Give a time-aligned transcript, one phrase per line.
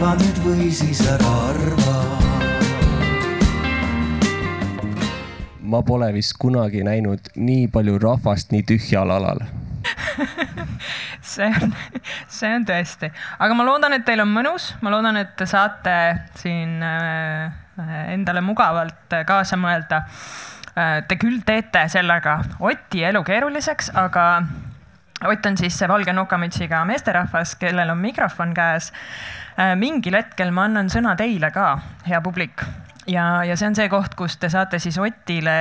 [0.00, 1.94] arva nüüd või siis ära arva
[5.60, 9.42] ma pole vist kunagi näinud nii palju rahvast nii tühjal alal
[11.34, 11.74] see on,
[12.32, 13.10] see on tõesti,
[13.44, 15.98] aga ma loodan, et teil on mõnus, ma loodan, et te saate
[16.40, 17.52] siin äh,
[18.14, 20.00] endale mugavalt kaasa mõelda.
[20.76, 24.26] Äh, te küll teete sellega Oti elu keeruliseks, aga
[25.28, 28.86] Ott on siis see valge nokamütsiga meesterahvas, kellel on mikrofon käes.
[29.58, 31.72] Äh, mingil hetkel ma annan sõna teile ka,
[32.06, 32.62] hea publik
[33.10, 35.54] ja, ja see on see koht, kus te saate siis Otile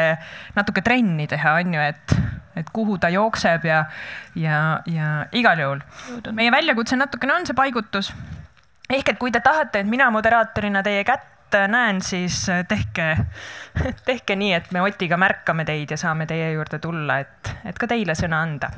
[0.56, 2.16] natuke trenni teha, on ju, et
[2.60, 3.84] et kuhu ta jookseb ja,
[4.36, 5.82] ja, ja igal juhul
[6.36, 8.12] meie väljakutse natukene on see paigutus.
[8.90, 13.08] ehk et kui te tahate, et mina moderaatorina teie kätt näen, siis tehke,
[14.10, 17.88] tehke nii, et me Otiga märkame teid ja saame teie juurde tulla, et, et ka
[17.90, 18.70] teile sõna anda.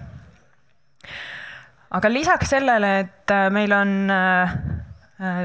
[1.92, 4.56] aga lisaks sellele, et meil on äh,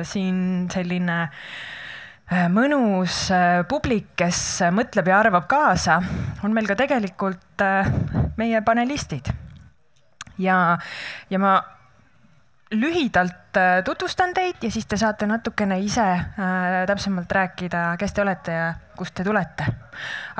[0.08, 0.38] siin
[0.72, 4.40] selline äh, mõnus äh, publik, kes
[4.74, 6.00] mõtleb ja arvab kaasa,
[6.42, 7.90] on meil ka tegelikult äh,
[8.40, 9.30] meie panelistid.
[10.38, 10.78] ja,
[11.30, 11.56] ja ma
[12.70, 18.22] lühidalt äh, tutvustan teid ja siis te saate natukene ise äh, täpsemalt rääkida, kes te
[18.22, 19.66] olete ja kust te tulete.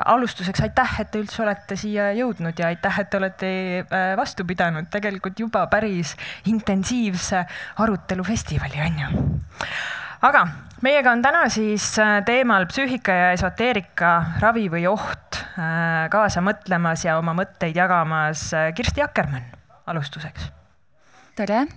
[0.05, 4.45] alustuseks aitäh, et te üldse olete siia jõudnud ja aitäh, et te olete äh, vastu
[4.45, 6.15] pidanud tegelikult juba päris
[6.51, 7.45] intensiivse
[7.85, 9.23] arutelufestivali, on ju.
[10.27, 10.43] aga
[10.83, 11.93] meiega on täna siis
[12.27, 15.39] teemal psüühika ja esoteerika, ravi või oht
[16.11, 19.49] kaasa mõtlemas ja oma mõtteid jagamas Kirsti Akkermann
[19.87, 20.56] alustuseks.
[21.37, 21.67] Tere,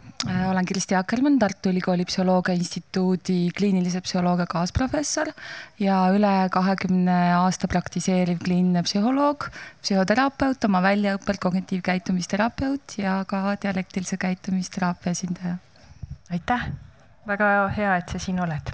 [0.49, 5.29] olen Kirsti Akkermann, Tartu Ülikooli Psühholoogia Instituudi kliinilise psühholoogia kaasprofessor
[5.81, 9.51] ja üle kahekümne aasta praktiseeriv kliiniline psühholoog,
[9.83, 15.59] psühhoterapeut, oma väljaõppelt kognitiivkäitumisterapeut ja ka dialektilise käitumisteraapia esindaja.
[16.33, 16.67] aitäh,
[17.29, 18.73] väga hea, et sa siin oled.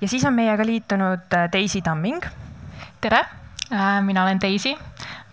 [0.00, 2.22] Ja siis on meiega liitunud äh, Daisy Tamming.
[3.00, 3.24] tere,
[3.72, 4.76] äh, mina olen Daisy,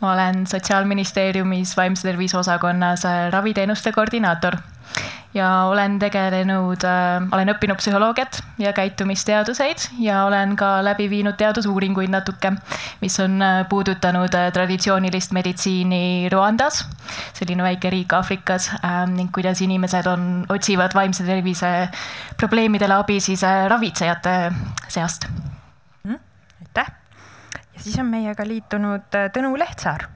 [0.01, 4.57] ma olen Sotsiaalministeeriumis vaimse tervise osakonnas äh, raviteenuste koordinaator
[5.33, 12.11] ja olen tegelenud äh,, olen õppinud psühholoogiat ja käitumisteaduseid ja olen ka läbi viinud teadusuuringuid
[12.13, 12.53] natuke,
[13.01, 16.83] mis on äh, puudutanud äh, traditsioonilist meditsiini Rwandas,
[17.33, 21.73] selline väike riik Aafrikas äh, ning kuidas inimesed on, otsivad vaimse tervise
[22.37, 24.35] probleemidele abi siis äh, ravitsejate
[24.87, 25.27] seast
[26.03, 26.19] mm,.
[26.61, 26.93] aitäh
[27.73, 30.07] ja siis on meiega liitunud äh, Tõnu Lehtsaar.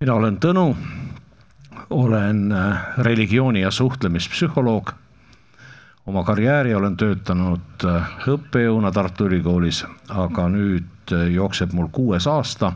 [0.00, 0.66] mina olen Tõnu
[1.90, 4.92] olen äh, religiooni ja suhtlemispsühholoog.
[6.06, 12.72] oma karjääri olen töötanud äh, õppejõuna Tartu Ülikoolis, aga nüüd äh, jookseb mul kuues aasta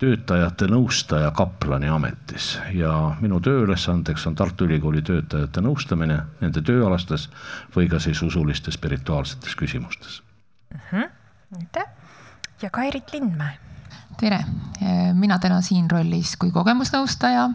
[0.00, 7.28] töötajate nõustaja kaplani ametis ja minu tööülesandeks on Tartu Ülikooli töötajate nõustamine nende tööalastes
[7.76, 10.22] või ka siis usulistes spirituaalsetes küsimustes.
[10.74, 11.10] -hmm.
[11.58, 11.90] aitäh
[12.62, 13.69] ja Kairit Lindmäe
[14.20, 14.40] tere,
[15.16, 17.46] mina täna siin rollis kui kogemusnõustaja,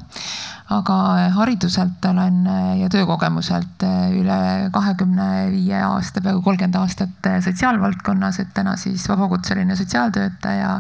[0.73, 0.95] aga
[1.35, 2.39] hariduselt olen
[2.79, 3.85] ja töökogemuselt
[4.17, 4.39] üle
[4.73, 10.79] kahekümne viie aasta, peaaegu kolmkümmend aastat sotsiaalvaldkonnas, et täna siis vabakutseline sotsiaaltöötaja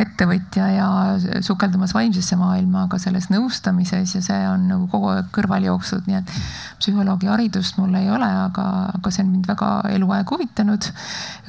[0.00, 0.86] ettevõtja ja
[1.44, 6.18] sukeldumas vaimsesse maailma ka selles nõustamises ja see on nagu kogu aeg kõrval jooksnud, nii
[6.18, 6.32] et
[6.80, 8.66] psühholoogi haridust mul ei ole, aga,
[8.98, 10.88] aga see on mind väga eluaeg huvitanud.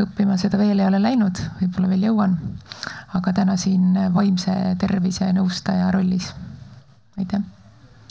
[0.05, 2.37] õppima seda veel ei ole läinud, võib-olla veel jõuan.
[3.15, 6.33] aga täna siin vaimse tervise nõustaja rollis.
[7.17, 7.41] aitäh.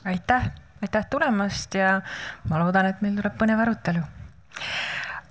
[0.04, 0.50] aitäh,
[0.82, 2.00] aitäh tulemast ja
[2.50, 4.02] ma loodan, et meil tuleb põnev arutelu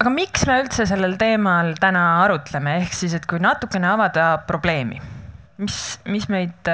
[0.02, 5.00] aga miks me üldse sellel teemal täna arutleme, ehk siis, et kui natukene avada probleemi,
[5.62, 5.78] mis,
[6.10, 6.70] mis meid,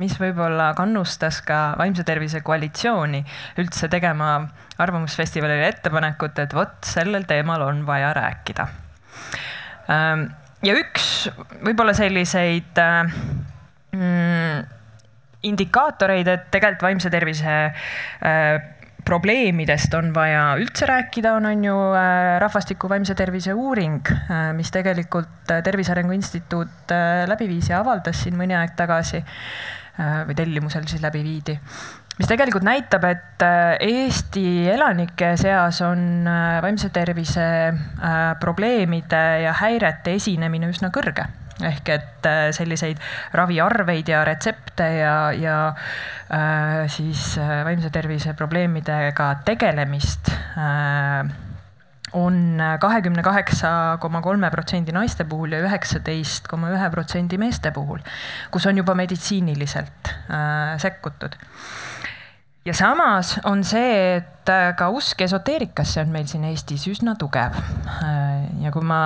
[0.00, 3.22] mis võib-olla kannustas ka vaimse tervise koalitsiooni
[3.62, 4.34] üldse tegema
[4.82, 8.68] Arvamusfestivalile ettepanekut, et vot sellel teemal on vaja rääkida.
[10.62, 11.08] ja üks
[11.62, 12.80] võib-olla selliseid
[13.92, 14.62] mm,
[15.52, 17.56] indikaatoreid, et tegelikult vaimse tervise
[19.04, 24.70] probleemidest on vaja üldse rääkida, on, on ju äh, rahvastiku vaimse tervise uuring, äh, mis
[24.74, 26.94] tegelikult äh, Tervise Arengu Instituut
[27.26, 29.22] läbi viis ja avaldas siin mõni aeg tagasi
[29.92, 31.52] või tellimusel siis läbi viidi
[32.16, 33.42] mis tegelikult näitab, et
[33.84, 36.24] Eesti elanike seas on
[36.64, 37.44] vaimse tervise
[38.40, 41.26] probleemide ja häirete esinemine üsna kõrge
[41.68, 43.00] ehk et äh, selliseid
[43.36, 45.56] raviarveid ja retsepte ja, ja
[46.32, 51.32] äh, siis äh, vaimse tervise probleemidega tegelemist äh,
[52.12, 58.02] on kahekümne kaheksa koma kolme protsendi naiste puhul ja üheksateist koma ühe protsendi meeste puhul,
[58.52, 61.38] kus on juba meditsiiniliselt äh, sekkutud
[62.64, 67.56] ja samas on see, et äh, ka usk esoteerikasse on meil siin Eestis üsna tugev.
[68.60, 69.02] ja kui ma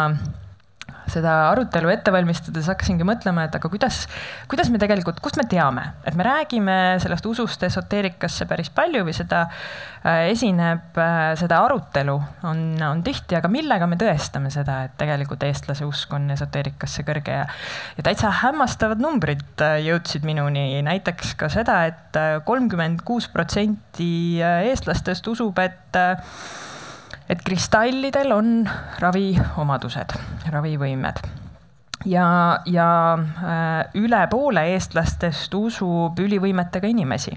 [1.11, 4.05] seda arutelu ette valmistades hakkasingi mõtlema, et aga kuidas,
[4.51, 9.15] kuidas me tegelikult, kust me teame, et me räägime sellest usust esoteerikasse päris palju või
[9.17, 12.17] seda äh, esineb, äh, seda arutelu
[12.49, 17.41] on, on tihti, aga millega me tõestame seda, et tegelikult eestlase usk on esoteerikasse kõrge
[17.41, 17.49] ja,
[17.99, 24.41] ja täitsa hämmastavad numbrid äh, jõudsid minuni, näiteks ka seda et, et kolmkümmend kuus protsenti
[24.41, 25.99] eestlastest usub, et
[27.29, 28.53] et kristallidel on
[29.03, 30.15] raviomadused,
[30.53, 31.27] ravivõimed
[32.07, 37.35] ja, ja äh, üle poole eestlastest usub ülivõimetega inimesi.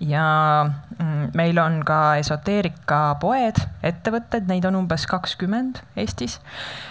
[0.00, 0.24] ja
[0.66, 6.38] mm, meil on ka esoteerikapoed, ettevõtted, neid on umbes kakskümmend Eestis.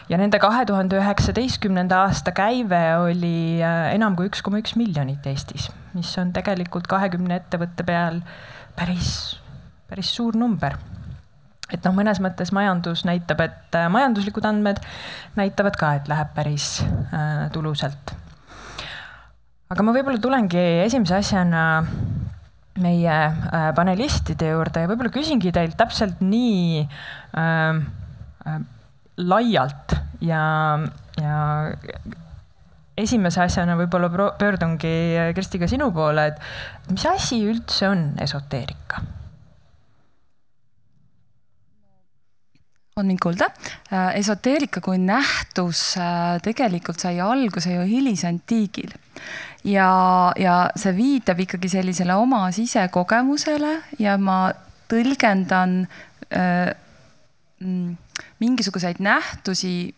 [0.09, 5.25] ja nende kahe tuhande üheksateistkümnenda aasta käive oli äh, enam kui üks koma üks miljonit
[5.27, 8.21] Eestis, mis on tegelikult kahekümne ettevõtte peal
[8.75, 9.37] päris,
[9.89, 10.79] päris suur number
[11.75, 14.81] et noh, mõnes mõttes majandus näitab, et äh, majanduslikud andmed
[15.39, 18.15] näitavad ka, et läheb päris äh, tulusalt.
[19.69, 21.65] aga ma võib-olla tulengi esimese asjana
[22.83, 27.77] meie äh, panelistide juurde ja võib-olla küsingi teilt täpselt nii äh,
[28.51, 28.57] äh,
[29.23, 29.95] laialt
[30.25, 30.43] ja,
[31.21, 31.37] ja
[32.99, 34.95] esimese asjana võib-olla pöördungi
[35.35, 39.05] Kristi ka sinu poole, et mis asi üldse on esoteerika
[42.99, 43.49] on mind kuulda.
[43.91, 48.93] Äh, esoteerika kui nähtus äh, tegelikult sai alguse ju hilisantiigil
[49.67, 49.89] ja,
[50.39, 54.37] ja see viitab ikkagi sellisele oma sisekogemusele ja ma
[54.87, 55.81] tõlgendan
[56.31, 56.71] äh,
[57.59, 57.97] mm,
[58.39, 59.91] mingisuguseid nähtusi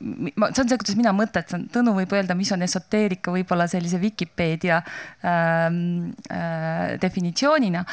[0.00, 4.00] ma, see on see, kuidas mina mõtetan, Tõnu võib öelda, mis on esoteerika võib-olla sellise
[4.00, 4.80] Vikipeedia
[5.26, 7.84] ähm, äh, definitsioonina.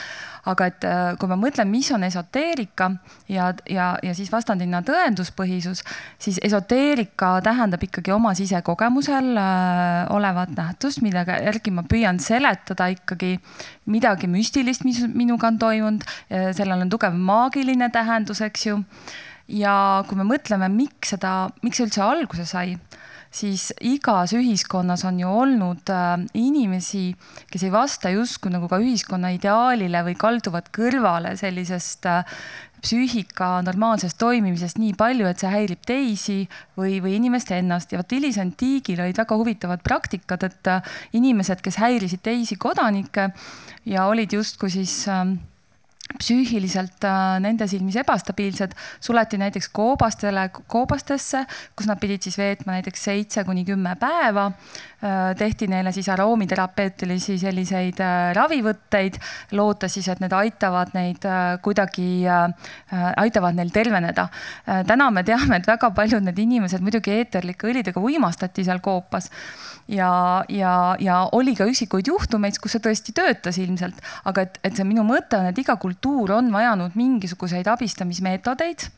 [0.45, 2.91] aga et äh, kui ma mõtlen, mis on esoteerika
[3.29, 5.81] ja, ja, ja siis vastandina tõenduspõhisus,
[6.21, 13.39] siis esoteerika tähendab ikkagi oma sisekogemusel äh, olevat nähtust, millega järgi ma püüan seletada ikkagi
[13.89, 16.05] midagi müstilist, mis minuga on toimunud.
[16.29, 18.83] Äh, sellel on tugev maagiline tähendus, eks ju
[19.47, 22.77] ja kui me mõtleme, miks seda, miks see üldse alguse sai,
[23.35, 27.09] siis igas ühiskonnas on ju olnud äh, inimesi,
[27.51, 32.37] kes ei vasta justkui nagu ka ühiskonna ideaalile või kalduvad kõrvale sellisest äh,
[32.85, 36.37] psüühika normaalsest toimimisest nii palju, et see häirib teisi
[36.77, 37.91] või, või inimest ennast.
[37.91, 43.31] Ja vot hilisantiigil olid väga huvitavad praktikad, et äh, inimesed, kes häirisid teisi kodanikke
[43.89, 45.25] ja olid justkui siis äh,
[46.19, 53.07] psüühiliselt äh, nende silmis ebastabiilsed, suleti näiteks koobastele, koobastesse, kus nad pidid siis veetma näiteks
[53.09, 54.51] seitse kuni kümme päeva.
[55.05, 59.19] Äh, tehti neile siis aroomiterapeetilisi selliseid äh, ravivõtteid,
[59.53, 61.27] lootes siis, et need aitavad neid
[61.61, 62.07] kuidagi,
[63.21, 64.27] aitavad neil terveneda.
[64.87, 69.29] täna me teame, et väga paljud need inimesed muidugi eeterlike õlidega uimastati seal koopas.
[69.91, 70.09] Ja,
[70.49, 74.87] ja, ja oli ka üksikuid juhtumeid, kus see tõesti töötas ilmselt, aga et, et see
[74.87, 78.89] minu mõte on, et iga kultuur on vajanud mingisuguseid abistamismeetodeid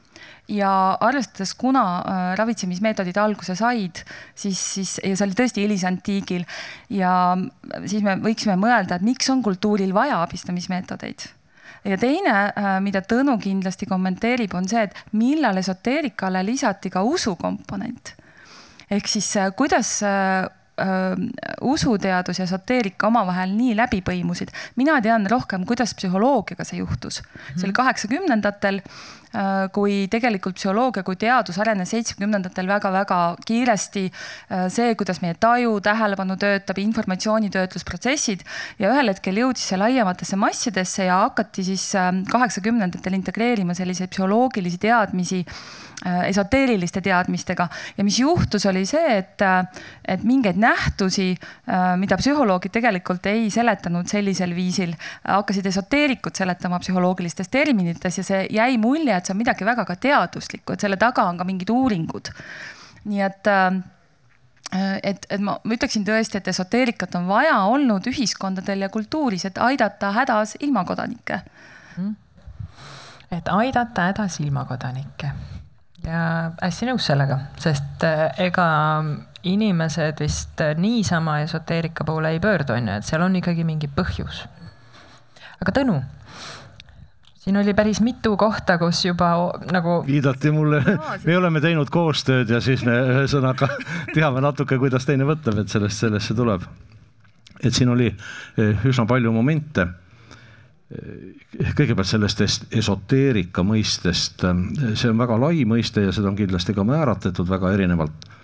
[0.47, 4.03] ja arvestades, kuna äh, ravitsemismeetodid alguse said,
[4.35, 6.45] siis, siis ja see oli tõesti hilisantiigil
[6.95, 7.11] ja
[7.85, 11.27] siis me võiksime mõelda, et miks on kultuuril vaja abistamismeetodeid
[11.87, 18.15] ja teine, äh, mida Tõnu kindlasti kommenteerib, on see, et millal esoteerikale lisati ka usukomponent.
[18.89, 19.99] ehk siis äh, kuidas
[21.65, 24.51] usuteadus ja esoteerika omavahel nii läbi põimusid.
[24.75, 27.23] mina tean rohkem, kuidas psühholoogiaga see juhtus.
[27.55, 29.16] see oli kaheksakümnendatel Äh,
[29.73, 34.05] kui tegelikult psühholoogia kui teadus arenes seitsmekümnendatel väga-väga kiiresti.
[34.51, 38.45] Äh, see, kuidas meie taju, tähelepanu töötab, informatsioonitöötlusprotsessid
[38.81, 44.81] ja ühel hetkel jõudis see laiematesse massidesse ja hakati siis äh, kaheksakümnendatel integreerima selliseid psühholoogilisi
[44.87, 45.43] teadmisi
[46.05, 47.67] esoteeriliste teadmistega.
[47.97, 49.41] Ja mis juhtus, oli see, et,
[50.05, 51.31] et mingeid nähtusi,
[51.97, 54.93] mida psühholoogid tegelikult ei seletanud sellisel viisil,
[55.25, 59.97] hakkasid esoteerikud seletama psühholoogilistes terminites ja see jäi mulje, et see on midagi väga ka
[60.07, 62.29] teaduslikku, et selle taga on ka mingid uuringud.
[63.07, 63.81] nii et äh,
[65.03, 69.57] et, et ma, ma ütleksin tõesti, et esoteerikat on vaja olnud ühiskondadel ja kultuuris, et
[69.57, 71.41] aidata hädas ilmakodanikke.
[71.97, 72.15] Mm..
[73.31, 75.31] et aidata hädas ilmakodanikke
[76.07, 76.25] ja
[76.61, 78.67] hästi nõus sellega, sest äh, ega
[79.47, 84.45] inimesed vist niisama esoteerika poole ei pöördu, on ju, et seal on ikkagi mingi põhjus.
[85.61, 85.99] aga Tõnu
[87.47, 89.29] siin oli päris mitu kohta, kus juba
[89.71, 90.01] nagu.
[90.07, 90.81] viidati mulle,
[91.25, 93.69] me oleme teinud koostööd ja siis me ühesõnaga
[94.13, 96.65] teame natuke, kuidas teine mõtleb, et sellest, see tuleb.
[97.63, 99.87] et siin oli eh, üsna palju momente
[100.87, 102.41] kõigepealt sellest
[102.71, 104.45] esoteerika mõistest,
[104.95, 108.35] see on väga lai mõiste ja seda on kindlasti ka määratletud väga erinevalt.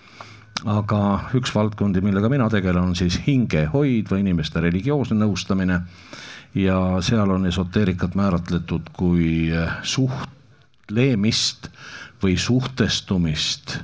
[0.64, 5.82] aga üks valdkondi, millega mina tegelen, on siis hingehoid või inimeste religioosne nõustamine.
[6.56, 9.50] ja seal on esoteerikat määratletud kui
[9.82, 11.70] suhtlemist
[12.24, 13.80] või suhtestumist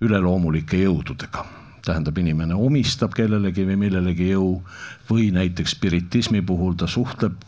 [0.00, 1.44] üleloomulike jõududega
[1.84, 4.62] tähendab, inimene omistab kellelegi või millelegi jõu
[5.10, 7.42] või näiteks spiritismi puhul ta suhtleb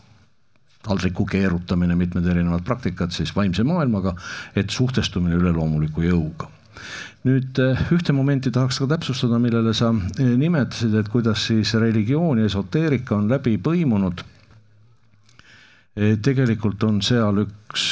[0.85, 4.15] taldriku keerutamine, mitmed erinevad praktikad siis vaimse maailmaga,
[4.55, 6.51] et suhtestumine üleloomuliku jõuga.
[7.25, 9.89] nüüd eh, ühte momenti tahaks ka täpsustada, millele sa
[10.19, 14.21] eh, nimetasid, et kuidas siis religioon ja esoteerika on läbi põimunud.
[15.95, 17.87] Eh, tegelikult on seal üks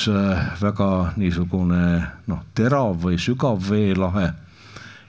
[0.62, 1.82] väga niisugune
[2.28, 4.28] noh, terav või sügav veelahe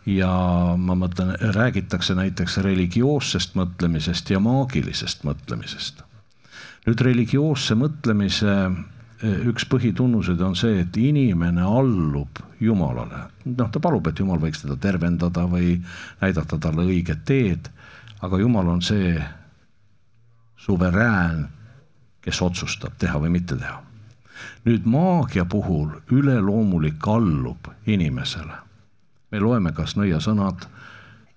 [0.07, 0.33] ja
[0.79, 6.05] ma mõtlen, räägitakse näiteks religioossest mõtlemisest ja maagilisest mõtlemisest
[6.85, 13.29] nüüd religioosse mõtlemise eh, üks põhitunnused on see, et inimene allub Jumalale.
[13.45, 15.79] noh, ta palub, et Jumal võiks teda tervendada või
[16.21, 17.71] näidata talle õiget teed.
[18.21, 19.19] aga Jumal on see
[20.57, 21.49] suverään,
[22.25, 23.81] kes otsustab teha või mitte teha.
[24.65, 28.61] nüüd maagia puhul üleloomulik allub inimesele.
[29.31, 30.69] me loeme kas nõiasõnad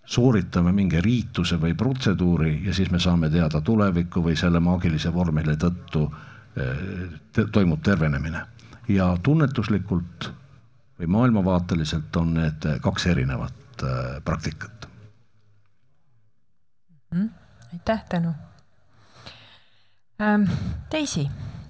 [0.08, 5.58] sooritame mingi riituse või protseduuri ja siis me saame teada tulevikku või selle maagilise vormeli
[5.60, 6.84] tõttu eh,
[7.32, 8.46] te, toimub tervenemine.
[8.88, 10.32] ja tunnetuslikult
[11.00, 14.88] või maailmavaateliselt on need kaks erinevat äh, praktikat
[17.12, 17.30] mm,.
[17.74, 18.34] aitäh, Tõnu
[20.22, 20.48] ähm,.
[20.92, 21.28] Daisy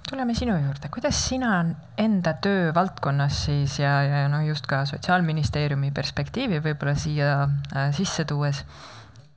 [0.09, 1.65] tuleme sinu juurde, kuidas sina
[1.99, 8.61] enda töövaldkonnas siis ja, ja noh, just ka Sotsiaalministeeriumi perspektiivi võib-olla siia äh, sisse tuues,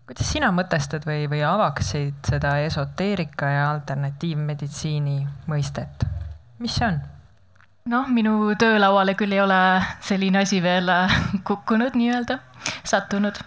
[0.06, 5.18] kuidas sina mõtestad või, või avaksid seda esoteerika ja alternatiivmeditsiini
[5.50, 6.06] mõistet,
[6.62, 7.02] mis see on?
[7.90, 9.60] noh, minu töölauale küll ei ole
[10.06, 12.38] selline asi veel äh, kukkunud nii-öelda,
[12.86, 13.42] sattunud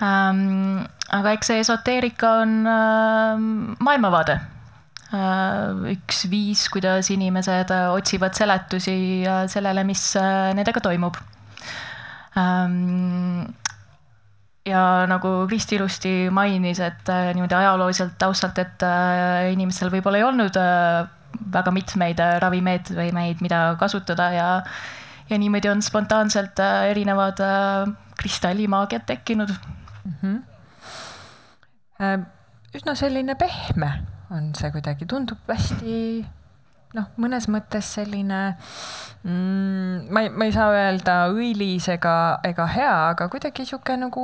[0.00, 0.84] ähm,.
[1.12, 3.48] aga eks see esoteerika on äh,
[3.84, 4.40] maailmavaade
[5.14, 11.16] üks viis, kuidas inimesed äh, otsivad seletusi äh, sellele, mis nendega toimub.
[12.36, 13.46] Ähm,
[14.66, 18.82] ja nagu Kristi ilusti mainis, et niimoodi ajalooliselt taustalt, et
[19.52, 20.58] inimestel võib-olla ei olnud
[21.54, 24.48] väga mitmeid ravimeetmeid, mida kasutada ja
[25.30, 26.58] ja niimoodi on spontaanselt
[26.90, 27.38] erinevad
[28.18, 30.42] kristallimaagiad tekkinud mm.
[32.02, 32.26] -hmm.
[32.74, 36.00] üsna selline pehme on see kuidagi, tundub hästi
[36.96, 38.40] noh, mõnes mõttes selline
[39.24, 42.14] mm,, ma ei, ma ei saa öelda õilis ega,
[42.46, 44.22] ega hea, aga kuidagi sihuke nagu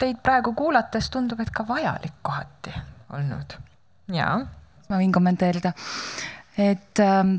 [0.00, 2.74] teid praegu kuulates tundub, et ka vajalik kohati
[3.16, 3.56] olnud.
[4.12, 4.42] jaa.
[4.88, 5.72] ma võin kommenteerida,
[6.60, 7.38] et ähm,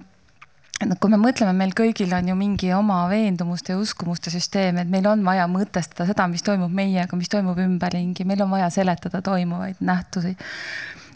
[0.87, 4.89] noh, kui me mõtleme, meil kõigil on ju mingi oma veendumuste ja uskumuste süsteem, et
[4.89, 9.21] meil on vaja mõtestada seda, mis toimub meiega, mis toimub ümberringi, meil on vaja seletada
[9.25, 10.37] toimuvaid nähtusi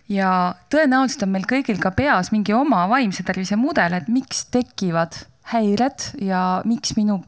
[0.10, 5.18] ja tõenäoliselt on meil kõigil ka peas mingi oma vaimse tervise mudel, et miks tekivad
[5.52, 7.22] häired ja miks minu,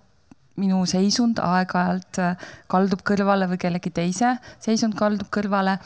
[0.59, 5.79] minu seisund aeg-ajalt äh, kaldub kõrvale või kellegi teise seisund kaldub kõrvale.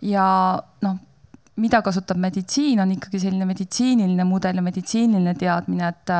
[0.00, 0.26] ja
[0.84, 1.00] noh
[1.60, 6.12] mida kasutab meditsiin, on ikkagi selline meditsiiniline mudel ja meditsiiniline teadmine, et,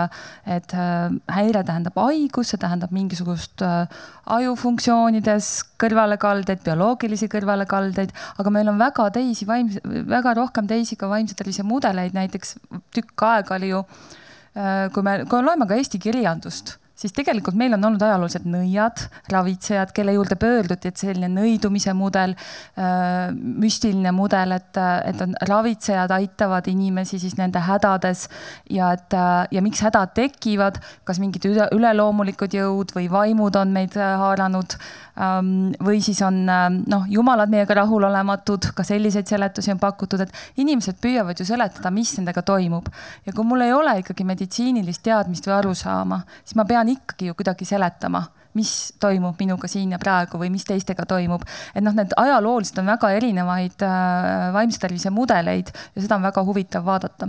[0.57, 4.05] et äh, häire tähendab haigus, see tähendab mingisugust äh,
[4.37, 5.51] ajufunktsioonides
[5.83, 11.67] kõrvalekaldeid, bioloogilisi kõrvalekaldeid, aga meil on väga teisi vaimse, väga rohkem teisi ka vaimse tervise
[11.67, 12.57] mudeleid, näiteks
[12.95, 13.83] tükk aega oli ju,
[14.55, 18.47] äh, kui me, kui me loeme ka Eesti kirjandust siis tegelikult meil on olnud ajalooliselt
[18.49, 22.33] nõiad, ravitsejad, kelle juurde pöörduti, et selline nõidumise mudel,
[22.81, 24.81] äh, müstiline mudel, et,
[25.11, 28.27] et on ravitsejad aitavad inimesi siis nende hädades
[28.73, 29.13] ja et
[29.53, 34.79] ja miks hädad tekivad, kas mingid üle, üleloomulikud jõud või vaimud on meid äh, haaranud
[35.15, 41.01] või siis on ähm, noh, jumalad meiega rahulolematud, ka selliseid seletusi on pakutud, et inimesed
[41.03, 42.89] püüavad ju seletada, mis nendega toimub
[43.27, 47.31] ja kui mul ei ole ikkagi meditsiinilist teadmist või arusaama, siis ma pean pean ikkagi
[47.31, 51.43] ju kuidagi seletama, mis toimub minuga siin ja praegu või mis teistega toimub.
[51.75, 56.45] et noh, need ajalooliselt on väga erinevaid äh, vaimse tervise mudeleid ja seda on väga
[56.45, 57.29] huvitav vaadata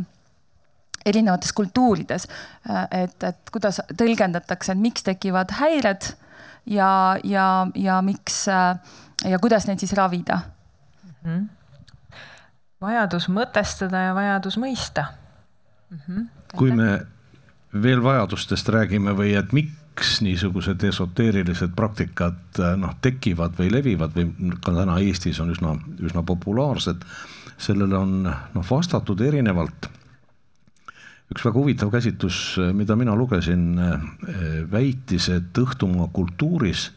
[1.05, 2.27] erinevates kultuurides,
[2.69, 6.13] äh, et, et kuidas tõlgendatakse, et miks tekivad häired
[6.65, 8.77] ja, ja, ja miks äh,
[9.25, 10.39] ja kuidas neid siis ravida
[11.03, 11.13] mm.
[11.23, 11.47] -hmm.
[12.81, 15.05] vajadus mõtestada ja vajadus mõista
[15.89, 15.99] mm.
[16.07, 16.27] -hmm.
[16.55, 17.05] kui me
[17.81, 24.71] veel vajadustest räägime või et miks niisugused esoteerilised praktikad noh, tekivad või levivad või ka
[24.71, 27.05] täna Eestis on üsna, üsna populaarsed.
[27.57, 29.89] sellele on noh vastatud erinevalt.
[31.31, 33.73] Üks väga huvitav käsitlus, mida mina lugesin,
[34.71, 36.91] väitis, et õhtumaa kultuuris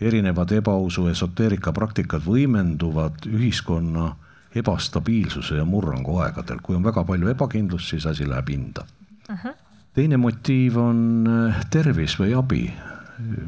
[0.00, 4.10] erinevad ebausu esoteerika praktikad võimenduvad ühiskonna
[4.56, 8.84] ebastabiilsuse ja murrangu aegadel, kui on väga palju ebakindlust, siis asi läheb hinda
[9.28, 9.38] uh.
[9.44, 9.54] -huh.
[9.94, 11.28] teine motiiv on
[11.70, 12.72] tervis või abi.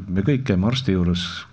[0.07, 1.45] me kõik käime arsti juures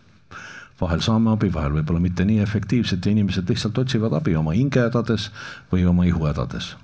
[0.81, 5.31] vahel saame abi, vahel võib-olla mitte nii efektiivselt ja inimesed lihtsalt otsivad abi oma hingehädades
[5.73, 6.77] või oma ihuhädades.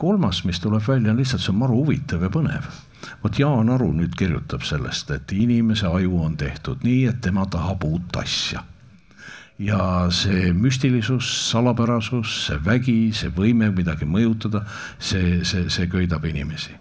[0.00, 2.66] Kolmas, mis tuleb välja, on lihtsalt see on maru huvitav ja põnev.
[3.22, 7.84] vot Jaan Aru nüüd kirjutab sellest, et inimese aju on tehtud nii, et tema tahab
[7.84, 8.64] uut asja
[9.60, 14.64] ja see müstilisus, salapärasus, see vägi, see võime midagi mõjutada,
[14.98, 16.72] see, see, see köidab inimesi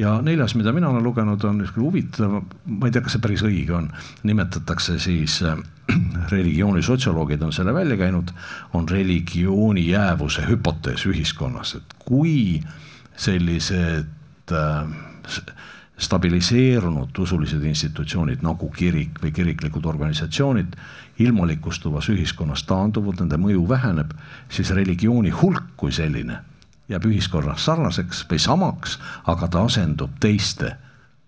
[0.00, 3.44] ja neljas, mida mina olen lugenud, on niisugune huvitav, ma ei tea, kas see päris
[3.46, 3.90] õige on,
[4.26, 5.60] nimetatakse siis äh,
[6.34, 8.32] religiooni sotsioloogid on selle välja käinud,
[8.76, 12.60] on religiooni jäävuse hüpotees ühiskonnas, et kui
[13.20, 14.94] sellised äh,
[16.00, 20.78] stabiliseerunud usulised institutsioonid nagu kirik või kiriklikud organisatsioonid
[21.20, 24.14] ilmalikustuvas ühiskonnas taanduvad, nende mõju väheneb,
[24.48, 26.40] siis religiooni hulk kui selline
[26.90, 28.98] jääb ühiskonnas sarnaseks või samaks,
[29.30, 30.74] aga ta asendub teiste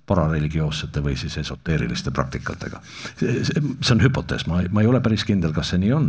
[0.07, 2.81] parareligioossete või siis esoteeriliste praktikatega.
[3.19, 6.09] see on hüpotees, ma, ma ei ole päris kindel, kas see nii on,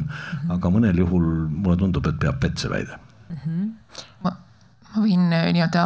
[0.54, 3.38] aga mõnel juhul mulle tundub, et peab vett see väide mm.
[3.44, 3.70] -hmm.
[4.26, 4.34] ma,
[4.96, 5.86] ma võin äh, nii-öelda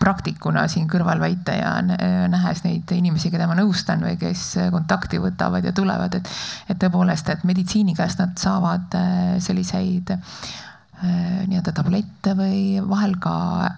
[0.00, 5.22] praktikuna siin kõrval väita ja äh, nähes neid inimesi, keda ma nõustan või kes kontakti
[5.22, 6.28] võtavad ja tulevad, et,
[6.68, 10.65] et tõepoolest, et meditsiini käest nad saavad äh, selliseid äh, Äh,
[11.02, 13.34] nii-öelda tablette või vahel ka,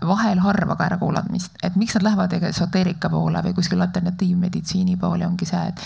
[0.07, 5.49] vahel harva ka ärakuulamist, et miks nad lähevad esoteerika poole või kuskil alternatiivmeditsiini poole, ongi
[5.49, 5.83] see, et,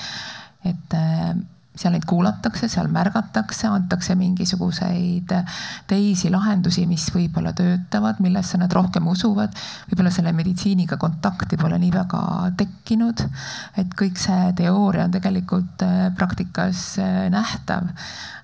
[0.75, 1.33] et äh,
[1.73, 5.33] seal neid kuulatakse, seal märgatakse, antakse mingisuguseid
[5.89, 9.57] teisi lahendusi, mis võib-olla töötavad, millesse nad rohkem usuvad.
[9.89, 12.23] võib-olla selle meditsiiniga kontakti pole nii väga
[12.61, 13.25] tekkinud.
[13.81, 16.99] et kõik see teooria on tegelikult äh, praktikas
[17.33, 17.89] nähtav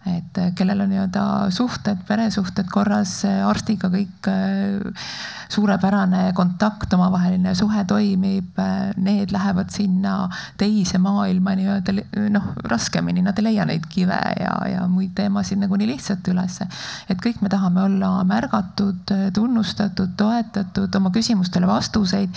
[0.07, 1.23] et äh, kellel on nii-öelda
[1.55, 5.09] suhted, peresuhted korras äh, arstiga kõik äh,
[5.51, 8.59] suurepärane kontakt, omavaheline suhe toimib,
[9.01, 10.29] need lähevad sinna
[10.61, 11.95] teise maailma nii-öelda
[12.35, 16.69] noh, raskemini, nad ei leia neid kive ja, ja muid teemasid nagu nii lihtsalt ülesse.
[17.09, 22.37] et kõik me tahame olla märgatud, tunnustatud, toetatud, oma küsimustele vastuseid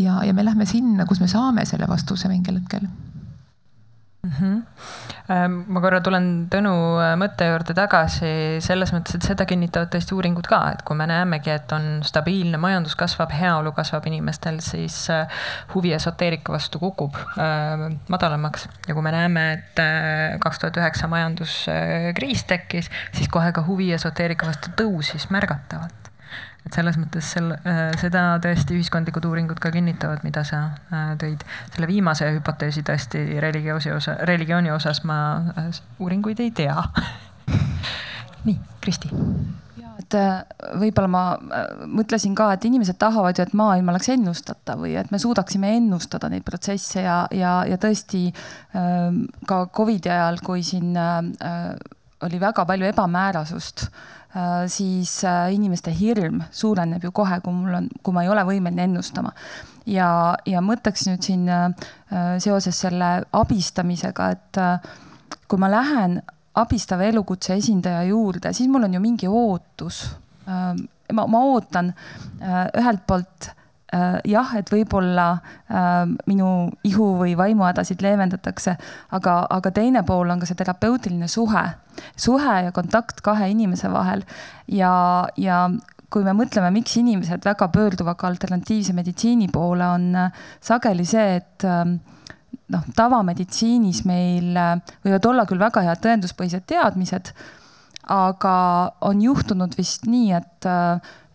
[0.00, 4.30] ja, ja me lähme sinna, kus me saame selle vastuse mingil hetkel mm.
[4.30, 4.62] -hmm.
[5.28, 8.30] Ma korra tulen Tõnu äh, mõtte juurde tagasi.
[8.64, 12.60] Selles mõttes, et seda kinnitavad tõesti uuringud ka, et kui me näemegi, et on stabiilne
[12.62, 15.26] majandus kasvab, heaolu kasvab inimestel, siis äh,
[15.74, 18.68] huvi esoteerika vastu kukub äh, madalamaks.
[18.86, 19.84] Ja kui me näeme, et
[20.40, 26.05] kaks tuhat üheksa majanduskriis tekkis, siis kohe ka huvi esoteerika vastu tõusis märgatavalt
[26.66, 31.44] et selles mõttes sel, äh, seda tõesti ühiskondlikud uuringud ka kinnitavad, mida sa äh, tõid.
[31.74, 35.18] selle viimase hüpoteesi tõesti religioosi osa, religiooni osas ma
[35.54, 35.70] äh,
[36.02, 36.80] uuringuid ei tea
[38.46, 39.12] nii, Kristi
[39.96, 40.14] et
[40.78, 41.20] võib-olla ma
[41.88, 46.28] mõtlesin ka, et inimesed tahavad ju, et maailm oleks ennustatav või et me suudaksime ennustada
[46.30, 48.28] neid protsesse ja, ja, ja tõesti
[48.70, 53.88] ka Covidi ajal, kui siin oli väga palju ebamäärasust
[54.68, 58.84] siis äh, inimeste hirm suureneb ju kohe, kui mul on, kui ma ei ole võimeline
[58.88, 59.32] ennustama.
[59.86, 61.70] ja, ja mõtleks nüüd siin äh,
[62.42, 64.60] seoses selle abistamisega, et
[65.48, 66.20] kui ma lähen
[66.56, 70.06] abistava elukutse esindaja juurde, siis mul on ju mingi ootus.
[70.46, 71.92] ma, ma ootan
[72.40, 73.55] ühelt poolt Äh,
[74.26, 75.26] jah, et võib-olla
[75.70, 76.48] äh, minu
[76.86, 78.76] ihu või vaimuhädasid leevendatakse,
[79.14, 81.62] aga, aga teine pool on ka see terapeutiline suhe,
[82.18, 84.24] suhe ja kontakt kahe inimese vahel.
[84.66, 85.68] Ja, ja
[86.10, 91.36] kui me mõtleme, miks inimesed väga pöörduvad ka alternatiivse meditsiini poole, on äh, sageli see,
[91.38, 94.56] et noh, tavameditsiinis meil
[95.04, 97.30] võivad olla küll väga head tõenduspõhised teadmised,
[98.10, 98.56] aga
[99.06, 100.68] on juhtunud vist nii, et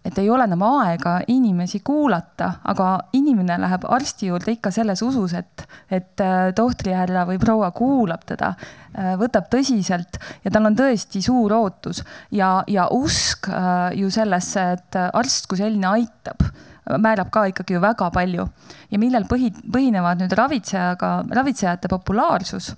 [0.05, 2.87] et ei ole enam aega inimesi kuulata, aga
[3.17, 8.53] inimene läheb arsti juurde ikka selles usus, et, et äh, tohtrihärra või proua kuulab teda,
[8.95, 12.01] äh, võtab tõsiselt ja tal on tõesti suur ootus.
[12.33, 16.49] Ja, ja usk äh, ju sellesse, et arst kui selline aitab
[16.97, 18.47] määrab ka ikkagi ju väga palju.
[18.91, 22.71] Ja millel põhi, põhinevad nüüd ravitsejaga, ravitsejate populaarsus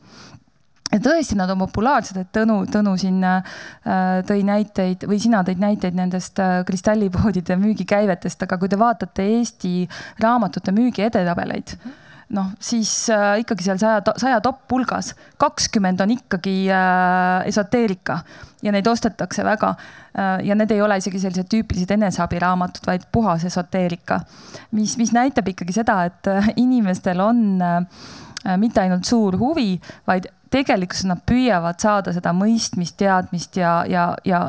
[0.94, 3.58] ja tõesti, nad on populaarsed, et Tõnu, Tõnu siin äh,
[4.28, 9.74] tõi näiteid või sina tõid näiteid nendest äh, kristallipoodide müügikäivetest, aga kui te vaatate Eesti
[10.24, 11.76] raamatute müügi edetabeleid,
[12.34, 18.20] noh, siis äh, ikkagi seal saja, saja top hulgas kakskümmend on ikkagi äh, esoteerika
[18.64, 20.46] ja neid ostetakse väga äh,.
[20.48, 24.22] ja need ei ole isegi sellised tüüpilised eneseabiraamatud, vaid puhas esoteerika,
[24.72, 27.82] mis, mis näitab ikkagi seda, et äh, inimestel on äh,
[28.60, 29.76] mitte ainult suur huvi,
[30.08, 34.46] vaid tegelikkuses nad püüavad saada seda mõistmist, teadmist ja, ja, ja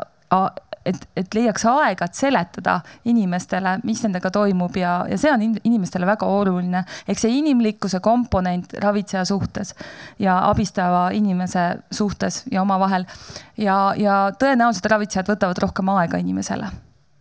[0.84, 6.06] et, et leiaks aega, et seletada inimestele, mis nendega toimub ja, ja see on inimestele
[6.08, 6.84] väga oluline.
[7.08, 9.74] ehk see inimlikkuse komponent ravitseja suhtes
[10.18, 13.06] ja abistava inimese suhtes ja omavahel.
[13.56, 16.72] ja, ja tõenäoliselt ravitsejad võtavad rohkem aega inimesele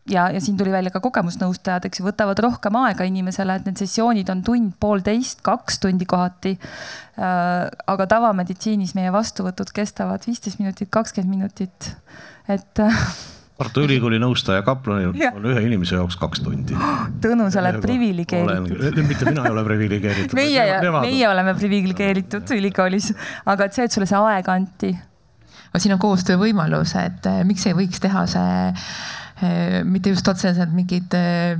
[0.09, 3.79] ja, ja siin tuli välja ka kogemusnõustajad, eks ju, võtavad rohkem aega inimesele, et need
[3.79, 7.69] sessioonid on tund, poolteist, kaks tundi kohati äh,.
[7.87, 11.93] aga tavameditsiinis meie vastuvõtud kestavad viisteist minutit, kakskümmend minutit,
[12.51, 13.05] et äh,
[13.53, 16.73] Tartu Ülikooli nõustaja kaplanil on ühe inimese jaoks kaks tundi.
[17.21, 19.01] Tõnu, sa oled priviligeeritud.
[19.05, 20.35] mitte mina ei ole priviligeeritud.
[20.35, 20.63] meie,
[21.05, 23.11] meie oleme priviligeeritud ülikoolis,
[23.45, 24.91] aga et see, et sulle see aeg anti.
[25.69, 28.73] aga siin on koostöövõimalus, et eh, miks ei võiks teha see
[29.83, 31.57] mitte just otseselt mingid eh,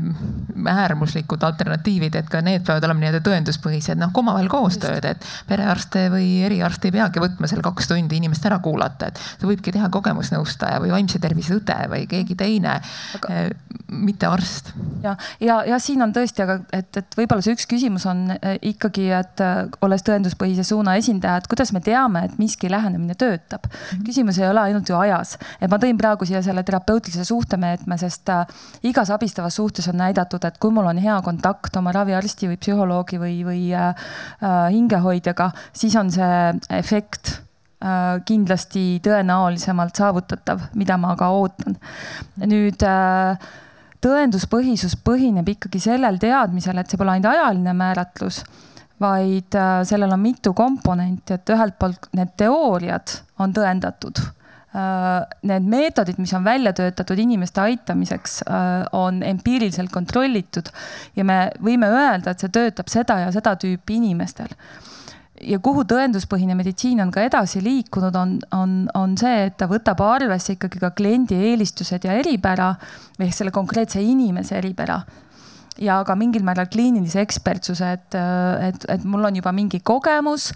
[0.69, 6.43] äärmuslikud alternatiivid, et ka need peavad olema nii-öelda tõenduspõhised, noh, omavahel koostööd, et perearste või
[6.45, 10.79] eriarst ei peagi võtma seal kaks tundi inimest ära kuulata, et see võibki teha kogemusnõustaja
[10.83, 13.49] või vaimse tervise õde või keegi teine aga..., eh,
[13.93, 14.71] mitte arst.
[15.03, 18.23] ja, ja, ja siin on tõesti, aga et, et võib-olla see üks küsimus on
[18.61, 19.43] ikkagi, et
[19.85, 23.67] olles tõenduspõhise suuna esindaja, et kuidas me teame, et miski lähenemine töötab.
[23.67, 24.05] -hmm.
[24.07, 27.97] küsimus ei ole ainult ju ajas, et ma tõin praegu siia selle terapeutilise suhtemehe meetme,
[28.01, 28.43] sest äh,
[28.89, 33.19] igas abistavas suhtes on näidatud, et kui mul on hea kontakt oma raviarsti või psühholoogi
[33.21, 34.05] või, või äh,
[34.43, 36.45] äh, hingehoidjaga, siis on see
[36.81, 37.39] efekt
[38.23, 41.73] kindlasti tõenäolisemalt saavutatav, mida ma ka ootan.
[42.47, 42.85] nüüd
[43.99, 48.39] tõenduspõhisus põhineb ikkagi sellel teadmisel, et see pole ainult ajaline määratlus,
[49.03, 54.23] vaid sellel on mitu komponenti, et ühelt poolt need teooriad on tõendatud
[54.73, 60.71] need meetodid, mis on välja töötatud inimeste aitamiseks, äh, on empiiriliselt kontrollitud
[61.15, 64.49] ja me võime öelda, et see töötab seda ja seda tüüpi inimestel.
[65.43, 69.99] ja kuhu tõenduspõhine meditsiin on ka edasi liikunud, on, on, on see, et ta võtab
[70.01, 72.75] arvesse ikkagi ka kliendi eelistused ja eripära
[73.19, 75.01] ehk selle konkreetse inimese eripära
[75.81, 78.17] ja ka mingil määral kliinilise ekspertsuse, et,
[78.67, 80.51] et, et mul on juba mingi kogemus,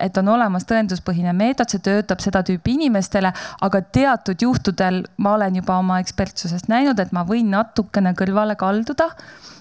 [0.00, 3.32] et on olemas tõenduspõhine meetod, see töötab seda tüüpi inimestele,
[3.66, 9.10] aga teatud juhtudel ma olen juba oma ekspertsusest näinud, et ma võin natukene kõrvale kalduda.
[9.16, 9.55] Äh,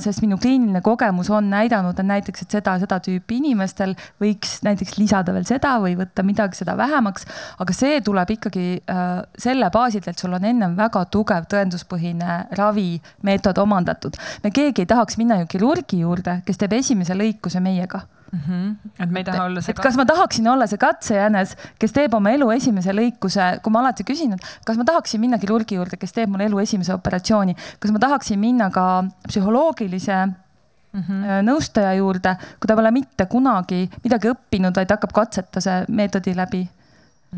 [0.00, 4.96] sest minu kliiniline kogemus on näidanud, et näiteks, et seda, seda tüüpi inimestel võiks näiteks
[4.98, 7.26] lisada veel seda või võtta midagi seda vähemaks.
[7.58, 13.58] aga see tuleb ikkagi äh, selle baasilt, et sul on ennem väga tugev tõenduspõhine ravimeetod
[13.58, 14.16] omandatud.
[14.44, 18.40] me keegi ei tahaks minna ju kirurgi juurde, kes teeb esimese lõikuse meiega mm.
[18.40, 18.90] -hmm.
[19.02, 19.72] et me ei taha olla see.
[19.72, 23.80] et kas ma tahaksin olla see katsejänes, kes teeb oma elu esimese lõikuse, kui ma
[23.84, 27.56] alati küsin, et kas ma tahaksin minna kirurgi juurde, kes teeb mul elu esimese operatsiooni,
[27.78, 28.86] kas ma tahaksin minna ka
[29.28, 30.28] psühholoogilise
[30.90, 31.44] Mm -hmm.
[31.46, 36.68] nõustaja juurde, kui ta pole mitte kunagi midagi õppinud, vaid hakkab katsetuse meetodi läbi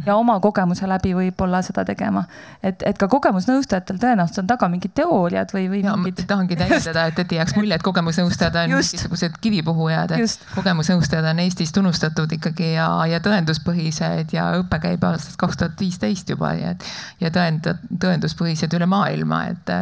[0.07, 2.25] ja oma kogemuse läbi võib-olla seda tegema.
[2.63, 6.25] et, et ka kogemusnõustajatel tõenäoliselt on taga mingid teooriad või, või ja, mingid.
[6.29, 8.95] tahangi täiendada, et, et ei jääks mulje, et kogemusnõustajad on Just.
[8.95, 15.37] mingisugused kivipuhujad, et kogemusnõustajad on Eestis tunnustatud ikkagi ja, ja tõenduspõhised ja õpe käib aastast
[15.41, 16.75] kaks tuhat viisteist juba ja,
[17.21, 19.75] ja tõend, tõenduspõhised üle maailma, et,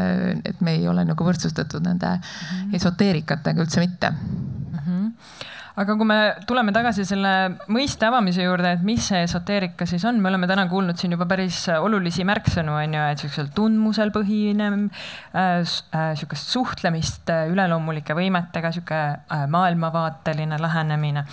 [0.45, 2.75] et me ei ole nagu võrdsustatud nende -hmm.
[2.81, 4.15] esoteerikatega üldse mitte
[5.79, 7.33] aga kui me tuleme tagasi selle
[7.73, 11.29] mõiste avamise juurde, et mis see esoteerika siis on, me oleme täna kuulnud siin juba
[11.31, 18.17] päris olulisi märksõnu, on ju, et siuksel tundmusel põhinev äh,, äh, sihukest suhtlemist äh, üleloomulike
[18.19, 21.27] võimetega, sihuke äh, maailmavaateline lähenemine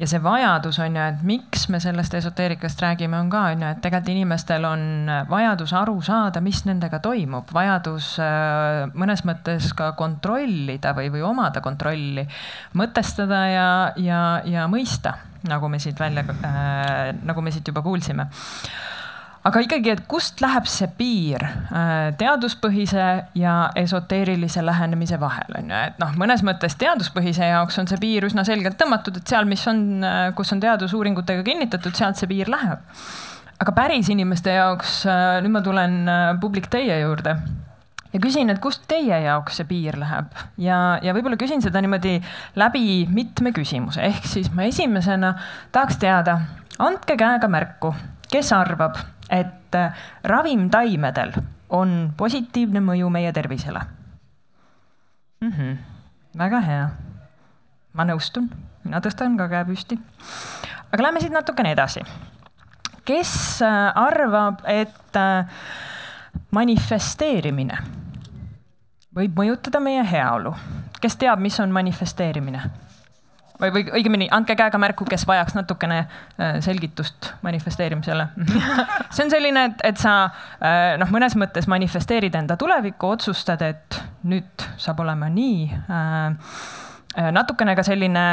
[0.00, 3.72] ja see vajadus on ju, et miks me sellest esoteerikast räägime, on ka on ju,
[3.74, 4.82] et tegelikult inimestel on
[5.28, 11.60] vajadus aru saada, mis nendega toimub, vajadus äh, mõnes mõttes ka kontrollida või, või omada
[11.64, 12.24] kontrolli,
[12.80, 13.68] mõtestada ja,
[14.00, 18.28] ja, ja mõista, nagu me siit välja äh,, nagu me siit juba kuulsime
[19.46, 23.06] aga ikkagi, et kust läheb see piir äh, teaduspõhise
[23.38, 28.26] ja esoteerilise lähenemise vahel on ju, et noh, mõnes mõttes teaduspõhise jaoks on see piir
[28.28, 32.52] üsna selgelt tõmmatud, et seal, mis on, äh, kus on teadusuuringutega kinnitatud, sealt see piir
[32.52, 32.84] läheb.
[33.60, 35.98] aga päris inimeste jaoks, äh, nüüd ma tulen
[36.40, 37.36] publik teie juurde
[38.12, 40.34] ja küsin, et kust teie jaoks see piir läheb?
[40.60, 42.18] Ja, ja võib-olla küsin seda niimoodi
[42.60, 45.32] läbi mitme küsimuse, ehk siis ma esimesena
[45.72, 46.40] tahaks teada,
[46.76, 47.94] andke käega märku,
[48.30, 49.00] kes arvab,
[49.30, 51.32] et äh, ravimtaimedel
[51.70, 53.80] on positiivne mõju meie tervisele
[55.40, 55.52] mm.
[55.52, 55.76] -hmm.
[56.38, 56.88] väga hea.
[57.92, 58.50] ma nõustun,
[58.84, 59.98] mina tõstan ka käe püsti.
[60.92, 62.00] aga lähme siit natukene edasi.
[63.04, 65.46] kes äh, arvab, et äh,
[66.50, 67.78] manifesteerimine
[69.16, 70.54] võib mõjutada meie heaolu?
[71.00, 72.89] kes teab, mis on manifesteerimine?
[73.60, 78.28] Või, või õigemini, andke käega märku, kes vajaks natukene äh, selgitust manifesteerimisele
[79.14, 84.00] see on selline, et, et sa äh, noh, mõnes mõttes manifesteerid enda tulevikku, otsustad, et
[84.28, 85.68] nüüd saab olema nii.
[85.90, 88.26] Äh, natukene ka selline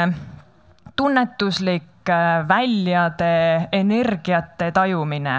[0.98, 1.84] tunnetuslik
[2.48, 5.34] väljade energiate tajumine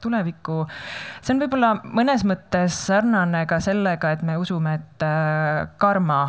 [0.00, 0.56] tulevikku.
[1.20, 5.04] see on võib-olla mõnes mõttes sarnane ka sellega, et me usume, et
[5.80, 6.20] karma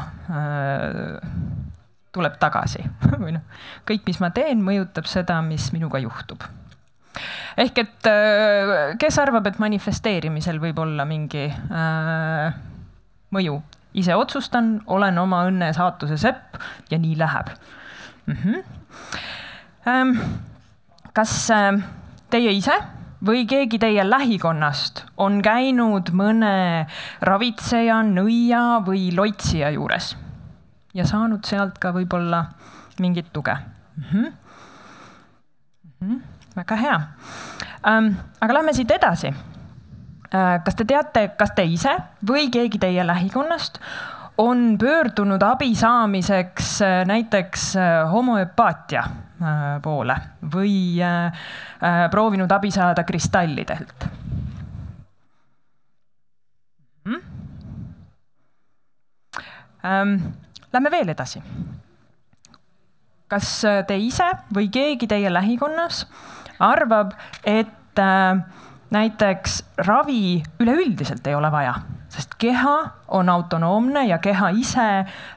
[2.16, 2.84] tuleb tagasi
[3.24, 3.44] või noh,
[3.88, 6.44] kõik, mis ma teen, mõjutab seda, mis minuga juhtub.
[7.62, 12.60] ehk et äh, kes arvab, et manifesteerimisel võib olla mingi äh,
[13.36, 13.62] mõju?
[13.96, 16.58] ise otsustan, olen oma õnne saatuse sepp
[16.92, 17.54] ja nii läheb
[18.26, 18.36] mm.
[18.42, 18.64] -hmm.
[19.88, 20.18] Ähm,
[21.14, 21.78] kas äh,
[22.30, 22.74] teie ise
[23.26, 26.88] või keegi teie lähikonnast on käinud mõne
[27.22, 30.16] ravitseja, nõia või loitsija juures?
[30.96, 32.46] Ja saanud sealt ka võib-olla
[33.00, 34.04] mingit tuge mm.
[34.12, 34.32] -hmm.
[36.00, 36.22] Mm -hmm.
[36.56, 37.02] väga hea
[37.88, 38.14] ähm,.
[38.42, 40.64] aga lähme siit edasi äh,.
[40.64, 43.80] kas te teate, kas te ise või keegi teie lähikonnast
[44.38, 50.16] on pöördunud abi saamiseks äh, näiteks äh, homöopaatia äh, poole
[50.56, 51.00] või
[52.12, 54.08] proovinud abi saada kristallidelt?
[57.06, 57.22] -hmm.
[59.86, 60.22] Ähm,
[60.74, 61.44] Lähme veel edasi.
[63.28, 66.04] kas te ise või keegi teie lähikonnas
[66.60, 68.44] arvab, et äh,
[68.94, 71.74] näiteks ravi üleüldiselt ei ole vaja,
[72.10, 72.76] sest keha
[73.08, 74.88] on autonoomne ja keha ise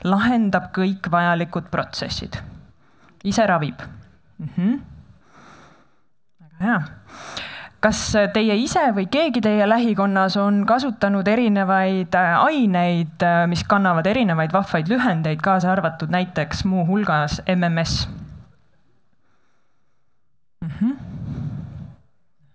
[0.04, 2.38] lahendab kõik vajalikud protsessid.
[3.24, 3.80] ise ravib
[4.38, 4.48] mm.
[4.56, 4.80] -hmm.
[6.40, 6.82] väga hea
[7.80, 8.00] kas
[8.34, 14.54] teie ise või keegi teie lähikonnas on kasutanud erinevaid äh, aineid, äh, mis kannavad erinevaid
[14.54, 18.08] vahvaid lühendeid, kaasa arvatud näiteks muuhulgas MMS
[20.60, 20.70] mm?
[20.70, 20.96] -hmm.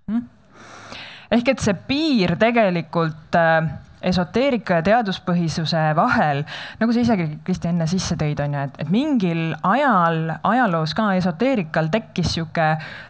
[0.07, 0.23] Mm -hmm.
[1.31, 3.69] ehk et see piir tegelikult äh,
[4.03, 6.43] esoteerika ja teaduspõhisuse vahel,
[6.79, 11.11] nagu sa isegi, Kristi, enne sisse tõid, on ju, et, et mingil ajal ajaloos ka
[11.19, 12.67] esoteerikal tekkis sihuke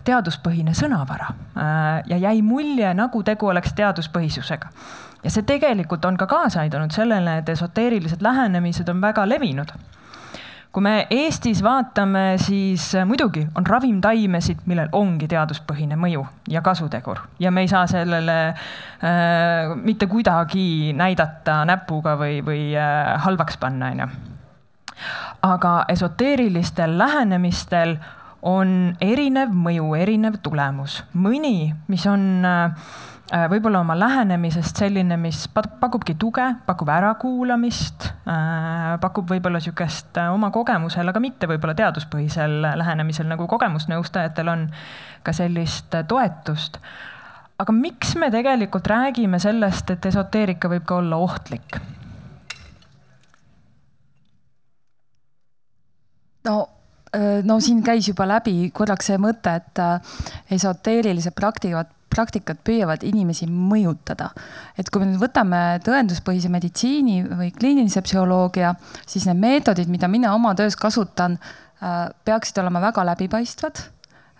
[0.07, 4.69] teaduspõhine sõnavara äh, ja jäi mulje, nagu tegu oleks teaduspõhisusega.
[5.23, 9.73] ja see tegelikult on ka kaasa aidanud sellele, et esoteerilised lähenemised on väga levinud
[10.73, 17.21] kui me Eestis vaatame, siis äh, muidugi on ravimtaimesid, millel ongi teaduspõhine mõju ja kasutegur
[17.39, 23.91] ja me ei saa sellele äh, mitte kuidagi näidata näpuga või, või äh, halvaks panna,
[23.93, 24.09] onju.
[25.45, 27.97] aga esoteerilistel lähenemistel
[28.41, 32.71] on erinev mõju, erinev tulemus, mõni, mis on Äh,
[33.33, 40.51] võib-olla oma lähenemisest selline, mis pakubki tuge, pakub ärakuulamist, äh, pakub võib-olla niisugust äh, oma
[40.53, 44.67] kogemusel, aga mitte võib-olla teaduspõhisel lähenemisel, nagu kogemusnõustajatel on
[45.25, 46.77] ka sellist toetust.
[47.57, 51.81] aga miks me tegelikult räägime sellest, et esoteerika võib ka olla ohtlik?
[56.45, 56.69] no
[57.45, 59.81] no siin käis juba läbi korraks see mõte, et
[60.51, 64.29] esoteerilised praktikad praktikad püüavad inimesi mõjutada.
[64.77, 70.33] et kui me nüüd võtame tõenduspõhise meditsiini või kliinilise psühholoogia, siis need meetodid, mida mina
[70.35, 71.39] oma töös kasutan,
[71.81, 73.93] äh, peaksid olema väga läbipaistvad äh,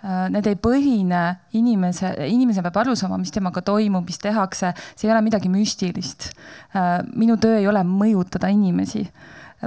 [0.04, 1.22] Need ei põhine
[1.56, 6.34] inimese, inimene peab aru saama, mis temaga toimub, mis tehakse, see ei ole midagi müstilist.
[6.76, 9.06] Äh, minu töö ei ole mõjutada inimesi,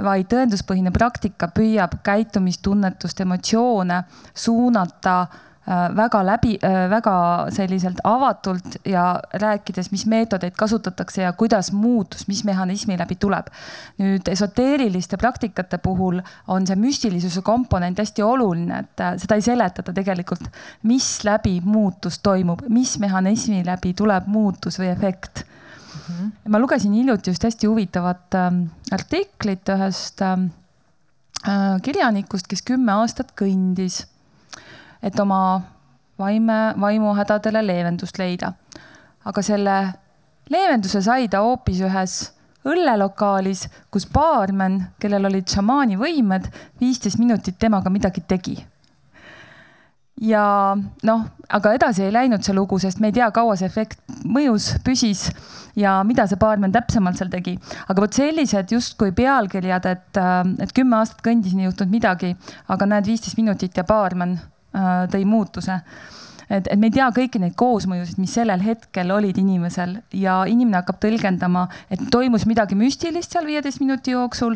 [0.05, 4.03] vaid tõenduspõhine praktika püüab käitumistunnetust, emotsioone
[4.37, 11.71] suunata äh, väga läbi, äh, väga selliselt avatult ja rääkides, mis meetodeid kasutatakse ja kuidas
[11.71, 13.47] muutus, mis mehhanismi läbi tuleb.
[13.97, 19.93] nüüd esoteeriliste praktikate puhul on see müstilisuse komponent hästi oluline, et äh, seda ei seletata
[19.93, 20.47] tegelikult,
[20.83, 26.15] mis läbi muutus toimub, mis mehhanismi läbi tuleb muutus või efekt mm.
[26.15, 26.31] -hmm.
[26.49, 28.51] ma lugesin hiljuti just hästi huvitavat äh,
[28.91, 30.37] artiklit ühest äh,
[31.81, 34.05] kirjanikust, kes kümme aastat kõndis
[35.01, 35.61] et oma
[36.19, 38.53] vaime, vaimuhädadele leevendust leida.
[39.25, 39.75] aga selle
[40.49, 42.17] leevenduse sai ta hoopis ühes
[42.67, 46.49] õllelokaalis, kus baarmen, kellel olid šamaani võimed,
[46.81, 48.57] viisteist minutit temaga midagi tegi.
[50.21, 53.99] ja noh, aga edasi ei läinud see lugu, sest me ei tea, kaua see efekt
[54.25, 55.27] mõjus, püsis
[55.77, 57.57] ja mida see baarmen täpsemalt seal tegi.
[57.87, 62.35] aga vot sellised justkui pealkirjad, et, äh, et kümme aastat kõndisin, ei juhtunud midagi,
[62.67, 64.39] aga näed, viisteist minutit ja baarmen
[65.11, 65.81] tõi muutuse.
[66.47, 70.79] Et, et me ei tea kõiki neid koosmõjusid, mis sellel hetkel olid inimesel ja inimene
[70.79, 74.55] hakkab tõlgendama, et toimus midagi müstilist seal viieteist minuti jooksul.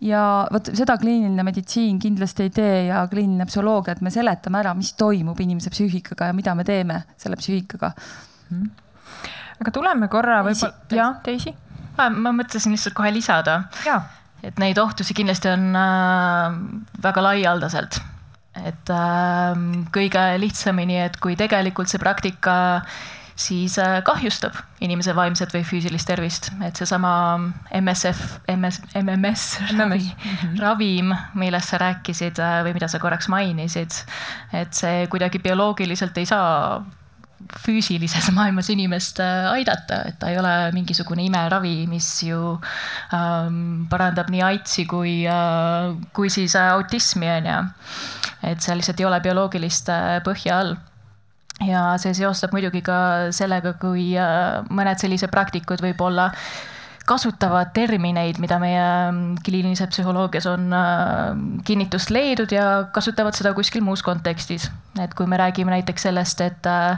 [0.00, 4.76] ja vot seda kliiniline meditsiin kindlasti ei tee ja kliiniline psühholoogia, et me seletame ära,
[4.78, 7.90] mis toimub inimese psüühikaga ja mida me teeme selle psüühikaga.
[8.52, 8.70] Hmm..
[9.58, 11.56] aga tuleme korra võib-olla, jah, Daisy?
[11.98, 13.64] ma mõtlesin lihtsalt kohe lisada,
[14.46, 16.56] et neid ohtusid kindlasti on äh,
[17.02, 17.98] väga laialdaselt
[18.58, 22.54] et äh, kõige lihtsamini, et kui tegelikult see praktika
[23.42, 27.12] siis äh, kahjustab inimese vaimset või füüsilist tervist, et seesama
[27.80, 29.46] MSF, MS, MMS
[29.78, 30.58] ravi, -hmm.
[30.60, 34.02] ravim, millest sa rääkisid äh, või mida sa korraks mainisid,
[34.52, 36.82] et see kuidagi bioloogiliselt ei saa
[37.64, 42.56] füüsilises maailmas inimest äh, aidata, et ta ei ole mingisugune imeravi, mis ju
[43.14, 47.60] ähm, parandab nii AIDSi kui äh,, kui siis äh, autismi on ju.
[48.52, 50.74] et seal lihtsalt ei ole bioloogilist äh, põhja all
[51.66, 56.30] ja see seostab muidugi ka sellega, kui äh, mõned sellised praktikud võib-olla
[57.06, 61.36] kasutavad termineid, mida meie mm, kliinilises psühholoogias on äh,
[61.66, 64.70] kinnitust leidnud ja kasutavad seda kuskil muus kontekstis.
[65.00, 66.90] et kui me räägime näiteks sellest, et äh,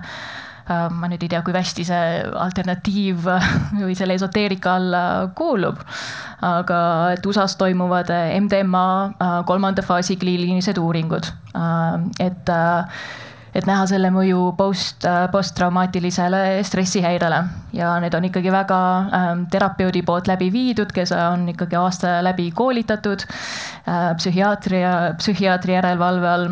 [0.68, 3.28] äh, ma nüüd ei tea, kui hästi see alternatiiv
[3.86, 5.80] või selle esoteerika alla kuulub,
[6.44, 6.78] aga
[7.16, 8.12] et USA-s toimuvad
[8.44, 11.30] MDMA kolmanda faasi kliinilised uuringud,
[12.20, 12.50] et
[13.54, 17.40] et näha selle mõju post, äh, posttraumaatilisele stressihäirele
[17.76, 18.78] ja need on ikkagi väga
[19.18, 26.30] ähm, terapeudi poolt läbi viidud, kes on ikkagi aasta läbi koolitatud äh, psühhiaatria, psühhiaatri järelevalve
[26.30, 26.48] all.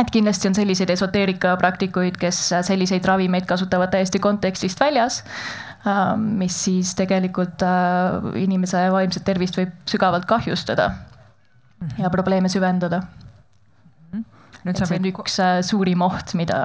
[0.00, 5.20] Et kindlasti on selliseid esoteerikapraktikuid, kes selliseid ravimeid kasutavad täiesti kontekstist väljas,
[5.86, 10.92] ähm, mis siis tegelikult äh, inimese vaimset tervist võib sügavalt kahjustada
[11.98, 13.02] ja probleeme süvendada
[14.62, 16.58] nüüd et see on üks äh, suurim oht, mida,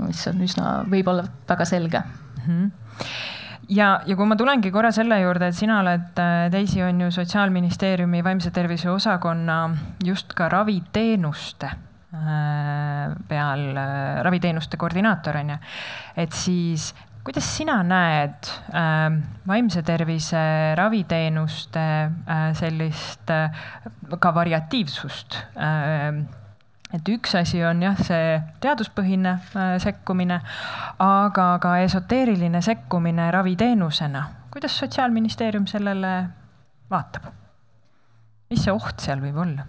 [0.00, 2.44] mis on üsna, võib-olla väga selge mm.
[2.46, 2.70] -hmm
[3.68, 7.10] ja, ja kui ma tulengi korra selle juurde, et sina oled, äh, Daisy on ju
[7.10, 9.58] Sotsiaalministeeriumi vaimse tervise osakonna
[10.04, 13.66] just ka raviteenuste äh, peal,
[14.22, 15.58] raviteenuste koordinaator on ju,
[16.16, 16.92] et siis
[17.26, 19.10] kuidas sina näed äh,
[19.48, 20.42] vaimse tervise
[20.78, 23.50] raviteenuste äh, sellist äh,
[24.20, 26.22] ka variatiivsust äh,
[26.96, 30.40] et üks asi on jah, see teaduspõhine äh, sekkumine,
[31.02, 34.26] aga ka esoteeriline sekkumine raviteenusena.
[34.50, 36.12] kuidas Sotsiaalministeerium sellele
[36.90, 37.32] vaatab?
[38.50, 39.66] mis see oht seal võib olla?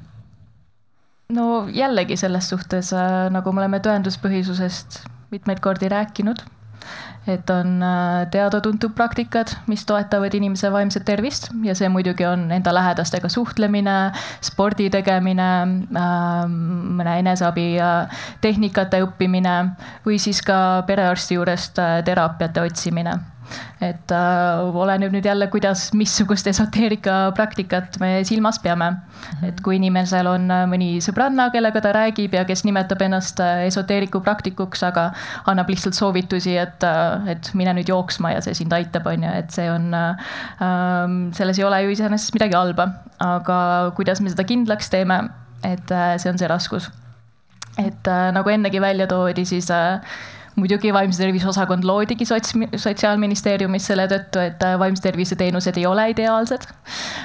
[1.34, 6.46] no jällegi selles suhtes, äh, nagu me oleme tõenduspõhisusest mitmeid kordi rääkinud
[7.28, 12.74] et on äh, teada-tuntud praktikad, mis toetavad inimese vaimset tervist ja see muidugi on enda
[12.76, 13.98] lähedastega suhtlemine,
[14.42, 15.50] spordi tegemine,
[15.98, 16.60] ähm,
[17.00, 17.70] mõne eneseabi
[18.42, 19.58] tehnikate õppimine
[20.06, 23.18] või siis ka perearsti juurest äh, teraapiate otsimine
[23.82, 28.90] et äh, oleneb nüüd jälle, kuidas, missugust esoteerika praktikat me silmas peame.
[29.46, 33.66] et kui inimesel on äh, mõni sõbranna, kellega ta räägib ja kes nimetab ennast äh,
[33.68, 35.10] esoteeriku praktikuks, aga
[35.46, 39.34] annab lihtsalt soovitusi, et, äh, et mine nüüd jooksma ja see sind aitab, on ju,
[39.42, 40.32] et see on äh,,
[41.38, 42.90] selles ei ole ju iseenesest midagi halba,
[43.24, 43.60] aga
[43.98, 45.22] kuidas me seda kindlaks teeme,
[45.64, 46.90] et äh, see on see raskus.
[47.78, 50.02] et äh, nagu ennegi välja toodi, siis äh,
[50.58, 55.86] muidugi vaimse tervise osakond loodigi sots-, sotsiaalministeeriumis selle tõttu, et äh, vaimse tervise teenused ei
[55.90, 56.66] ole ideaalsed.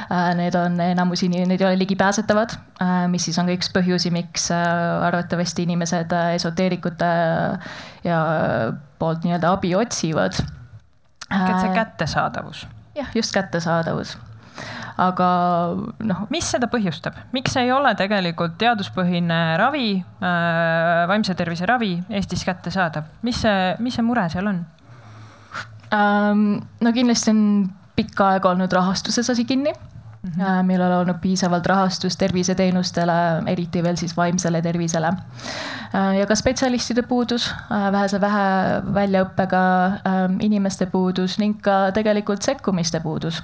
[0.09, 3.73] Äh, need on enamus in-, need ei ole ligipääsetavad, äh, mis siis on ka üks
[3.75, 7.13] põhjusi, miks arvatavasti inimesed esoteerikute
[8.05, 8.19] ja
[9.01, 10.37] poolt nii-öelda abi otsivad.
[11.33, 12.67] ehk et see kättesaadavus.
[12.99, 14.17] jah, just kättesaadavus
[15.03, 15.29] aga
[16.05, 16.25] noh.
[16.33, 23.09] mis seda põhjustab, miks ei ole tegelikult teaduspõhine ravi äh,, vaimse tervise ravi Eestis kättesaadav,
[23.27, 24.65] mis see, mis see mure seal on
[25.93, 26.45] ähm,?
[26.81, 27.43] no kindlasti on
[27.97, 29.75] pikka aega olnud rahastuses asi kinni
[30.23, 30.31] mm.
[30.31, 30.63] -hmm.
[30.63, 33.13] meil on olnud piisavalt rahastust terviseteenustele,
[33.47, 35.07] eriti veel siis vaimsele tervisele.
[35.95, 42.43] Äh, ja ka spetsialistide puudus, äh, vähese vähe väljaõppega ähm, inimeste puudus ning ka tegelikult
[42.43, 43.43] sekkumiste puudus.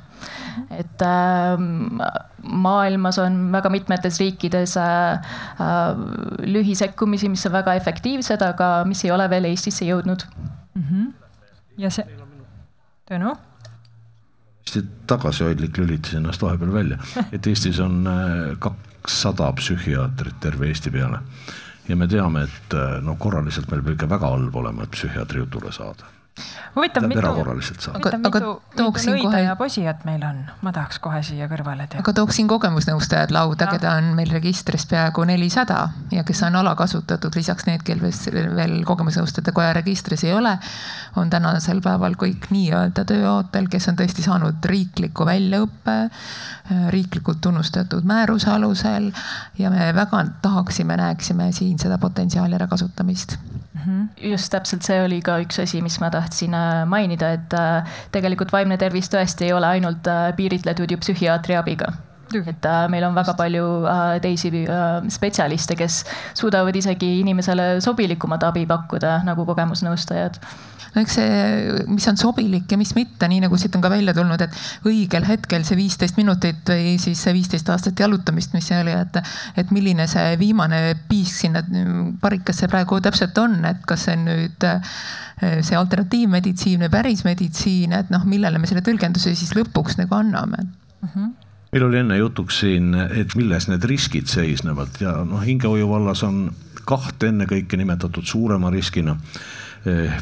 [0.71, 1.99] et ähm,
[2.43, 4.75] maailmas on väga mitmetes riikides
[6.39, 10.27] lühisekkumisi, mis on väga efektiivsed, aga mis ei ole veel Eestisse jõudnud
[10.75, 10.83] mm.
[10.83, 11.13] -hmm.
[11.77, 12.05] ja see,
[13.09, 13.37] Tõnu?
[14.69, 16.99] Hästi tagasihoidlik lülitasin ennast vahepeal välja,
[17.33, 21.23] et Eestis on äh, kakssada psühhiaatrit terve Eesti peale.
[21.89, 25.45] Ja me teame, et äh, no korraliselt meil peab ikka väga halb olema, et psühhiaatri
[25.45, 26.18] jutule saada
[26.77, 29.41] huvitav, mitu, mitu, mitu nõida kohe...
[29.43, 32.03] ja posijat meil on, ma tahaks kohe siia kõrvale teha.
[32.03, 35.81] aga tooksin kogemusnõustajad lauda, keda on meil registris peaaegu nelisada
[36.15, 40.55] ja kes on alakasutatud, lisaks need, kel veel kogemusnõustajate koja registris ei ole,
[41.19, 45.99] on tänasel päeval kõik nii-öelda tööootel, kes on tõesti saanud riikliku väljaõppe,
[46.95, 49.11] riiklikult tunnustatud määruse alusel
[49.59, 53.39] ja me väga tahaksime, näeksime siin seda potentsiaali ärakasutamist
[53.89, 54.09] Mhm.
[54.31, 58.53] just täpselt see oli ka üks asi, mis ma tahtsin äh, mainida, et äh, tegelikult
[58.53, 61.93] vaimne tervis tõesti ei ole ainult äh, piiritletud ju psühhiaatri abiga.
[62.29, 63.63] Et meil on väga palju
[64.21, 64.51] teisi
[65.09, 66.03] spetsialiste, kes
[66.37, 70.37] suudavad isegi inimesele sobilikumat abi pakkuda, nagu kogemusnõustajad
[70.95, 74.15] no eks see, mis on sobilik ja mis mitte, nii nagu siit on ka välja
[74.17, 78.79] tulnud, et õigel hetkel see viisteist minutit või siis see viisteist aastat jalutamist, mis see
[78.83, 79.19] oli, et,
[79.61, 81.65] et milline see viimane piisk sinna
[82.23, 84.95] parikasse praegu täpselt on, et kas see on nüüd eh,
[85.65, 90.65] see alternatiivmeditsiin või päris meditsiin, et noh, millele me selle tõlgenduse siis lõpuks nagu anname
[90.65, 91.13] mm.
[91.13, 91.37] -hmm
[91.69, 96.47] meil oli enne jutuks siin, et milles need riskid seisnevad ja noh, hingehoiu vallas on
[96.89, 99.19] kahte ennekõike nimetatud suurema riskina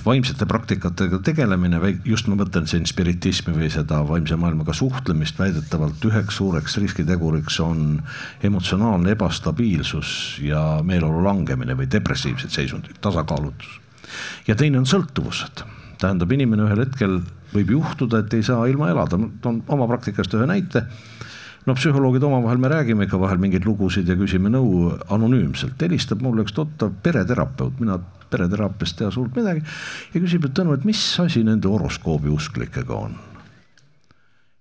[0.05, 6.37] vaimsete praktikatega tegelemine, just ma mõtlen siin spiritismi või seda vaimse maailmaga suhtlemist, väidetavalt üheks
[6.41, 8.03] suureks riskiteguriks on
[8.45, 10.13] emotsionaalne ebastabiilsus
[10.45, 13.81] ja meeleolu langemine või depressiivsed seisundid, tasakaalutus.
[14.47, 15.65] ja teine on sõltuvused,
[16.01, 17.21] tähendab, inimene ühel hetkel
[17.55, 20.85] võib juhtuda, et ei saa ilma elada, ma toon oma praktikast ühe näite
[21.67, 26.47] no psühholoogid omavahel me räägime ikka vahel mingeid lugusid ja küsime nõu anonüümselt, helistab mulle
[26.47, 27.99] üks tuttav pereterapeut, mina
[28.31, 29.63] pereteraapiast tea suurt midagi
[30.15, 33.19] ja küsib, et Tõnu, et mis asi nende horoskoobi usklikega on?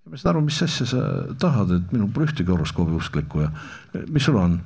[0.05, 1.03] ja ma sain aru, mis asja sa
[1.41, 3.51] tahad, et minul pole ühtegi horoskoobi usklikku ja
[4.09, 4.59] mis sul on?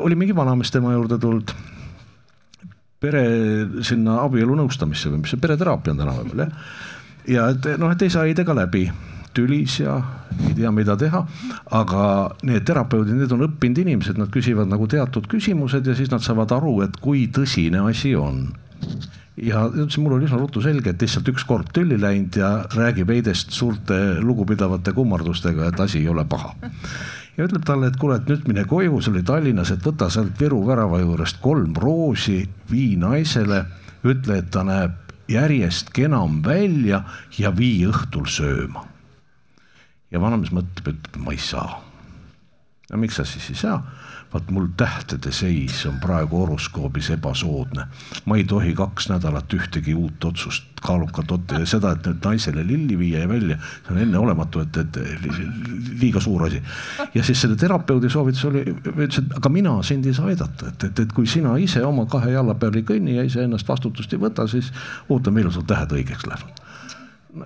[0.00, 1.52] oli mingi vanamees tema juurde tulnud,
[3.00, 3.22] pere
[3.86, 6.74] sinna abielu nõustamisse või mis see pereteraapia on tänapäeval jah.
[7.28, 8.90] ja et noh, et ei saa ei-ga läbi
[9.36, 9.98] tülis ja
[10.48, 11.24] ei tea, mida teha.
[11.70, 12.02] aga
[12.46, 16.52] need terapeudid, need on õppinud inimesed, nad küsivad nagu teatud küsimused ja siis nad saavad
[16.56, 18.46] aru, et kui tõsine asi on
[19.40, 23.54] ja ütlesin, mul oli üsna ruttu selge, et lihtsalt ükskord tülli läinud ja räägib Heidest
[23.56, 26.54] suurte lugupidavate kummardustega, et asi ei ole paha.
[27.36, 30.36] ja ütleb talle, et kuule, et nüüd mine koju, see oli Tallinnas, et võta sealt
[30.40, 33.64] Viru värava juurest kolm roosi, vii naisele,
[34.04, 34.98] ütle, et ta näeb
[35.30, 37.04] järjest kenam välja
[37.38, 38.90] ja vii õhtul sööma
[40.10, 41.80] ja vanamees mõtleb, et ma ei saa.
[42.90, 43.82] no miks sa siis ei saa?
[44.32, 47.86] vaat mul tähtede seis on praegu horoskoobis ebasoodne.
[48.24, 52.62] ma ei tohi kaks nädalat ühtegi uut otsust, kaalukat otta ja seda, et nüüd naisele
[52.66, 55.00] lilli viia ja välja, see on enneolematu, et, et
[56.00, 56.62] liiga suur asi.
[57.14, 60.88] ja siis selle terapeudi soovitus oli, ütles, et aga mina sind ei saa aidata, et,
[60.90, 64.22] et, et kui sina ise oma kahe jala peal ei kõnni ja iseennast vastutust ei
[64.22, 64.70] võta, siis
[65.08, 66.59] oota, millal sul tähed õigeks lähevad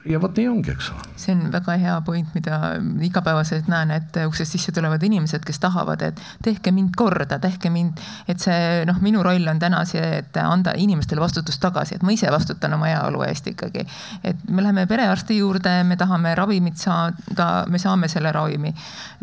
[0.08, 1.06] ja vot nii ongi, eks ole.
[1.20, 2.58] see on väga hea point, mida
[3.04, 8.00] igapäevaselt näen, et uksest sisse tulevad inimesed, kes tahavad, et tehke mind korda, tehke mind,
[8.28, 12.14] et see noh, minu roll on täna see, et anda inimestele vastutust tagasi, et ma
[12.16, 13.84] ise vastutan oma heaolu eest ikkagi.
[14.24, 18.74] et me läheme perearsti juurde, me tahame ravimit saada, me saame selle ravimi.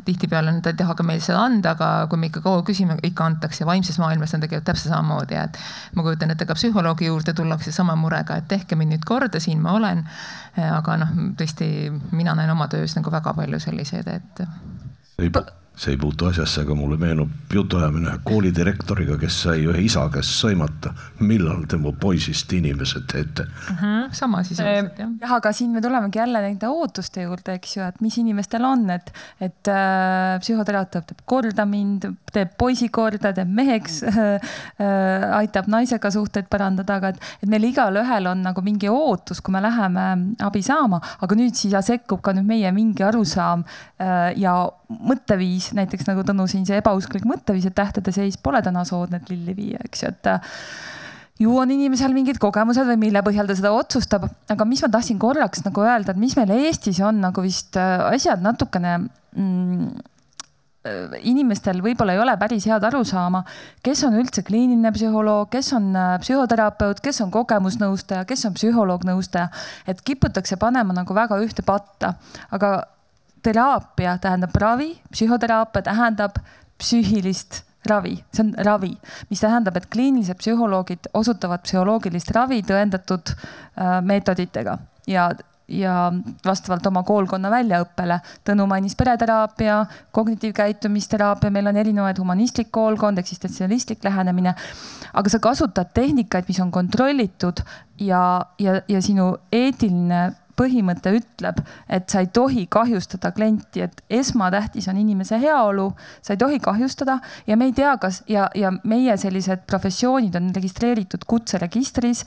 [0.05, 3.26] tihtipeale nad ei taha ka meil seda anda, aga kui me ikka kaua küsime, ikka
[3.26, 3.66] antakse.
[3.66, 5.57] vaimses maailmas on tegelikult täpselt samamoodi, et
[5.95, 9.62] ma kujutan ette ka psühholoogi juurde tullakse sama murega, et tehke mind nüüd korda, siin
[9.62, 10.05] ma olen
[10.58, 11.68] aga noh, tõesti
[12.12, 14.43] mina näen oma töös nagu väga palju selliseid, et.
[15.20, 15.32] ei,
[15.82, 20.36] see ei puutu asjasse, aga mulle meenub jutuajamine ühe koolidirektoriga, kes sai ühe isa käest
[20.44, 20.92] sõimata,
[21.26, 23.78] millal te mu poisist inimese teete mm.
[23.80, 24.12] -hmm.
[24.18, 25.10] sama sisuliselt jah.
[25.24, 28.90] jah, aga siin me tulemegi jälle nende ootuste juurde, eks ju, et mis inimestel on,
[28.94, 29.10] et,
[29.42, 34.22] et äh, psühhoterapeut teeb korda mind, teeb poisi korda, teeb meheks äh,,
[34.86, 39.56] äh, aitab naisega suhteid parandada, aga et, et meil igalühel on nagu mingi ootus, kui
[39.56, 43.66] me läheme abi saama, aga nüüd siia sekkub ka nüüd meie mingi arusaam
[43.98, 44.56] äh, ja
[45.00, 49.32] mõtteviis, näiteks nagu Tõnu siin see ebausklik mõtteviis, et tähtede seis pole täna soodne, et
[49.32, 50.53] lilli viia, eks ju, et äh,
[51.41, 55.19] ju on inimesel mingid kogemused või mille põhjal ta seda otsustab, aga mis ma tahtsin
[55.22, 59.89] korraks nagu öelda, et mis meil Eestis on nagu vist äh, asjad natukene mm,
[60.86, 63.43] äh, inimestel võib-olla ei ole päris head arusaama,
[63.84, 65.91] kes on üldse kliiniline psühholoog, kes on
[66.22, 69.49] psühhoterapeut, kes on kogemusnõustaja, kes on psühholoog-nõustaja.
[69.88, 72.15] et kiputakse panema nagu väga ühte patta,
[72.51, 72.76] aga
[73.44, 76.39] teraapia tähendab ravi, psühhoteraapia tähendab
[76.82, 78.92] psüühilist ravi, see on ravi,
[79.30, 84.78] mis tähendab, et kliinilised psühholoogid osutavad psühholoogilist ravi tõendatud äh, meetoditega
[85.10, 85.32] ja
[85.72, 86.12] ja
[86.46, 88.18] vastavalt oma koolkonna väljaõppele.
[88.48, 89.78] Tõnu mainis pereteraapia,
[90.12, 94.56] kognitiivkäitumisteraapia, meil on erinevaid humanistlik koolkond, eksistentsialistlik lähenemine.
[95.14, 97.64] aga sa kasutad tehnikaid, mis on kontrollitud
[98.00, 100.32] ja, ja, ja sinu eetiline
[100.62, 105.89] põhimõte ütleb, et sa ei tohi kahjustada klienti, et esmatähtis on inimese heaolu,
[106.22, 110.51] sa ei tohi kahjustada ja me ei tea, kas ja, ja meie sellised professioonid on
[110.55, 112.26] registreeritud kutseregistris.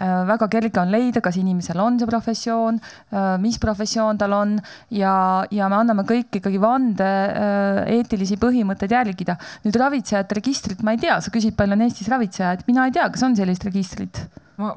[0.00, 2.78] Äh, väga kerge on leida, kas inimesel on see professioon,
[3.12, 4.54] äh, mis professioon tal on
[4.94, 5.14] ja,
[5.52, 9.36] ja me anname kõik ikkagi vande äh, eetilisi põhimõtteid jälgida.
[9.66, 13.10] nüüd ravitsejate registrit ma ei tea, sa küsid, palju on Eestis ravitsejaid, mina ei tea,
[13.12, 14.24] kas on sellist registrit
[14.56, 14.74] ma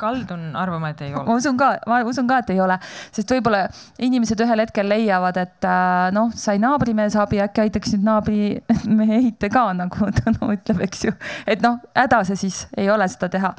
[0.00, 1.24] kaldun arvama, et ei ole.
[1.26, 2.76] ma usun ka, ma usun ka, et ei ole,
[3.14, 3.64] sest võib-olla
[4.02, 9.68] inimesed ühel hetkel leiavad, et äh, noh, sai naabrimees abi, äkki aitaks nüüd naabrimehite ka,
[9.76, 11.14] nagu Tõnu ütleb, eks ju.
[11.48, 13.52] et noh, häda see siis ei ole seda teha.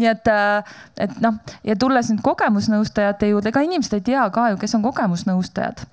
[0.00, 0.74] nii et, äh,
[1.06, 4.84] et noh, ja tulles nüüd kogemusnõustajate juurde, ega inimesed ei tea ka ju, kes on
[4.84, 5.86] kogemusnõustajad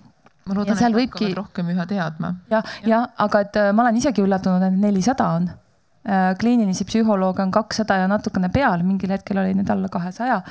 [0.48, 1.28] ma loodan, et võibki...
[1.28, 2.36] hakkavad rohkem üha teadma.
[2.52, 5.50] ja, ja, ja, aga et äh, ma olen isegi üllatunud, et nelisada on
[6.40, 10.42] kliinilisi psühholooge on kakssada ja natukene peal, mingil hetkel oli neid alla kahesaja.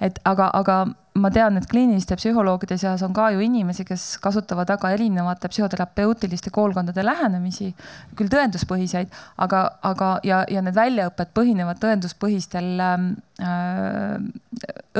[0.00, 0.78] et aga, aga
[1.14, 6.52] ma tean, et kliiniliste psühholoogide seas on ka ju inimesi, kes kasutavad väga erinevate psühhoterapeutiliste
[6.54, 7.68] koolkondade lähenemisi,
[8.16, 9.12] küll tõenduspõhiseid,
[9.44, 13.08] aga, aga ja, ja need väljaõpped põhinevad tõenduspõhistel ähm,
[13.44, 14.16] äh,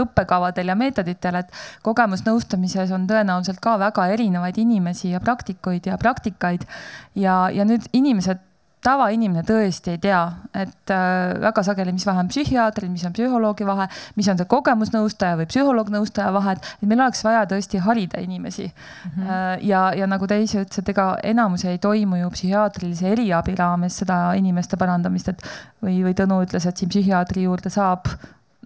[0.03, 6.69] õppekavadel ja meetoditel, et kogemusnõustamises on tõenäoliselt ka väga erinevaid inimesi ja praktikuid ja praktikaid
[7.17, 8.52] ja, ja nüüd inimesed
[8.83, 10.21] tavainimene tõesti ei tea,
[10.59, 13.87] et äh, väga sageli, mis vahe on psühhiaatril, mis on psühholoogi vahe,
[14.19, 19.11] mis on see kogemusnõustaja või psühholoog-nõustaja vahe, et meil oleks vaja tõesti harida inimesi mm.
[19.15, 19.67] -hmm.
[19.69, 24.19] ja, ja nagu te ise ütlesite, ega enamus ei toimu ju psühhiaatrilise eriabi raames seda
[24.39, 25.45] inimeste parandamist, et
[25.83, 28.11] või, või Tõnu ütles, et siin psühhiaatri juurde saab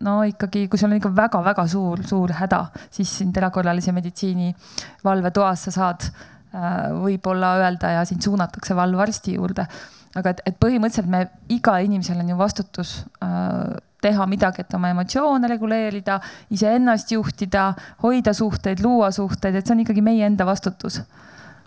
[0.04, 4.54] no ikkagi, kui sul on ikka väga-väga suur, suur häda, siis sind erakorralise meditsiini
[5.04, 9.68] valvetoas sa saad äh, võib-olla öelda ja sind suunatakse valvearsti juurde
[10.16, 14.90] aga et, et põhimõtteliselt me, iga inimesel on ju vastutus äh, teha midagi, et oma
[14.94, 16.18] emotsioone reguleerida,
[16.54, 17.70] iseennast juhtida,
[18.04, 21.02] hoida suhteid, luua suhteid, et see on ikkagi meie enda vastutus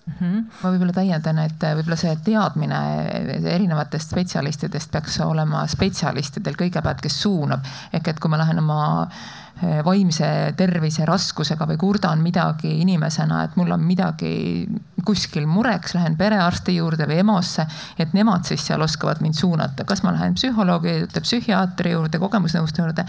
[0.10, 0.44] Mm -hmm.
[0.64, 2.78] ma võib-olla täiendan, et võib-olla see teadmine
[3.52, 7.66] erinevatest spetsialistidest peaks olema spetsialistidel kõigepealt, kes suunab.
[7.94, 9.08] ehk et kui ma lähen oma
[9.86, 14.32] vaimse tervise raskusega või kurdan midagi inimesena, et mul on midagi
[15.06, 17.66] kuskil mureks, lähen perearsti juurde või EMO-sse,
[18.00, 22.86] et nemad siis seal oskavad mind suunata, kas ma lähen psühholoogi juurde, psühhiaatri juurde, kogemusnõustaja
[22.86, 23.06] juurde.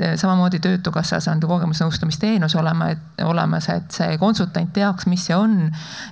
[0.00, 5.56] Eh, samamoodi Töötukassas on kogemusnõustamisteenus olema, et olemas, et see konsultant teaks, mis see on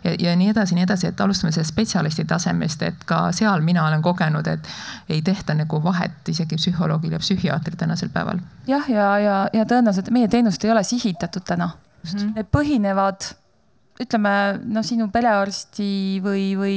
[0.04, 3.86] ja, ja nii edasi, nii edasi, et alustame sellest spetsialisti tasemest, et ka seal mina
[3.86, 4.68] olen kogenud, et
[5.08, 8.40] ei tehta nagu vahet isegi psühholoogil ja psühhiaatril tänasel päeval.
[8.66, 9.77] jah, ja, ja, ja, ja tõenäoliselt
[10.14, 11.70] meie teenused ei ole sihitatud täna.
[12.08, 13.32] Need põhinevad,
[14.00, 14.32] ütleme
[14.64, 16.76] noh, sinu perearsti või, või,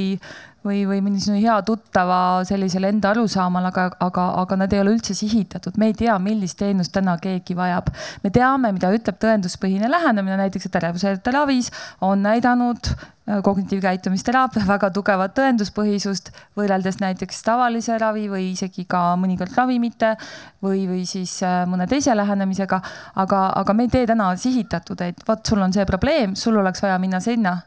[0.64, 5.14] või, või sinu hea tuttava sellisel enda arusaamal, aga, aga, aga nad ei ole üldse
[5.18, 7.90] sihitatud, me ei tea, millist teenust täna keegi vajab.
[8.22, 12.94] me teame, mida ütleb tõenduspõhine lähenemine, näiteks et ärevusehäirete ravis on näidanud
[13.30, 20.16] Äh, kognitiivkäitumisteraapia väga tugevat tõenduspõhisust võrreldes näiteks tavalise ravi või isegi ka mõnikord ravimite
[20.58, 22.80] või, või siis äh, mõne teise lähenemisega.
[23.14, 26.82] aga, aga me ei tee täna sihitatud, et vot sul on see probleem, sul oleks
[26.82, 27.60] vaja minna sinna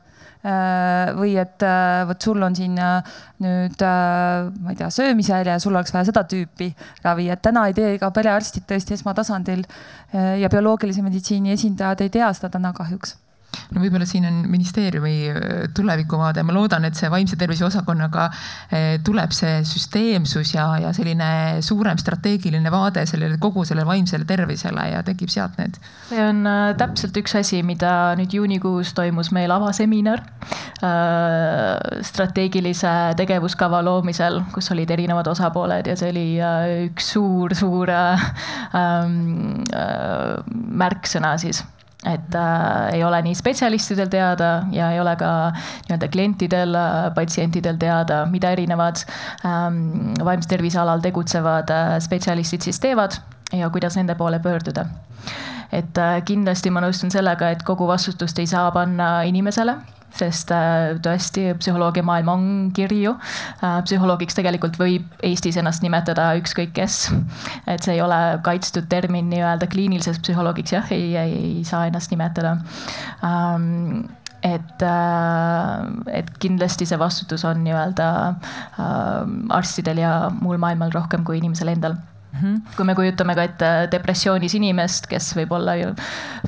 [0.46, 1.64] või et
[2.06, 6.70] vot sul on siin nüüd, ma ei tea, söömishäire ja sul oleks vaja seda tüüpi
[7.04, 9.66] ravi, et täna ei tee ka perearstid tõesti esmatasandil
[10.14, 13.18] ja bioloogilise meditsiini esindajad ei tea seda täna kahjuks
[13.74, 15.38] no võib-olla siin on ministeeriumi äh,
[15.76, 21.62] tulevikuvaade, ma loodan, et see vaimse tervise osakonnaga äh, tuleb see süsteemsus ja, ja selline
[21.66, 25.80] suurem strateegiline vaade sellele kogu sellele vaimsele tervisele ja tekib sealt need.
[26.10, 30.24] see on äh, täpselt üks asi, mida nüüd juunikuus toimus meil avaseminar
[32.06, 36.26] strateegilise tegevuskava loomisel, kus olid erinevad osapooled ja see oli
[36.90, 39.16] üks suur-suur ähm,
[40.84, 41.64] märksõna siis
[42.06, 47.80] et äh, ei ole nii spetsialistidel teada ja ei ole ka nii-öelda klientidel, äh, patsientidel
[47.82, 49.02] teada, mida erinevad
[49.46, 53.18] ähm, vaimse tervise alal tegutsevad äh, spetsialistid siis teevad
[53.54, 54.86] ja kuidas nende poole pöörduda.
[55.72, 59.76] et äh, kindlasti ma nõustun sellega, et kogu vastutust ei saa panna inimesele
[60.20, 63.16] sest äh, tõesti psühholoogiamaailm on kirju.
[63.60, 67.00] Äh, psühholoogiks tegelikult võib Eestis ennast nimetada ükskõik kes.
[67.68, 72.12] et see ei ole kaitstud termin nii-öelda kliiniliseks psühholoogiks jah, ei, ei, ei saa ennast
[72.14, 72.58] nimetada
[73.24, 74.06] um,
[74.46, 78.10] et, äh, et kindlasti see vastutus on nii-öelda
[79.56, 81.98] arstidel ja muul maailmal rohkem kui inimesel endal
[82.76, 85.94] kui me kujutame ka ette depressioonis inimest, kes võib-olla ju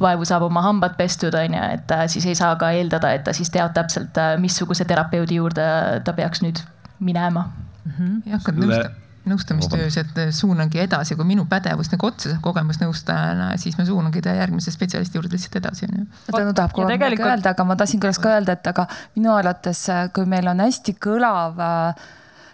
[0.03, 3.33] vaevu saab oma hambad pestud, on ju, et siis ei saa ka eeldada, et ta
[3.33, 5.67] siis teab täpselt, missuguse terapeudi juurde
[6.03, 6.63] ta peaks nüüd
[6.99, 7.91] minema mm.
[7.91, 8.15] -hmm.
[8.25, 8.95] jah, hakkad nõusta
[9.27, 14.35] nõustamistöös, et suunangi edasi, kui minu pädevus nagu otsa saab kogemusnõustajana, siis ma suunangi ta
[14.37, 16.05] järgmise spetsialisti juurde lihtsalt edasi, on ju.
[16.29, 16.93] Tõnu tahab tegelikult...
[16.93, 19.83] midagi öelda, aga ma tahtsin korraks ka öelda, et aga minu arvates,
[20.15, 22.07] kui meil on hästi kõlav äh,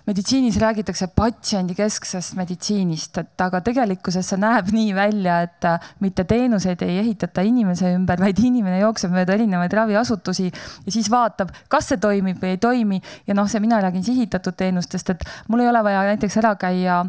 [0.07, 6.81] meditsiinis räägitakse patsiendikesksest meditsiinist, et aga tegelikkuses see näeb nii välja, et äh, mitte teenuseid
[6.85, 12.01] ei ehitata inimese ümber, vaid inimene jookseb mööda erinevaid raviasutusi ja siis vaatab, kas see
[12.03, 13.01] toimib või ei toimi.
[13.27, 17.03] ja noh, see mina räägin sihitatud teenustest, et mul ei ole vaja näiteks ära käia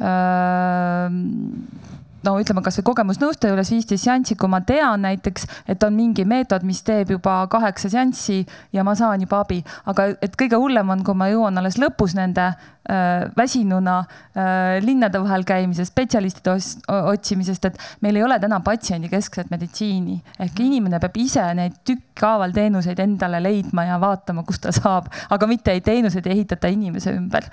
[0.00, 1.10] öö,
[2.26, 6.64] no ütleme kasvõi kogemusnõustaja juures viisteist seanssi, kui ma tean näiteks, et on mingi meetod,
[6.66, 8.42] mis teeb juba kaheksa seanssi
[8.74, 9.60] ja ma saan juba abi,
[9.90, 15.20] aga et kõige hullem on, kui ma jõuan alles lõpus nende äh, väsinuna äh, linnade
[15.22, 16.56] vahel käimise, spetsialistide
[17.12, 20.18] otsimisest, et meil ei ole täna patsiendikeskset meditsiini.
[20.42, 25.50] Ehk inimene peab ise neid tükkhaaval teenuseid endale leidma ja vaatama, kust ta saab, aga
[25.50, 27.50] mitte ei teenuseid ei ehitata inimese ümber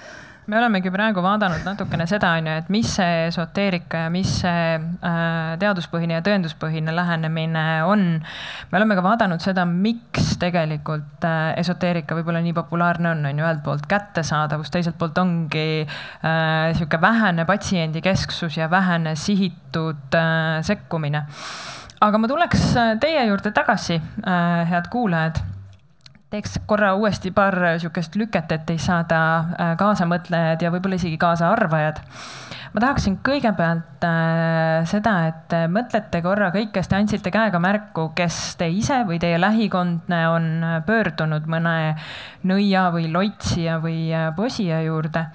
[0.50, 4.64] me olemegi praegu vaadanud natukene seda, on ju, et mis see esoteerika ja mis see
[4.78, 8.06] äh, teaduspõhine ja tõenduspõhine lähenemine on.
[8.72, 13.46] me oleme ka vaadanud seda, miks tegelikult äh, esoteerika võib-olla nii populaarne on, on ju,
[13.46, 21.26] ühelt poolt kättesaadavus, teiselt poolt ongi äh, sihuke vähene patsiendikesksus ja vähene sihitud äh, sekkumine.
[22.02, 25.42] aga ma tuleks äh, teie juurde tagasi äh,, head kuulajad
[26.30, 32.02] teeks korra uuesti paar sihukest lüket, et ei saada äh, kaasamõtlejad ja võib-olla isegi kaasaarvajad.
[32.74, 38.56] ma tahaksin kõigepealt äh, seda, et mõtlete korra kõik, kes te andsite käega märku, kes
[38.62, 40.50] te ise või teie lähikondne on
[40.86, 41.96] pöördunud mõne
[42.46, 45.26] nõia või loitsija või äh, posija juurde.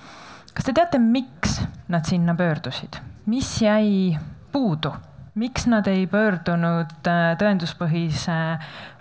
[0.54, 1.58] kas te teate, miks
[1.90, 4.16] nad sinna pöördusid, mis jäi
[4.52, 4.94] puudu?
[5.34, 8.36] miks nad ei pöördunud tõenduspõhise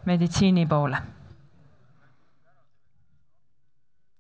[0.10, 1.13] meditsiini poole?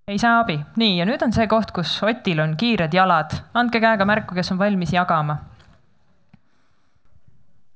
[0.07, 0.57] Ei saa abi.
[0.75, 3.35] nii, ja nüüd on see koht, kus Otil on kiired jalad.
[3.53, 5.37] andke käega märku, kes on valmis jagama.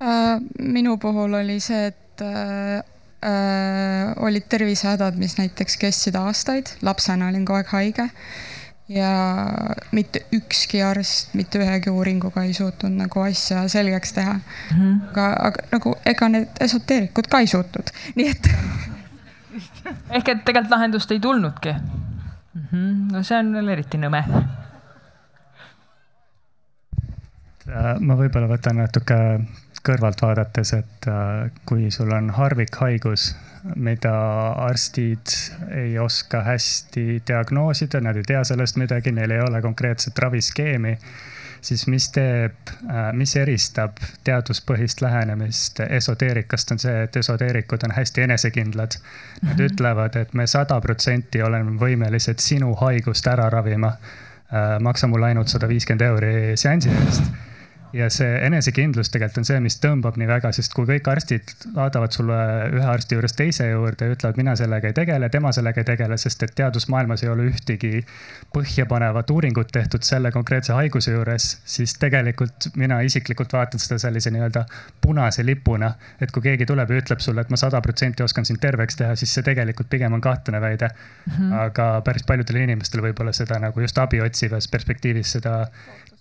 [0.03, 2.83] Äh, minu puhul oli see, et äh,
[3.25, 8.09] äh, olid tervisehädad, mis näiteks kestsid aastaid, lapsena olin kogu aeg haige
[8.87, 9.09] ja
[9.91, 14.77] mitte ükski arst mitte ühegi uuringuga ei suutnud nagu asja selgeks teha mm.
[14.77, 15.09] -hmm.
[15.09, 18.47] aga, aga nagu ega need esoteerikud ka ei suutnud, nii et
[20.15, 21.75] ehk et tegelikult lahendust ei tulnudki
[22.57, 22.67] mm.
[22.71, 23.11] -hmm.
[23.11, 24.23] no see on veel eriti nõme.
[27.67, 29.17] Äh, ma võib-olla võtan natuke
[29.83, 33.35] kõrvalt vaadates, et äh, kui sul on harvikhaigus,
[33.75, 34.13] mida
[34.63, 35.33] arstid
[35.75, 40.97] ei oska hästi diagnoosida, nad ei tea sellest midagi, neil ei ole konkreetset raviskeemi
[41.61, 48.21] siis mis teeb, äh, mis eristab teaduspõhist lähenemist esoteerikast, on see, et esoteerikud on hästi
[48.21, 48.99] enesekindlad.
[49.41, 49.65] Nad mm -hmm.
[49.65, 53.87] ütlevad, et me sada protsenti oleme võimelised sinu haigust ära ravima.
[53.87, 57.46] Äh, maksa mulle ainult sada viiskümmend euri seansi eest
[57.95, 62.15] ja see enesekindlus tegelikult on see, mis tõmbab nii väga, sest kui kõik arstid vaatavad
[62.15, 62.37] sulle
[62.75, 66.17] ühe arsti juurest teise juurde ja ütlevad, mina sellega ei tegele, tema sellega ei tegele,
[66.19, 68.03] sest et teadusmaailmas ei ole ühtegi
[68.55, 74.65] põhjapanevat uuringut tehtud selle konkreetse haiguse juures, siis tegelikult mina isiklikult vaatan seda sellise nii-öelda
[75.01, 75.93] punase lipuna.
[76.21, 79.15] et kui keegi tuleb ja ütleb sulle, et ma sada protsenti oskan sind terveks teha,
[79.15, 81.33] siis see tegelikult pigem on kahtlane väide mm.
[81.33, 81.53] -hmm.
[81.65, 85.67] aga päris paljudel inimestel võib-olla seda nagu just abi otsivas perspektiivis seda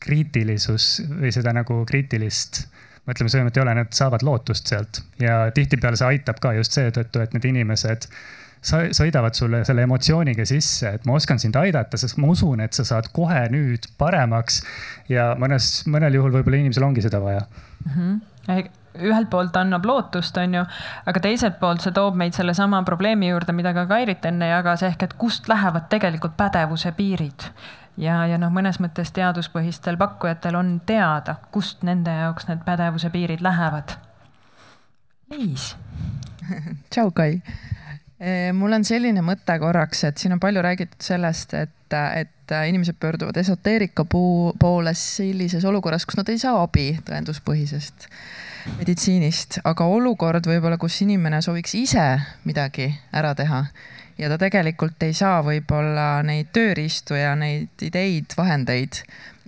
[0.01, 2.65] kriitilisus või seda nagu kriitilist
[3.07, 7.23] mõtleme, sõimet ei ole, nad saavad lootust sealt ja tihtipeale see aitab ka just seetõttu,
[7.23, 8.09] et need inimesed
[8.67, 12.87] sõidavad sulle selle emotsiooniga sisse, et ma oskan sind aidata, sest ma usun, et sa
[12.89, 14.63] saad kohe nüüd paremaks.
[15.09, 17.45] ja mõnes, mõnel juhul võib-olla inimesel ongi seda vaja
[17.85, 17.93] mm.
[17.93, 18.69] -hmm.
[19.07, 20.65] ühelt poolt annab lootust, on ju,
[21.07, 25.03] aga teiselt poolt see toob meid sellesama probleemi juurde, mida ka Kairit enne jagas, ehk
[25.03, 27.51] et kust lähevad tegelikult pädevuse piirid
[28.01, 33.45] ja, ja noh, mõnes mõttes teaduspõhistel pakkujatel on teada, kust nende jaoks need pädevuse piirid
[33.45, 33.97] lähevad.
[35.33, 35.75] Liis.
[36.93, 37.41] tšau, Kai.
[38.17, 42.97] E, mul on selline mõte korraks, et siin on palju räägitud sellest, et, et inimesed
[43.01, 48.09] pöörduvad esoteerika poole sellises olukorras, kus nad ei saa abi tõenduspõhisest
[48.79, 52.07] meditsiinist, aga olukord võib-olla, kus inimene sooviks ise
[52.49, 53.63] midagi ära teha
[54.19, 59.03] ja ta tegelikult ei saa võib-olla neid tööriistu ja neid ideid, vahendeid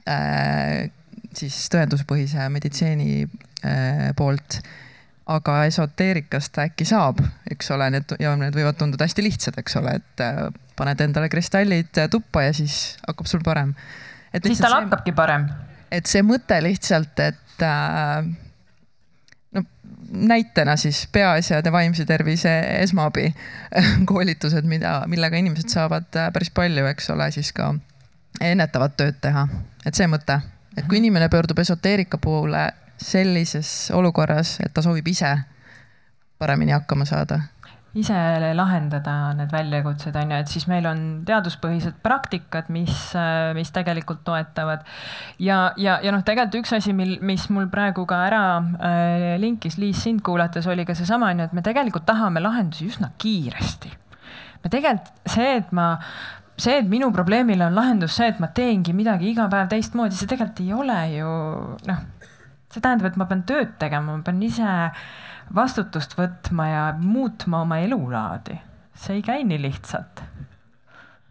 [0.09, 0.89] äh,
[1.37, 4.61] siis tõenduspõhise meditsiini äh, poolt.
[5.29, 7.19] aga esoteerikast ta äkki saab,
[7.53, 10.47] eks ole, need ja need võivad tunduda hästi lihtsad, eks ole, et äh,
[10.77, 13.75] paned endale kristallid tuppa ja siis hakkab sul parem.
[14.45, 15.49] siis tal hakkabki parem
[15.93, 18.29] et see mõte lihtsalt, et äh,
[20.09, 23.35] näitena siis peaasjade vaimse tervise esmaabi
[24.11, 27.75] koolitused, mida, millega inimesed saavad äh, päris palju, eks ole, siis ka
[28.41, 29.49] ennetavat tööd teha.
[29.87, 30.41] et see mõte,
[30.77, 35.37] et kui inimene pöördub esoteerika poole sellises olukorras, et ta soovib ise
[36.39, 37.41] paremini hakkama saada
[37.97, 38.15] ise
[38.55, 42.95] lahendada need väljakutsed, on ju, et siis meil on teaduspõhised praktikad, mis,
[43.57, 44.85] mis tegelikult toetavad.
[45.41, 49.79] ja, ja, ja noh, tegelikult üks asi, mil, mis mul praegu ka ära äh, linkis,
[49.81, 53.95] Liis, sind kuulates, oli ka seesama, on ju, et me tegelikult tahame lahendusi üsna kiiresti.
[54.65, 55.95] me tegelikult, see, et ma
[56.59, 60.29] see, et minu probleemile on lahendus see, et ma teengi midagi iga päev teistmoodi, see
[60.31, 61.33] tegelikult ei ole ju
[61.89, 62.05] noh,
[62.69, 64.75] see tähendab, et ma pean tööd tegema, ma pean ise
[65.55, 68.61] vastutust võtma ja muutma oma elulaadi.
[68.99, 70.23] see ei käi nii lihtsalt.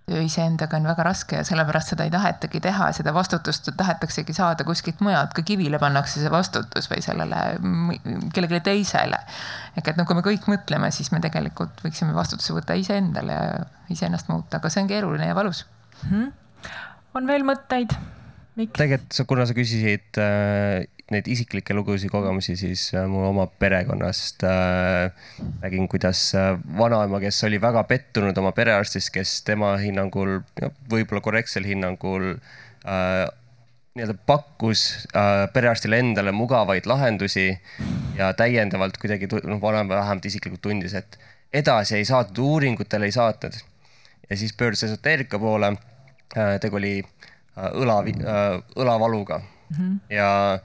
[0.08, 4.64] töö iseendaga on väga raske ja sellepärast seda ei tahetagi teha, seda vastutust tahetaksegi saada
[4.64, 7.42] kuskilt mujalt, ka kivile pannakse see vastutus või sellele
[8.34, 9.20] kellelegi teisele.
[9.78, 13.66] ehk et noh, kui me kõik mõtleme, siis me tegelikult võiksime vastutuse võtta iseendale ja
[13.90, 15.66] iseennast muuta, aga see on keeruline ja valus
[16.04, 16.10] mm.
[16.10, 16.72] -hmm.
[17.14, 17.98] on veel mõtteid?
[18.58, 25.14] Tegelikult, kuna sa küsisid äh, neid isiklikke lugusid, kogemusi, siis äh, mu oma perekonnast äh,
[25.62, 30.42] nägin, kuidas äh, vanaema, kes oli väga pettunud oma perearstist, kes tema hinnangul,
[30.92, 33.28] võib-olla korrektsel hinnangul äh,
[33.98, 34.84] nii-öelda pakkus
[35.16, 37.50] äh, perearstile endale mugavaid lahendusi
[38.18, 41.18] ja täiendavalt kuidagi, noh, vanaema vähemalt isiklikult tundis, et
[41.56, 43.56] edasi ei saatnud, uuringutele ei saatnud.
[44.30, 46.60] ja siis pöördus esoteerika poole äh,.
[46.60, 47.00] tegu oli
[47.58, 50.00] õla äh,, õlavaluga mm -hmm.
[50.14, 50.60] ja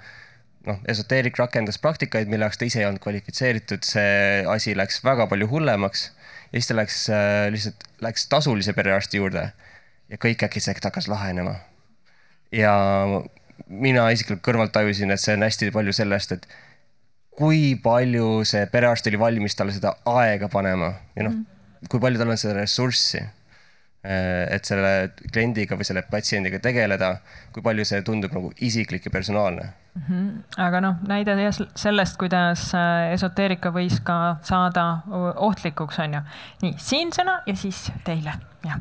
[0.66, 5.26] noh, esoteerik rakendas praktikaid, mille jaoks ta ise ei olnud kvalifitseeritud, see asi läks väga
[5.26, 6.10] palju hullemaks.
[6.52, 9.50] ja siis ta läks äh, lihtsalt, läks tasulise perearsti juurde
[10.08, 11.54] ja kõik äkitselt hakkas lahenema.
[12.52, 12.74] ja
[13.66, 16.48] mina isiklikult kõrvalt tajusin, et see on hästi palju sellest, et
[17.36, 21.46] kui palju see perearst oli valmis talle seda aega panema ja noh mm.,
[21.88, 23.30] kui palju tal on seda ressurssi äh,
[24.02, 27.12] et selle kliendiga või selle patsiendiga tegeleda,
[27.54, 30.02] kui palju see tundub nagu isiklik ja personaalne mm.
[30.08, 30.42] -hmm.
[30.66, 31.36] aga noh, näide
[31.74, 34.86] sellest, kuidas äh, esoteerika võis ka saada
[35.36, 36.22] ohtlikuks, on ju.
[36.62, 38.34] nii, siin sõna ja siis teile,
[38.64, 38.80] jah.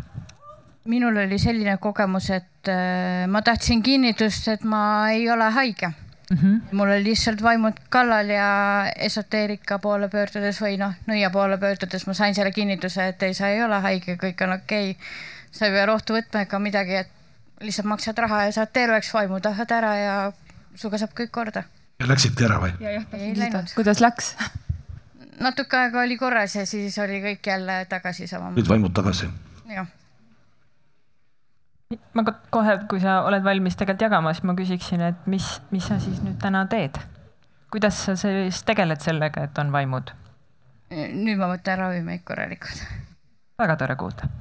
[0.86, 5.94] minul oli selline kogemus, et äh, ma tahtsin kinnitust, et ma ei ole haige
[6.32, 6.38] mm.
[6.38, 6.62] -hmm.
[6.72, 8.50] mul oli lihtsalt vaimud kallal ja
[8.96, 13.48] esoteerika poole pöördudes või noh, nõia poole pöördudes ma sain selle kinnituse, et ei, sa
[13.48, 15.12] ei ole haige, kõik on okei okay..
[15.52, 17.12] sa ei pea rohtu võtma ega midagi, et
[17.62, 20.18] lihtsalt maksad raha ja saad terveks, vaimud lähevad ära ja
[20.76, 21.64] sinuga saab kõik korda.
[22.00, 22.74] ja läksidki ära või?
[22.82, 23.74] ei läinud.
[23.76, 24.36] kuidas läks?
[25.42, 28.52] natuke aega oli korras ja siis oli kõik jälle tagasi sama.
[28.56, 29.30] nüüd vaimud tagasi?
[29.76, 29.88] jah.
[32.14, 32.24] Ma
[32.54, 36.22] kohe, kui sa oled valmis tegelikult jagama, siis ma küsiksin, et mis, mis sa siis
[36.26, 37.00] nüüd täna teed?
[37.72, 40.12] kuidas sa siis tegeled sellega, et on vaimud?
[40.92, 42.84] nüüd ma võtan ravimeid korralikult.
[43.62, 44.32] väga tore kuulda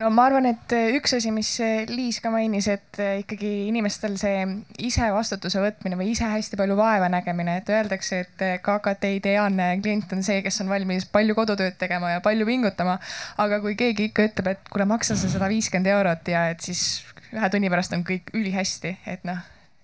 [0.00, 3.50] no ma arvan, et äh, üks asi, mis äh, Liis ka mainis, et äh, ikkagi
[3.68, 4.42] inimestel see
[4.86, 10.12] ise vastutuse võtmine või ise hästi palju vaeva nägemine, et öeldakse, et KKT ideaalne klient
[10.16, 12.96] on see, kes on valmis palju kodutööd tegema ja palju pingutama.
[13.44, 17.02] aga kui keegi ikka ütleb, et kuule, maksa sa sada viiskümmend eurot ja et siis
[17.34, 19.42] ühe tunni pärast on kõik ülihästi, et noh,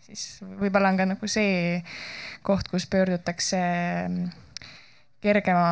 [0.09, 1.83] siis võib-olla on ka nagu see
[2.47, 3.61] koht, kus pöördutakse
[4.09, 4.33] mm,
[5.21, 5.69] kergema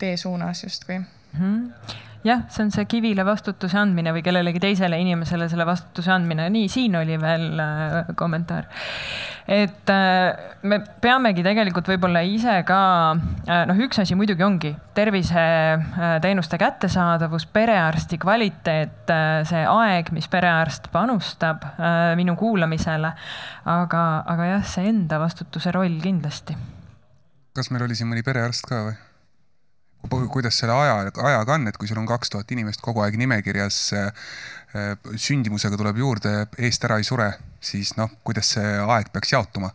[0.00, 1.36] tee suunas justkui mm.
[1.36, 6.48] -hmm jah, see on see kivile vastutuse andmine või kellelegi teisele inimesele selle vastutuse andmine.
[6.54, 8.68] nii, siin oli veel äh, kommentaar.
[9.48, 12.80] et äh, me peamegi tegelikult võib-olla ise ka
[13.12, 19.12] äh,, noh, üks asi muidugi ongi terviseteenuste kättesaadavus, perearsti kvaliteet
[19.48, 21.64] see aeg, mis perearst panustab
[22.16, 23.14] minu kuulamisele.
[23.64, 26.56] aga, aga jah, see enda vastutuse roll kindlasti.
[27.56, 29.00] kas meil oli siin mõni perearst ka või?
[30.10, 33.78] Kuidas selle aja, ajaga on, et kui sul on kaks tuhat inimest kogu aeg nimekirjas,
[33.94, 34.32] äh,
[35.16, 37.28] sündimusega tuleb juurde, eest ära ei sure,
[37.62, 39.70] siis noh, kuidas see aeg peaks jaotuma.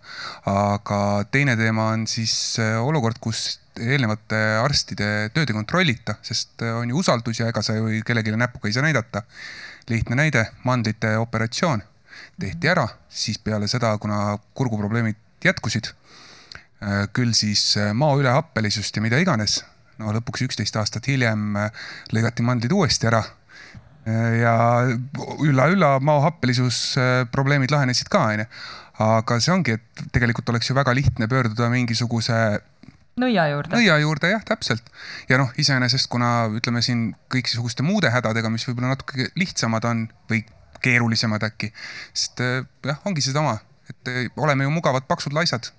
[0.52, 1.00] aga
[1.32, 6.90] teine teema on siis äh, olukord, kus eelnevate arstide tööd ei kontrollita, sest äh, on
[6.90, 9.24] ju usaldus ja ega sa ju kellelegi näpuga ei saa näidata.
[9.90, 11.82] lihtne näide, mandlite operatsioon
[12.40, 15.88] tehti ära, siis peale seda, kuna kurguprobleemid jätkusid,
[17.14, 19.64] küll siis mao ülehappelisust ja mida iganes
[20.02, 23.24] no lõpuks üksteist aastat hiljem äh, lõigati mandlid uuesti ära.
[24.08, 24.56] Äh, ja
[25.44, 28.48] ülla-ülla maohappelisus äh, probleemid lahenesid ka, onju.
[29.04, 32.38] aga see ongi, et tegelikult oleks ju väga lihtne pöörduda mingisuguse
[33.22, 33.76] nõia juurde.
[33.78, 34.86] nõia juurde jah, täpselt.
[35.30, 40.44] ja noh, iseenesest kuna ütleme siin kõiksuguste muude hädadega, mis võib-olla natuke lihtsamad on või
[40.82, 41.72] keerulisemad äkki.
[42.14, 45.74] sest jah, ongi sedasama, et oleme ju mugavad paksud laisad.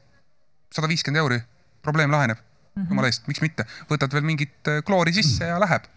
[0.74, 1.40] sada viiskümmend euri,
[1.82, 2.47] probleem laheneb.
[2.88, 5.88] Jumala eest, miks mitte, võtad veel mingit kloori sisse ja läheb.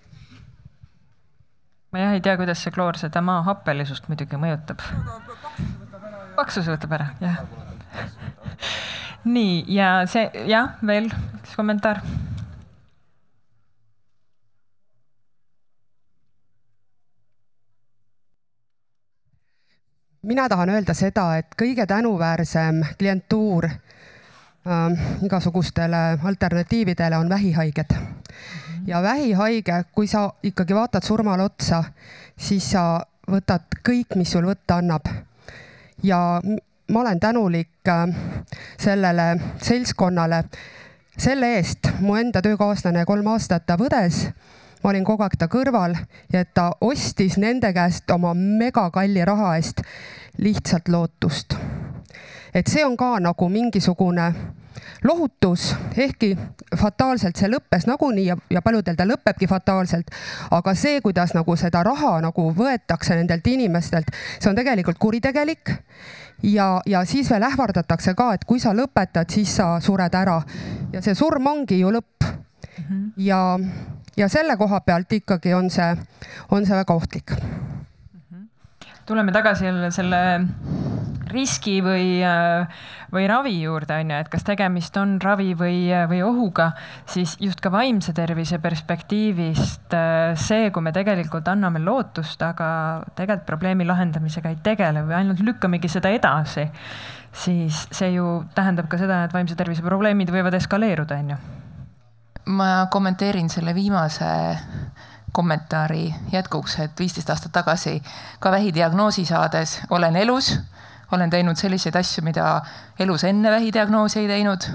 [1.92, 4.82] ma jah ei tea, kuidas see kloor seda maa happelisust muidugi mõjutab.
[6.36, 7.44] paksus võtab ära, jah
[9.24, 12.02] nii, ja see, jah, veel üks kommentaar
[20.22, 23.80] mina tahan öelda seda, et kõige tänuväärsem klientuur äh,
[25.26, 27.96] igasugustele alternatiividele on vähihaiged.
[28.88, 31.84] ja vähihaige, kui sa ikkagi vaatad surmale otsa,
[32.38, 33.02] siis sa
[33.32, 35.06] võtad kõik, mis sul võtta annab.
[36.04, 36.42] ja
[36.92, 38.08] ma olen tänulik äh,
[38.78, 40.44] sellele seltskonnale
[41.18, 44.26] selle eest, mu enda töökaaslane kolm aastat ta põdes
[44.84, 45.96] ma olin kogu aeg ta kõrval
[46.34, 49.84] ja et ta ostis nende käest oma megakalli raha eest
[50.42, 51.58] lihtsalt lootust.
[52.54, 54.34] Et see on ka nagu mingisugune
[55.04, 56.38] lohutus, ehkki
[56.78, 60.12] fataalselt see lõppes nagunii ja, ja paljudel ta lõpebki fataalselt.
[60.52, 65.74] aga see, kuidas nagu seda raha nagu võetakse nendelt inimestelt, see on tegelikult kuritegelik.
[66.44, 70.42] ja, ja siis veel ähvardatakse ka, et kui sa lõpetad, siis sa sured ära
[70.94, 72.86] ja see surm ongi ju lõpp mm.
[72.90, 73.12] -hmm.
[73.18, 73.60] ja
[74.18, 75.98] ja selle koha pealt ikkagi on see,
[76.52, 77.32] on see väga ohtlik.
[79.06, 80.18] tuleme tagasi jälle selle
[81.34, 82.22] riski või,
[83.14, 86.72] või ravi juurde on ju, et kas tegemist on ravi või, või ohuga,
[87.10, 89.96] siis just ka vaimse tervise perspektiivist
[90.40, 92.68] see, kui me tegelikult anname lootust, aga
[93.16, 96.68] tegelikult probleemi lahendamisega ei tegele või ainult lükkamegi seda edasi,
[97.32, 101.42] siis see ju tähendab ka seda, et vaimse tervise probleemid võivad eskaleeruda, on ju.
[102.52, 104.28] Ma kommenteerin selle viimase
[105.32, 108.02] kommentaari jätkuks, et viisteist aastat tagasi
[108.40, 110.52] ka vähidiagnoosi saades olen elus,
[111.12, 112.62] olen teinud selliseid asju, mida
[113.00, 114.68] elus enne vähidiagnoosi ei teinud.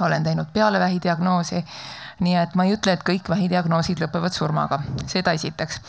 [0.00, 1.64] olen teinud peale vähidiagnoosi.
[2.20, 5.80] nii et ma ei ütle, et kõik vähidiagnoosid lõpevad surmaga, seda esiteks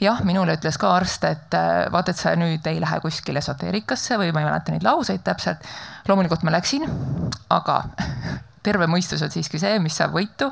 [0.00, 4.18] jah, minule ütles ka arst, et äh, vaata, et sa nüüd ei lähe kuskile esoteerikasse
[4.20, 5.64] või ma ei mäleta neid lauseid täpselt.
[6.08, 6.86] loomulikult ma läksin,
[7.50, 7.82] aga
[8.66, 10.50] terve mõistus on siiski see, mis saab võitu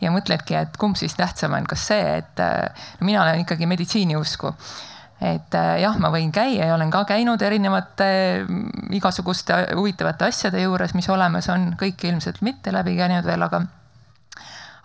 [0.00, 4.16] ja mõtledki, et kumb siis tähtsam on, kas see, et no mina olen ikkagi meditsiini
[4.16, 4.52] usku
[5.20, 8.08] et jah, ma võin käia ja olen ka käinud erinevate
[8.96, 13.64] igasuguste huvitavate asjade juures, mis olemas on, kõiki ilmselt mitte läbi käinud veel, aga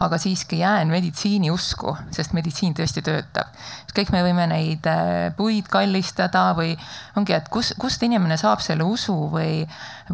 [0.01, 3.51] aga siiski jään meditsiini usku, sest meditsiin tõesti töötab.
[3.95, 6.71] kõik me võime neid äh, puid kallistada või
[7.19, 9.61] ongi, et kus, kust inimene saab selle usu või,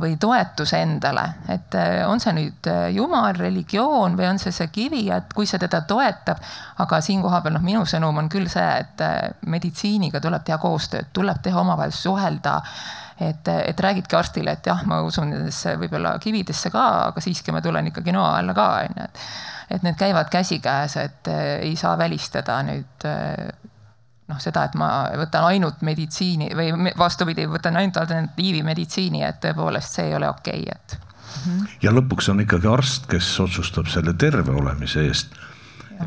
[0.02, 1.24] või toetuse endale,
[1.54, 5.50] et äh, on see nüüd äh, jumal, religioon või on see see kivi, et kui
[5.50, 6.42] see teda toetab.
[6.78, 9.04] aga siin kohapeal noh, minu sõnum on küll see, et
[9.48, 12.62] meditsiiniga tuleb teha koostööd, tuleb teha omavahel suhelda
[13.20, 17.64] et, et räägidki arstile, et jah, ma usun nendesse võib-olla kividesse ka, aga siiski ma
[17.66, 19.24] tulen ikkagi noa alla ka onju, et
[19.68, 21.28] et need käivad käsikäes, et
[21.60, 23.04] ei saa välistada nüüd
[24.28, 30.00] noh, seda, et ma võtan ainult meditsiini või vastupidi, võtan ainult alternatiivi meditsiini, et tõepoolest
[30.00, 30.98] see ei ole okei okay,, et.
[31.38, 31.66] Mhm.
[31.84, 35.36] ja lõpuks on ikkagi arst, kes otsustab selle terve olemise eest.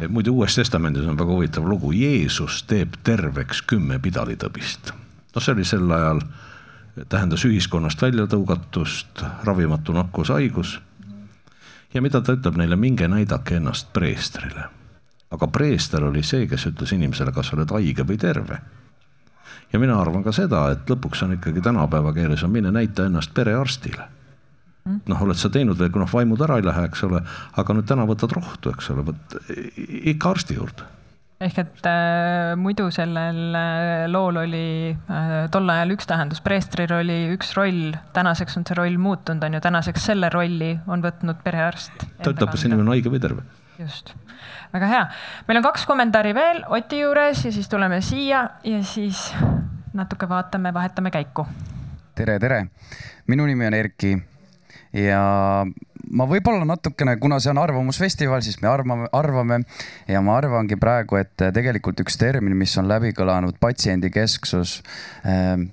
[0.08, 4.92] muidu Uues Testamendis on väga huvitav lugu, Jeesus teeb terveks kümme pidalitõbist.
[5.34, 6.20] noh, see oli sel ajal,
[7.08, 10.80] tähendas ühiskonnast väljatõugatust, ravimatu nakkushaigus
[11.94, 14.79] ja mida ta ütleb neile, minge näidake ennast preestrile.
[15.30, 18.60] Aga preester oli see, kes ütles inimesele, kas sa oled haige või terve.
[19.72, 23.34] ja mina arvan ka seda, et lõpuks on ikkagi tänapäeva keeles on mine näita ennast
[23.34, 24.08] perearstile.
[25.06, 27.22] noh, oled sa teinud veel, kui noh, vaimud ära ei lähe, eks ole,
[27.56, 29.38] aga nüüd täna võtad rohtu, eks ole, vot
[30.14, 30.88] ikka arsti juurde
[31.40, 37.16] ehk et äh, muidu sellel äh, lool oli äh, tol ajal üks tähendus, preestril oli
[37.32, 42.04] üks roll, tänaseks on see roll muutunud, on ju, tänaseks selle rolli on võtnud perearst.
[42.20, 43.46] ta ütleb, kas inimene on haige või terve.
[43.80, 44.12] just,
[44.72, 45.04] väga hea.
[45.48, 49.30] meil on kaks kommentaari veel Oti juures ja siis tuleme siia ja siis
[49.92, 51.46] natuke vaatame, vahetame käiku.
[52.14, 52.66] tere, tere.
[53.26, 54.16] minu nimi on Erki
[54.92, 55.22] ja
[56.10, 59.60] ma võib-olla natukene, kuna see on arvamusfestival, siis me arvame, arvame
[60.08, 64.80] ja ma arvangi praegu, et tegelikult üks termin, mis on läbi kõlanud, patsiendikesksus
[65.24, 65.70] ähm,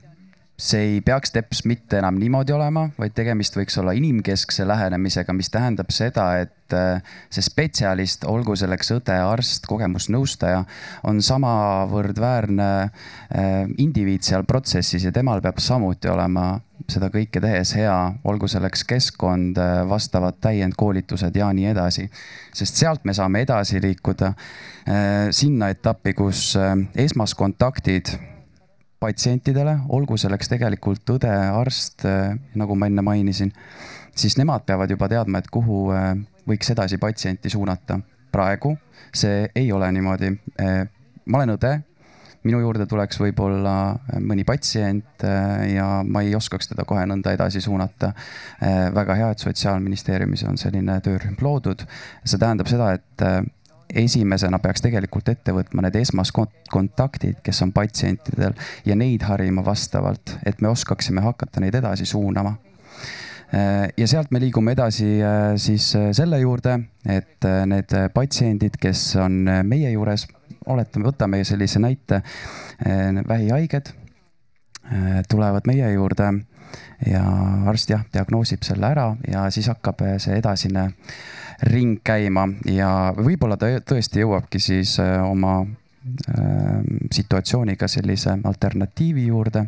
[0.58, 5.52] see ei peaks teps mitte enam niimoodi olema, vaid tegemist võiks olla inimkeskse lähenemisega, mis
[5.54, 10.64] tähendab seda, et äh, see spetsialist, olgu selleks õde, arst, kogemusnõustaja,
[11.06, 16.56] on samavõrd väärne äh, indiviid seal protsessis ja temal peab samuti olema
[16.90, 22.08] seda kõike tehes hea, olgu selleks keskkond, äh, vastavad täiendkoolitused ja nii edasi.
[22.58, 24.34] sest sealt me saame edasi liikuda
[25.36, 26.56] sinna etappi, kus
[26.96, 28.16] esmaskontaktid
[29.00, 32.06] patsientidele, olgu selleks tegelikult õde, arst,
[32.58, 33.52] nagu ma enne mainisin,
[34.18, 35.86] siis nemad peavad juba teadma, et kuhu
[36.48, 38.00] võiks edasi patsienti suunata.
[38.32, 38.76] praegu
[39.16, 40.32] see ei ole niimoodi.
[41.26, 41.72] ma olen õde
[42.48, 43.74] minu juurde tuleks võib-olla
[44.24, 45.24] mõni patsient
[45.72, 48.14] ja ma ei oskaks teda kohe nõnda edasi suunata.
[48.96, 51.84] Väga hea, et Sotsiaalministeeriumis on selline töörühm loodud.
[52.24, 53.26] see tähendab seda, et
[53.94, 60.62] esimesena peaks tegelikult ette võtma need esmaskontaktid, kes on patsientidel ja neid harima vastavalt, et
[60.62, 62.56] me oskaksime hakata neid edasi suunama.
[63.98, 65.06] Ja sealt me liigume edasi
[65.56, 66.74] siis selle juurde,
[67.08, 70.28] et need patsiendid, kes on meie juures,
[70.68, 72.20] oletame, võtame sellise näite,
[73.28, 73.94] vähihaiged
[75.32, 76.28] tulevad meie juurde
[77.08, 77.24] ja
[77.72, 80.90] arst jah, diagnoosib selle ära ja siis hakkab see edasine
[81.64, 85.60] ring käima ja võib-olla ta tõesti jõuabki siis oma
[87.14, 89.66] situatsiooniga sellise alternatiivi juurde.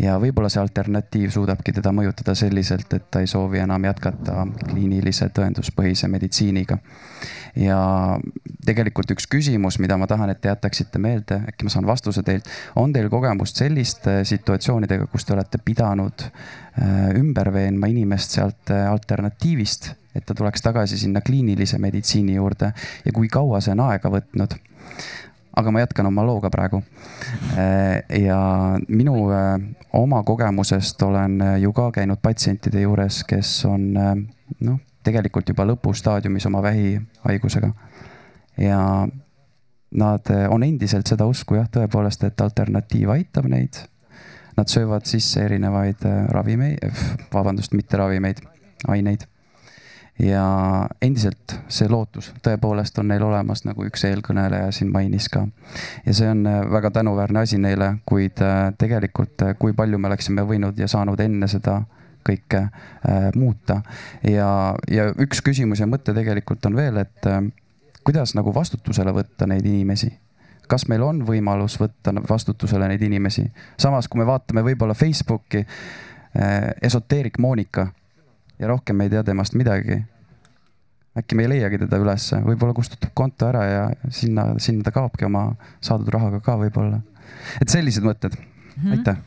[0.00, 5.30] ja võib-olla see alternatiiv suudabki teda mõjutada selliselt, et ta ei soovi enam jätkata kliinilise
[5.34, 6.78] tõenduspõhise meditsiiniga
[7.56, 7.78] ja
[8.66, 12.48] tegelikult üks küsimus, mida ma tahan, et te jätaksite meelde, äkki ma saan vastuse teilt.
[12.76, 18.86] on teil kogemust selliste situatsioonidega, kus te olete pidanud äh, ümber veenma inimest sealt äh,
[18.90, 22.72] alternatiivist, et ta tuleks tagasi sinna kliinilise meditsiini juurde
[23.04, 24.58] ja kui kaua see on aega võtnud?
[25.56, 26.82] Aga ma jätkan oma looga praegu.
[27.56, 28.40] Äh, ja
[28.88, 29.14] minu
[29.92, 36.62] oma kogemusest olen ju ka käinud patsientide juures, kes on noh tegelikult juba lõpustaadiumis oma
[36.64, 37.70] vähihaigusega.
[38.58, 38.80] ja
[39.96, 43.78] nad on endiselt seda usku jah, tõepoolest, et alternatiiv aitab neid.
[44.56, 46.02] Nad söövad sisse erinevaid
[46.32, 46.84] ravimeid,
[47.32, 48.40] vabandust, mitte ravimeid,
[48.88, 49.26] aineid.
[50.18, 50.44] Ja
[51.02, 55.46] endiselt see lootus tõepoolest on neil olemas, nagu üks eelkõneleja siin mainis ka.
[56.06, 58.40] ja see on väga tänuväärne asi neile, kuid
[58.78, 61.82] tegelikult, kui palju me oleksime võinud ja saanud enne seda
[62.26, 63.82] kõike äh, muuta.
[64.22, 67.42] ja, ja üks küsimus ja mõte tegelikult on veel, et äh,
[68.04, 70.12] kuidas nagu vastutusele võtta neid inimesi
[70.66, 73.44] kas meil on võimalus võtta vastutusele neid inimesi,
[73.78, 77.86] samas kui me vaatame võib-olla Facebooki äh,, esoteerik Monika
[78.58, 80.02] ja rohkem ei tea temast midagi.
[81.16, 85.24] äkki me ei leiagi teda ülesse, võib-olla kustutab konto ära ja sinna, sinna ta kaobki
[85.24, 85.48] oma
[85.80, 87.00] saadud rahaga ka võib-olla.
[87.60, 88.92] et sellised mõtted mm, -hmm.
[88.98, 89.24] aitäh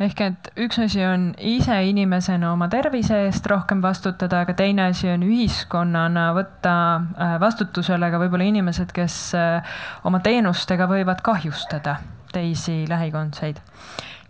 [0.00, 5.10] ehk et üks asi on ise inimesena oma tervise eest rohkem vastutada, aga teine asi
[5.12, 9.76] on ühiskonnana võtta äh, vastutusele ka võib-olla inimesed, kes äh,
[10.08, 11.98] oma teenustega võivad kahjustada
[12.32, 13.60] teisi lähikondseid.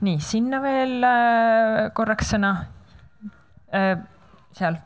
[0.00, 2.54] nii, sinna veel äh, korraks sõna.
[4.52, 4.76] Seal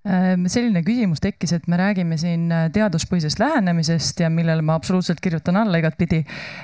[0.00, 5.58] selline küsimus tekkis, et me räägime siin äh, teaduspõhisest lähenemisest ja millele ma absoluutselt kirjutan
[5.60, 6.22] alla igatpidi.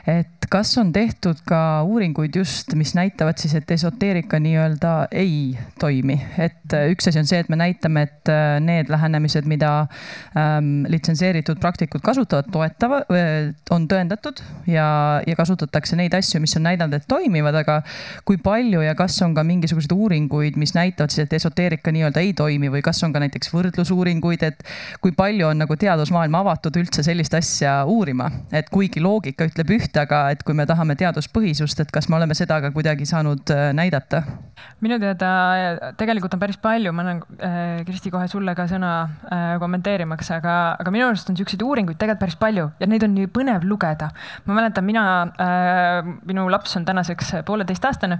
[0.08, 6.16] et kas on tehtud ka uuringuid just, mis näitavad siis, et esoteerika nii-öelda ei toimi,
[6.38, 9.72] et äh, üks asi on see, et me näitame, et äh, need lähenemised, mida
[10.32, 13.04] ähm, litsenseeritud praktikud kasutavad, toetavad,
[13.70, 17.82] on tõendatud ja, ja kasutatakse neid asju, mis on näidanud, et toimivad, aga
[18.24, 22.32] kui palju ja kas on ka mingisuguseid uuringuid, mis näitavad siis, et esoteerika nii-öelda ei
[22.32, 24.62] toimi või kas on ka näiteks võrdlusuuringuid, et
[25.02, 30.02] kui palju on nagu teadusmaailm avatud üldse sellist asja uurima, et kuigi loogika ütleb ühte,
[30.02, 33.70] aga et kui me tahame teaduspõhisust, et kas me oleme seda ka kuidagi saanud äh,
[33.76, 34.22] näidata?
[34.80, 38.92] minu teada äh, tegelikult on päris palju, ma annan äh, Kristi kohe sulle ka sõna
[39.60, 43.28] kommenteerimaks, aga, aga minu arust on siukseid uuringuid tegelikult päris palju ja neid on nii
[43.32, 44.08] põnev lugeda.
[44.46, 45.04] ma mäletan, mina,
[46.28, 48.18] minu laps on tänaseks pooleteistaastane.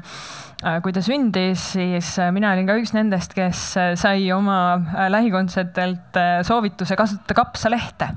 [0.83, 3.63] kui ta sündis, siis mina olin ka üks nendest, kes
[4.01, 8.09] sai oma Äh, lähikondsetelt äh, soovituse kasutada kapsalehte.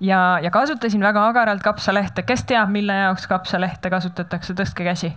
[0.00, 5.12] ja, ja kasutasin väga agaralt kapsalehte, kes teab, mille jaoks kapsalehte kasutatakse, tõstke käsi.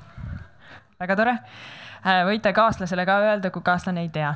[1.00, 4.34] väga tore äh, võite kaaslasele ka öelda, kui kaaslane ei tea.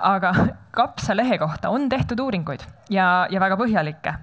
[0.00, 0.34] aga
[0.76, 4.14] kapsalehe kohta on tehtud uuringuid ja, ja väga põhjalikke.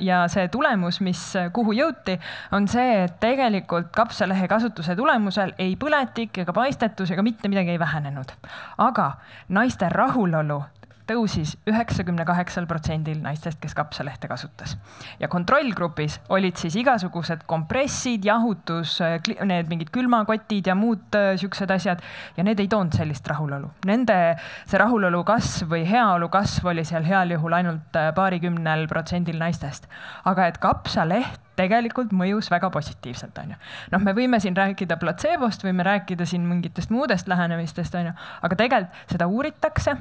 [0.00, 1.22] ja see tulemus, mis,
[1.52, 2.18] kuhu jõuti,
[2.52, 7.78] on see, et tegelikult kapsalehe kasutuse tulemusel ei põletik ega paistetus ega mitte midagi ei
[7.78, 8.32] vähenenud.
[8.78, 9.12] aga
[9.48, 10.62] naiste rahulolu
[11.06, 14.76] tõusis üheksakümne kaheksal protsendil naistest, kes kapsalehte kasutas.
[15.20, 18.98] ja kontrollgrupis olid siis igasugused kompressid, jahutus,
[19.44, 22.02] need mingid külmakotid ja muud äh, siuksed asjad
[22.36, 23.70] ja need ei toonud sellist rahulolu.
[23.86, 24.18] Nende
[24.66, 29.88] see rahulolu kasv või heaolu kasv oli seal heal juhul ainult äh, paarikümnel protsendil naistest.
[30.24, 33.56] aga et kapsaleht tegelikult mõjus väga positiivselt, onju.
[33.94, 39.12] noh, me võime siin rääkida platseebost, võime rääkida siin mingitest muudest lähenemistest, onju, aga tegelikult
[39.12, 39.96] seda uuritakse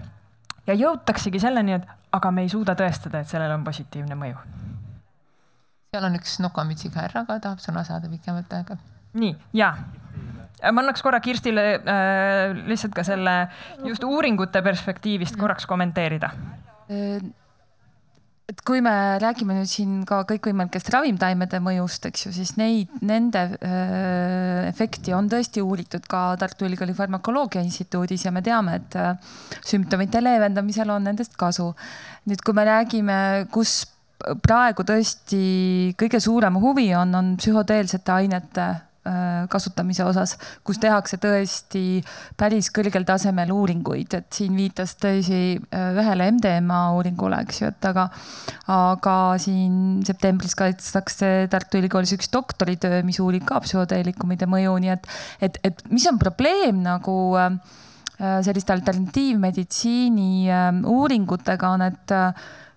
[0.67, 4.37] ja jõutaksegi selleni, et aga me ei suuda tõestada, et sellel on positiivne mõju.
[5.91, 8.77] seal on üks nokamütsiga härra ka, tahab sõna saada pikemat aega.
[9.13, 9.75] nii, ja
[10.71, 13.35] ma annaks korra Kirstile äh, lihtsalt ka selle
[13.85, 16.31] just uuringute perspektiivist korraks kommenteerida
[18.45, 23.41] et kui me räägime nüüd siin ka kõikvõimalikest ravimtaimede mõjust, eks ju, siis neid, nende
[23.57, 29.17] äh, efekti on tõesti uuritud ka Tartu Ülikooli Farmakoloogia Instituudis ja me teame, et äh,
[29.65, 31.71] sümptomite leevendamisel on nendest kasu.
[32.29, 33.17] nüüd, kui me räägime,
[33.53, 33.83] kus
[34.45, 38.67] praegu tõesti kõige suurem huvi on, on psühhoteelsete ainete
[39.51, 40.35] kasutamise osas,
[40.65, 42.01] kus tehakse tõesti
[42.37, 47.89] päris kõrgel tasemel uuringuid, et siin viitas tõsi äh, ühele MDMA uuringule, eks ju, et
[47.89, 48.07] aga,
[48.71, 55.09] aga siin septembris kaitstakse Tartu Ülikoolis üks doktoritöö, mis uurib ka psühhoteelikumide mõju, nii et,
[55.49, 57.57] et, et mis on probleem nagu äh,
[58.15, 60.47] selliste alternatiivmeditsiini
[60.87, 62.13] uuringutega on, et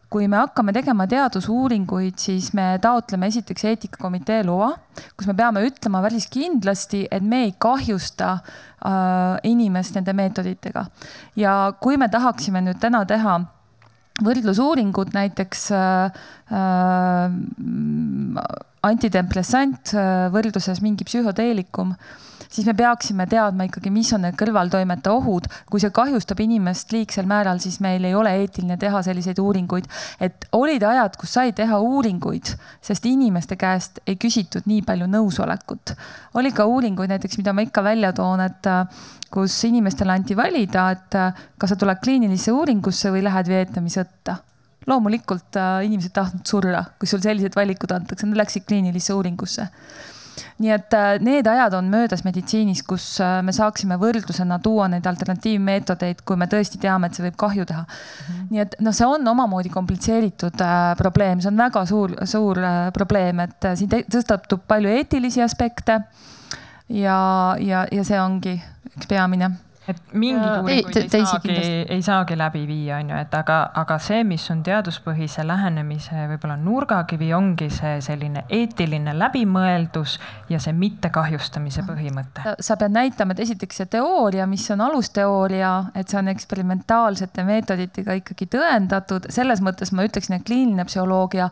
[0.09, 4.70] kui me hakkame tegema teadusuuringuid, siis me taotleme esiteks eetikakomitee loa,
[5.16, 10.86] kus me peame ütlema päris kindlasti, et me ei kahjusta äh, inimest nende meetoditega.
[11.36, 13.38] ja kui me tahaksime nüüd täna teha
[14.24, 16.22] võrdlusuuringut näiteks äh,
[16.56, 17.36] äh,
[18.88, 22.18] antidepressant äh, võrdluses mingi psühhoteelikum äh,,
[22.49, 25.49] siis me peaksime teadma ikkagi, mis on need kõrvaltoimete ohud.
[25.70, 29.86] kui see kahjustab inimest liigsel määral, siis meil ei ole eetiline teha selliseid uuringuid.
[30.20, 35.94] et olid ajad, kus sai teha uuringuid, sest inimeste käest ei küsitud nii palju nõusolekut.
[36.34, 38.84] oli ka uuringuid näiteks, mida ma ikka välja toon, et äh,
[39.30, 44.42] kus inimestele anti valida, et äh, kas sa tuled kliinilisse uuringusse või lähed Vietnami-sõtta
[44.88, 49.68] loomulikult äh, inimesed tahtnud surra, kui sul sellised valikud antakse, nad läksid kliinilisse uuringusse
[50.59, 55.07] nii et äh, need ajad on möödas meditsiinis, kus äh, me saaksime võrdlusena tuua neid
[55.07, 57.93] alternatiivmeetodeid, kui me tõesti teame, et see võib kahju teha mm.
[57.93, 58.49] -hmm.
[58.51, 62.62] nii et noh, see on omamoodi komplitseeritud äh, probleem, see on väga suur, suur
[62.95, 66.01] probleem, et siin tõstatub palju eetilisi aspekte.
[66.89, 68.61] ja, ja, ja see ongi
[68.97, 69.51] üks peamine
[69.89, 71.55] et mingeid uuringuid ei, ei saagi,
[71.97, 76.59] ei saagi läbi viia, on ju, et aga, aga see, mis on teaduspõhise lähenemise võib-olla
[76.61, 80.18] nurgakivi, ongi see selline eetiline läbimõeldus
[80.53, 82.55] ja see mittekahjustamise põhimõte.
[82.61, 88.20] sa pead näitama, et esiteks see teooria, mis on alusteooria, et see on eksperimentaalsete meetoditega
[88.22, 91.49] ikkagi tõendatud, selles mõttes ma ütleksin, et kliiniline psühholoogia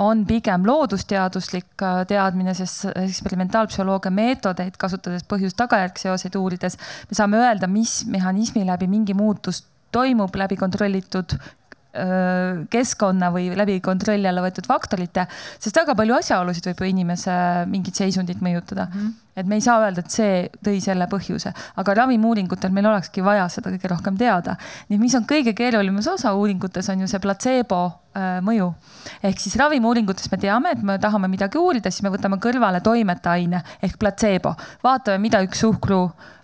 [0.00, 7.68] on pigem loodusteaduslik äh, teadmine, sest eksperimentaalpsühholoogia meetodeid kasutades põhjus-tagajärg seoseid uurides me saame öelda,
[7.70, 14.68] mis mehhanismi läbi mingi muutus toimub läbi kontrollitud äh, keskkonna või läbi kontrolli alla võetud
[14.70, 15.26] faktorite,
[15.58, 17.34] sest väga palju asjaolusid võib ju inimese
[17.70, 19.00] mingit seisundit mõjutada mm.
[19.00, 19.18] -hmm.
[19.40, 23.48] Et me ei saa öelda, et see tõi selle põhjuse, aga ravimiuuringutel meil olekski vaja
[23.52, 24.56] seda kõige rohkem teada.
[24.88, 28.72] nii mis on kõige keerulimas osa uuringutes, on ju see platseebo Äh, mõju.
[29.22, 33.60] ehk siis ravimiuuringutes me teame, et me tahame midagi uurida, siis me võtame kõrvale toimetaine
[33.86, 36.00] ehk platseebo, vaatame, mida üks suhkru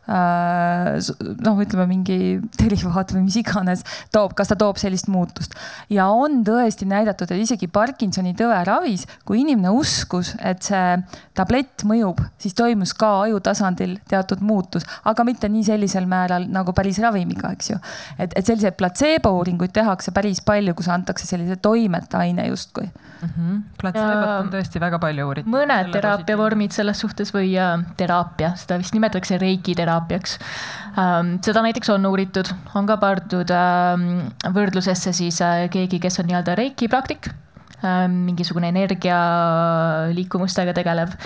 [0.06, 2.18] noh, ütleme mingi
[2.60, 3.82] derivaat või mis iganes
[4.14, 5.54] toob, kas ta toob sellist muutust.
[5.90, 10.96] ja on tõesti näidatud, et isegi Parkinsoni tõve ravis, kui inimene uskus, et see
[11.36, 16.74] tablett mõjub, siis toimus ka aju tasandil teatud muutus, aga mitte nii sellisel määral nagu
[16.76, 17.80] päris ravimiga, eks ju.
[18.18, 23.28] et, et selliseid platseebo uuringuid tehakse päris palju, kus antakse sellise toimetaine justkui mm.
[23.28, 23.60] -hmm.
[23.80, 25.50] platseebot on tõesti väga palju uuritud.
[25.50, 31.36] mõned teraapiavormid selles suhtes või äh, teraapia, seda vist nimetatakse reiki teraapiaks ähm,.
[31.44, 34.06] seda näiteks on uuritud, on ka pandud ähm,
[34.54, 37.30] võrdlusesse siis äh, keegi, kes on nii-öelda reiki praktik
[37.84, 39.18] ähm,, mingisugune energia
[40.16, 41.16] liikumustega tegelev.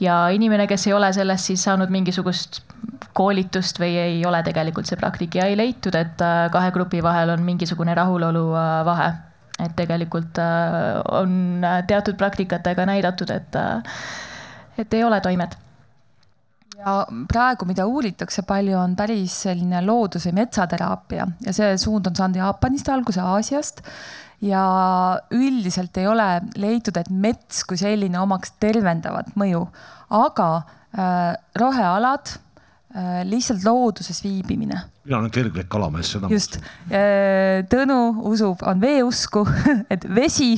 [0.00, 2.62] Ja inimene, kes ei ole sellest siis saanud mingisugust
[3.14, 7.34] koolitust või ei ole tegelikult see praktik ja ei leitud, et äh, kahe grupi vahel
[7.36, 9.12] on mingisugune rahulolu äh, vahe.
[9.62, 14.00] Et tegelikult äh, on teatud praktikatega näidatud, et, äh,
[14.82, 15.54] et ei ole toimed
[16.78, 16.96] ja
[17.30, 22.88] praegu, mida uuritakse palju, on päris selline looduse metsateraapia ja see suund on saanud Jaapanist
[22.92, 23.82] alguse, Aasiast.
[24.44, 24.64] ja
[25.32, 26.28] üldiselt ei ole
[26.60, 29.66] leitud, et mets kui selline omaks tervendavat mõju,
[30.14, 32.38] aga äh, rohealad
[32.94, 34.76] Äh, lihtsalt looduses viibimine.
[35.04, 36.28] mina olen kergelt kalamees, seda.
[36.30, 36.60] just,
[36.94, 37.96] äh, Tõnu
[38.30, 39.42] usub, on veeusku,
[39.92, 40.52] et vesi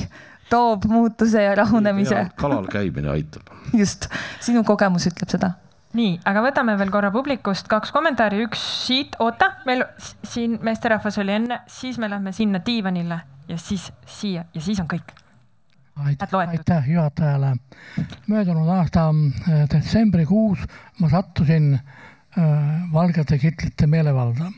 [0.51, 2.27] toob muutuse ja rahunemise.
[2.37, 3.49] kalal käimine aitab.
[3.81, 4.05] just,
[4.39, 5.55] sinu kogemus ütleb seda
[5.97, 11.37] nii, aga võtame veel korra publikust kaks kommentaari, üks siit, oota, meil siin meesterahvas oli
[11.39, 15.15] enne, siis me lähme sinna diivanile ja siis siia ja siis on kõik.
[15.97, 17.55] aitäh juhatajale.
[18.27, 20.67] möödunud aasta äh, detsembrikuus
[20.99, 21.81] ma sattusin äh,
[22.37, 24.51] Äh, valgete kitlite meelevalda.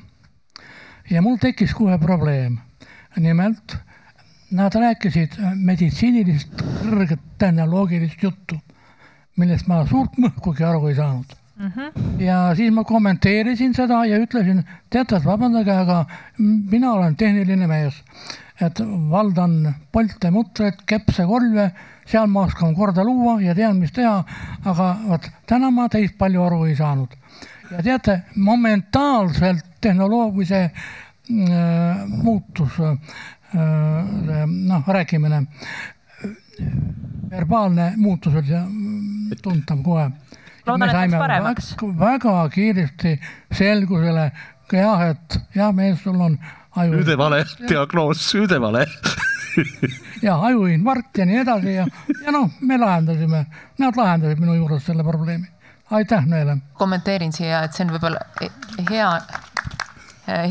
[1.10, 2.58] ja mul tekkis kohe probleem.
[3.16, 3.78] nimelt
[4.52, 8.58] Nad rääkisid meditsiinilist kõrget tehnoloogilist juttu,
[9.40, 11.72] millest ma suurt mõhkugi aru ei saanud mm.
[11.76, 12.22] -hmm.
[12.24, 16.06] ja siis ma kommenteerisin seda ja ütlesin, teate, vabandage, aga
[16.72, 18.04] mina olen tehniline mees,
[18.62, 21.72] et valdan polte, mutreid, kepse, kolve,
[22.10, 24.24] seal ma oskan korda luua ja tean, mis teha,
[24.66, 27.16] aga vot täna ma teist palju aru ei saanud.
[27.72, 30.74] ja teate, momentaalselt tehnoloogilise äh,
[32.08, 32.98] muutus äh,,
[34.48, 35.44] noh, rääkimine,
[37.30, 38.62] verbaalne muutus oli
[39.44, 40.10] tuntav kohe
[40.76, 41.76] et läks paremaks.
[42.00, 43.20] väga kiiresti
[43.52, 44.32] selgusele,
[44.72, 46.38] jah, et jah, mees, sul on
[46.76, 47.02] aju.
[47.02, 48.86] üdevale diagnoos, üdevale
[50.22, 51.88] ja ajuinfarkt ja nii edasi ja,
[52.26, 53.46] ja noh, me lahendasime,
[53.82, 55.48] nad lahendasid minu juures selle probleemi.
[55.92, 56.58] aitäh neile.
[56.74, 58.50] kommenteerin siia, et see on võib-olla
[58.90, 59.12] hea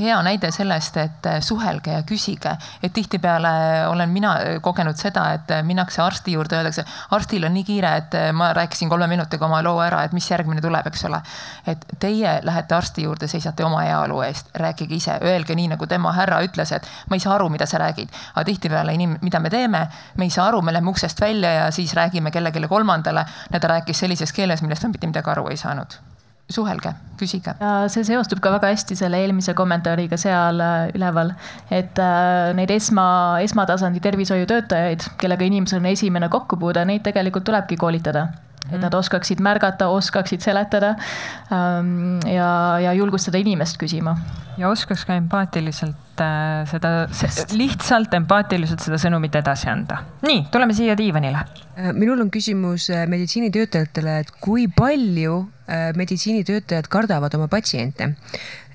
[0.00, 3.50] hea näide sellest, et suhelge ja küsige, et tihtipeale
[3.88, 6.84] olen mina kogenud seda, et minnakse arsti juurde, öeldakse,
[7.16, 10.62] arstil on nii kiire, et ma rääkisin kolme minutiga oma loo ära, et mis järgmine
[10.64, 11.20] tuleb, eks ole.
[11.66, 16.12] et teie lähete arsti juurde, seisate oma heaolu eest, rääkige ise, öelge nii, nagu tema
[16.16, 18.12] härra ütles, et ma ei saa aru, mida sa räägid.
[18.34, 19.86] aga tihtipeale inim-, mida me teeme,
[20.16, 23.26] me ei saa aru, me läheme uksest välja ja siis räägime kellelegi kolmandale.
[23.52, 26.07] ja ta rääkis sellises keeles, millest ta mitte midagi aru ei saanud
[26.50, 27.54] suhelge, küsige.
[27.60, 31.34] ja see seostub ka väga hästi selle eelmise kommentaariga seal äh, üleval,
[31.70, 33.06] et äh, neid esma,
[33.44, 38.28] esmatasandi tervishoiutöötajaid, kellega inimesel on esimene kokkupuude, neid tegelikult tulebki koolitada
[38.72, 40.94] et nad oskaksid märgata, oskaksid seletada
[41.52, 42.50] ähm, ja,
[42.82, 44.16] ja julgustada inimest küsima.
[44.58, 46.92] ja oskaks ka empaatiliselt äh, seda,
[47.56, 50.02] lihtsalt empaatiliselt seda sõnumit edasi anda.
[50.26, 51.44] nii, tuleme siia diivanile.
[51.78, 58.06] Äh, minul on küsimus äh, meditsiinitöötajatele, et kui palju meditsiinitöötajad kardavad oma patsiente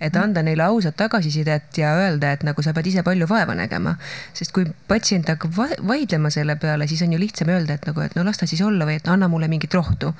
[0.03, 3.95] et anda neile ausat tagasisidet ja öelda, et nagu sa pead ise palju vaeva nägema.
[4.35, 5.55] sest kui patsient hakkab
[5.87, 8.61] vaidlema selle peale, siis on ju lihtsam öelda, et nagu, et no las ta siis
[8.65, 10.13] olla või et anna mulle mingit rohtu.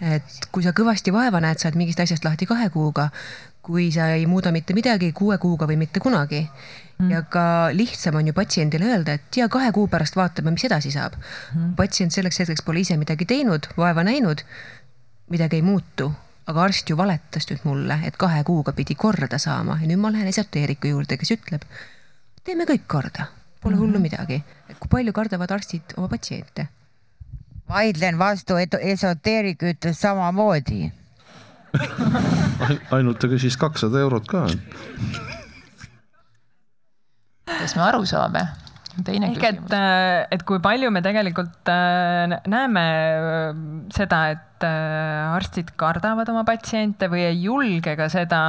[0.00, 3.08] et kui sa kõvasti vaeva näed, saad mingist asjast lahti kahe kuuga,
[3.62, 6.46] kui sa ei muuda mitte midagi kuue kuuga või mitte kunagi.
[6.98, 7.10] Mm..
[7.10, 10.92] ja ka lihtsam on ju patsiendile öelda, et ja kahe kuu pärast vaatame, mis edasi
[10.92, 11.16] saab.
[11.54, 11.72] Mm..
[11.78, 14.44] patsient selleks hetkeks pole ise midagi teinud, vaeva näinud,
[15.32, 16.12] midagi ei muutu
[16.52, 20.12] aga arst ju valetas nüüd mulle, et kahe kuuga pidi korda saama ja nüüd ma
[20.12, 21.64] lähen esoteeriku juurde, kes ütleb,
[22.44, 23.30] teeme kõik korda,
[23.64, 24.08] pole hullu mhm.
[24.10, 24.42] midagi.
[24.68, 26.68] et kui palju kardavad arstid oma patsiente?
[27.72, 30.90] vaidlen vastu, et esoteerik ütles samamoodi
[32.96, 34.44] ainult ta küsis kakssada eurot ka.
[37.46, 38.44] kas me aru saame?
[39.06, 43.60] Teine ehk et, äh, et kui palju me tegelikult äh, näeme äh,
[43.94, 48.42] seda, et arstid kardavad oma patsiente või ei julge ka seda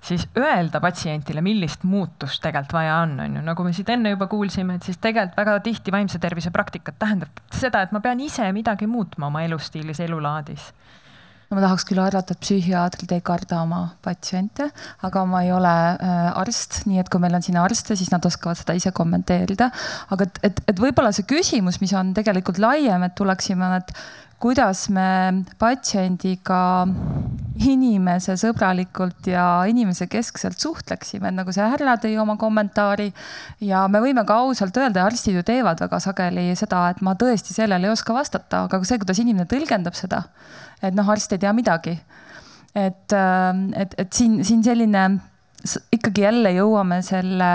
[0.00, 4.24] siis öelda patsientile, millist muutust tegelikult vaja on, on ju, nagu me siit enne juba
[4.32, 8.48] kuulsime, et siis tegelikult väga tihti vaimse tervise praktikat tähendab seda, et ma pean ise
[8.56, 10.70] midagi muutma oma elustiilis, elulaadis
[11.50, 14.68] no ma tahaks küll arvata, et psühhiaatrid ei karda oma patsiente,
[15.06, 18.24] aga ma ei ole äh, arst, nii et kui meil on siin arste, siis nad
[18.26, 19.70] oskavad seda ise kommenteerida.
[20.14, 23.94] aga et, et, et võib-olla see küsimus, mis on tegelikult laiem, et tuleksime, et
[24.40, 26.60] kuidas me patsiendiga
[27.60, 33.10] inimesesõbralikult ja inimesekeskselt suhtleksime, et nagu see härra tõi oma kommentaari
[33.68, 37.52] ja me võime ka ausalt öelda, arstid ju teevad väga sageli seda, et ma tõesti
[37.52, 40.22] sellele ei oska vastata, aga see, kuidas inimene tõlgendab seda,
[40.80, 41.98] et noh, arst ei tea midagi.
[42.74, 45.04] et, et, et siin, siin selline
[45.92, 47.50] ikkagi jälle jõuame selle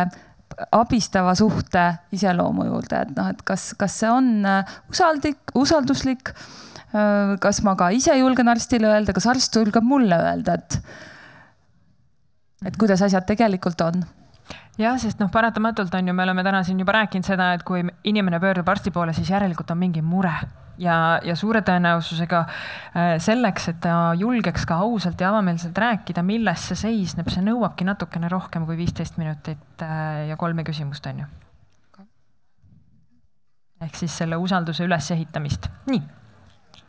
[0.75, 4.45] abistava suhte iseloomu juurde, et noh, et kas, kas see on
[4.91, 6.29] usaldlik, usalduslik
[7.41, 10.77] kas ma ka ise julgen arstile öelda, kas arst julgeb mulle öelda, et,
[12.69, 14.05] et kuidas asjad tegelikult on?
[14.79, 17.83] Jah, sest noh, paratamatult on ju, me oleme täna siin juba rääkinud seda, et kui
[18.07, 20.33] inimene pöördub arsti poole, siis järelikult on mingi mure.
[20.77, 26.65] Ja, ja suure tõenäosusega äh, selleks, et ta julgeks ka ausalt ja avameelselt rääkida, milles
[26.67, 31.31] see seisneb, see nõuabki natukene rohkem kui viisteist minutit äh, ja kolme küsimust, on ju.
[33.87, 36.03] ehk siis selle usalduse ülesehitamist, nii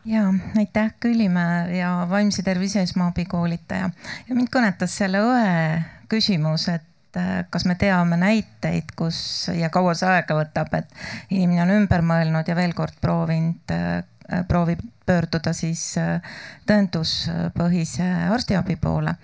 [0.07, 3.91] ja aitäh, Küllimäe ja vaimse tervise esmaabikoolitaja.
[4.29, 9.95] ja mind kõnetas selle õe küsimus, et äh, kas me teame näiteid, kus ja kaua
[9.99, 10.95] see aega võtab, et
[11.31, 16.23] inimene on ümber mõelnud ja veel kord proovinud, äh, proovib pöörduda siis äh,
[16.67, 19.17] tõenduspõhise arstiabi poole.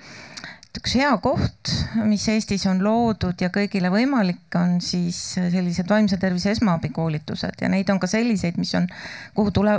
[0.79, 1.73] Üks hea koht,
[2.09, 7.91] mis Eestis on loodud ja kõigile võimalik, on siis sellised vaimse tervise esmaabikoolitused ja neid
[7.93, 8.89] on ka selliseid, mis on,
[9.37, 9.77] kuhu tule,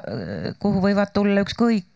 [0.61, 1.89] kuhu võivad tulla ükskõik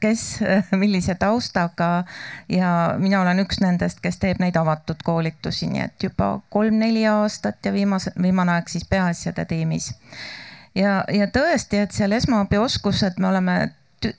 [0.00, 0.40] kes,
[0.82, 2.04] millise taustaga.
[2.48, 7.66] ja mina olen üks nendest, kes teeb neid avatud koolitusi, nii et juba kolm-neli aastat
[7.66, 9.92] ja viimase, viimane aeg siis peaasjade tiimis.
[10.74, 13.58] ja, ja tõesti, et seal esmaabioskused me oleme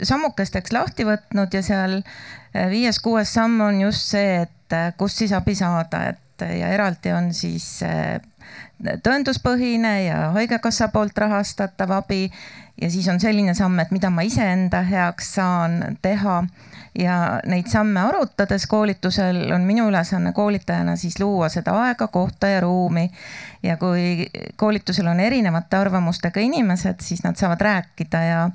[0.03, 5.33] sammukesteks lahti võtnud ja seal äh, viies-kuues samm on just see, et äh, kust siis
[5.37, 7.67] abi saada, et äh, ja eraldi on siis
[9.03, 12.31] tõenduspõhine ja Haigekassa poolt rahastatav abi.
[12.81, 16.43] ja siis on selline samm, et mida ma iseenda heaks saan teha
[16.99, 22.61] ja neid samme arutades koolitusel on minu ülesanne koolitajana siis luua seda aega, kohta ja
[22.61, 23.11] ruumi.
[23.63, 28.49] ja kui koolitusel on erinevate arvamustega inimesed, siis nad saavad rääkida ja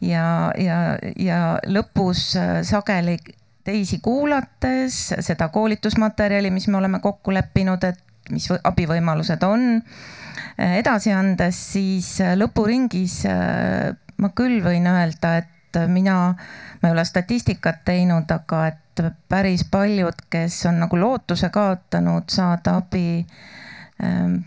[0.00, 0.78] ja, ja,
[1.18, 3.18] ja lõpus äh, sageli
[3.66, 9.82] teisi kuulates seda koolitusmaterjali, mis me oleme kokku leppinud, et mis abivõimalused on,
[10.60, 13.22] äh, edasi andes, siis äh, lõpuringis
[14.16, 16.32] ma küll võin öelda, et mina,
[16.80, 22.78] ma ei ole statistikat teinud, aga et päris paljud, kes on nagu lootuse kaotanud saada
[22.80, 23.26] abi
[24.00, 24.38] ähm,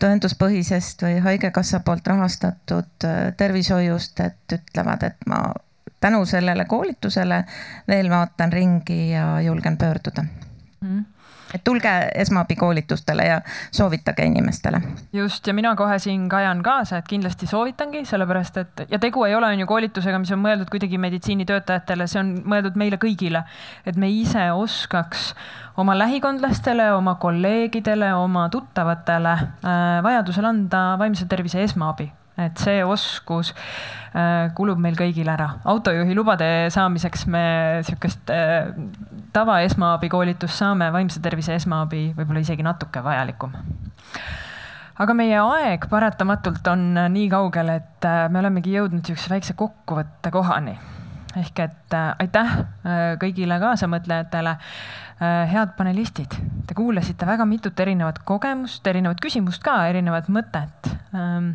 [0.00, 5.42] tõenduspõhisest või Haigekassa poolt rahastatud äh, tervishoiust, et ütlevad, et ma
[6.00, 7.44] tänu sellele koolitusele
[7.88, 10.24] veel vaatan ringi ja julgen pöörduda.
[10.80, 11.04] Mm
[11.54, 14.80] et tulge esmaabikoolitustele ja soovitage inimestele.
[15.12, 19.34] just ja mina kohe siin kajan kaasa, et kindlasti soovitangi, sellepärast et ja tegu ei
[19.34, 23.44] ole on ju koolitusega, mis on mõeldud kuidagi meditsiinitöötajatele, see on mõeldud meile kõigile.
[23.86, 25.34] et me ise oskaks
[25.76, 33.50] oma lähikondlastele, oma kolleegidele, oma tuttavatele äh, vajadusel anda vaimse tervise esmaabi et see oskus
[34.14, 35.50] äh, kulub meil kõigil ära.
[35.68, 37.44] autojuhi lubade saamiseks me
[37.86, 38.70] sihukest äh,
[39.34, 43.56] tava esmaabikoolitust saame, vaimse tervise esmaabi võib-olla isegi natuke vajalikum.
[45.02, 50.30] aga meie aeg paratamatult on nii kaugel, et äh, me olemegi jõudnud sihukese väikse kokkuvõtte
[50.34, 50.78] kohani.
[51.38, 52.54] ehk et aitäh
[53.20, 54.54] kõigile kaasamõtlejatele
[55.50, 56.30] head panelistid,
[56.66, 61.50] te kuulasite väga mitut erinevat kogemust, erinevat küsimust ka, erinevat mõtet ähm,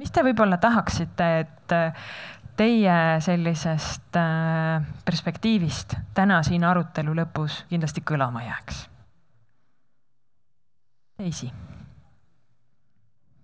[0.00, 2.10] mis te võib-olla tahaksite, et äh,
[2.56, 8.86] teie sellisest äh, perspektiivist täna siin arutelu lõpus kindlasti kõlama jääks?
[11.20, 11.50] Daisy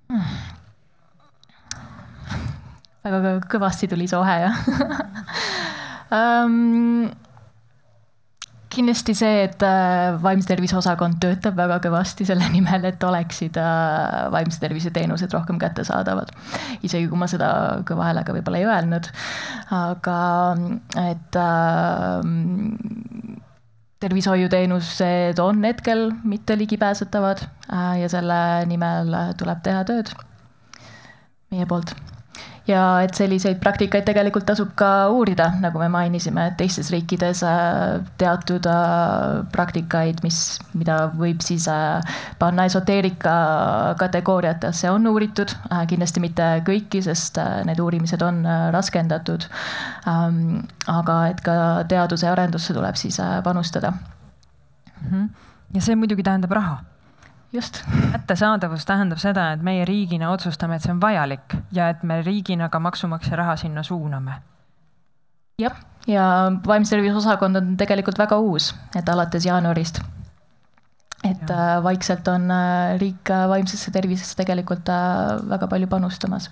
[0.09, 0.37] hmm..
[3.05, 4.62] väga kõvasti tuli sohe jah.
[6.07, 7.11] Um,
[8.77, 14.27] kindlasti see, et äh, vaimse tervise osakond töötab väga kõvasti selle nimel, et oleksid äh,
[14.35, 16.32] vaimse tervise teenused rohkem kättesaadavad.
[16.86, 17.51] isegi kui ma seda
[17.89, 19.11] kõva häälega võib-olla ei öelnud,
[19.77, 20.19] aga
[21.07, 22.20] et äh,
[24.05, 27.47] tervishoiuteenused on hetkel mitte ligipääsetavad
[28.01, 30.12] ja selle nimel tuleb teha tööd.
[31.51, 31.94] Meie poolt
[32.66, 38.01] ja et selliseid praktikaid tegelikult tasub ka uurida, nagu me mainisime, et teistes riikides äh,
[38.18, 40.40] teatud äh, praktikaid, mis,
[40.74, 43.36] mida võib siis äh, panna esoteerika
[44.01, 45.55] kategooriatesse, on uuritud.
[45.90, 47.38] kindlasti mitte kõiki, sest
[47.68, 48.43] need uurimised on
[48.74, 49.47] raskendatud.
[50.09, 51.56] Ähm, aga et ka
[51.88, 53.93] teaduse arendusse tuleb siis panustada.
[55.06, 55.26] Mhm.
[55.74, 56.78] ja see muidugi tähendab raha
[57.57, 57.81] just.
[58.12, 62.69] kättesaadavus tähendab seda, et meie riigina otsustame, et see on vajalik ja et me riigina
[62.73, 64.41] ka maksumaksja raha sinna suuname.
[65.62, 66.27] jah, ja
[66.66, 70.01] vaimse tervise osakond on tegelikult väga uus, et alates jaanuarist.
[71.24, 71.57] et ja.
[71.57, 74.89] Äh, vaikselt on äh, riik äh, vaimsesse tervisesse tegelikult
[75.49, 76.51] väga palju panustamas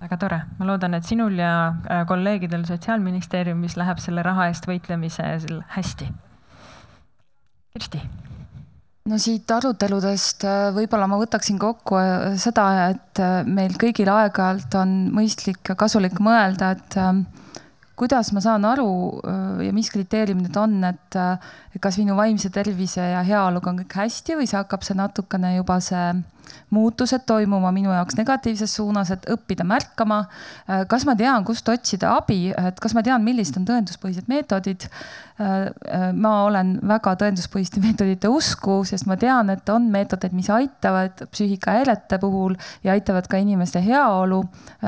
[0.00, 1.74] väga tore, ma loodan, et sinul ja
[2.06, 6.12] kolleegidel Sotsiaalministeeriumis läheb selle raha eest võitlemisel hästi.
[7.72, 8.02] Kirsti
[9.06, 14.78] no siit aruteludest äh, võib-olla ma võtaksin kokku äh, seda, et äh, meil kõigil aeg-ajalt
[14.80, 16.98] on mõistlik ja kasulik mõelda, et
[17.96, 18.88] kuidas ma saan aru
[19.64, 21.16] ja mis kriteeriumid need on, et
[21.82, 25.80] kas minu vaimse tervise ja heaoluga on kõik hästi või see hakkab see natukene juba
[25.84, 26.08] see
[26.70, 30.22] muutused toimuma minu jaoks negatiivses suunas, et õppida märkama.
[30.68, 34.88] Äh, kas ma tean, kust otsida abi, et kas ma tean, millised on tõenduspõhised meetodid.
[35.40, 40.50] Äh, äh, ma olen väga tõenduspõhiste meetodite usku, sest ma tean, et on meetodeid, mis
[40.52, 44.42] aitavad psüühikahäirete puhul ja aitavad ka inimeste heaolu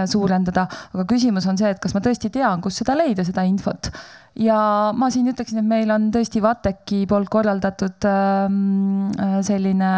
[0.07, 0.67] suurendada.
[0.95, 3.93] aga küsimus on see, et kas ma tõesti tean, kust seda leida, seda infot
[4.39, 4.59] ja
[4.95, 9.09] ma siin ütleksin, et meil on tõesti VATEC-i poolt korraldatud ähm,
[9.45, 9.91] selline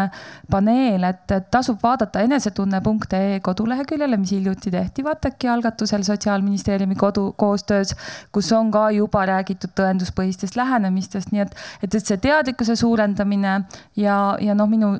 [0.51, 7.93] paneel, et, tasub vaadata enesetunne.ee koduleheküljele, mis hiljuti tehti VATEK-i algatusel Sotsiaalministeeriumi kodu koostöös,
[8.31, 13.61] kus on ka juba räägitud tõenduspõhistest lähenemistest, nii et, et, et see teadlikkuse suurendamine
[13.99, 14.95] ja, ja noh, minu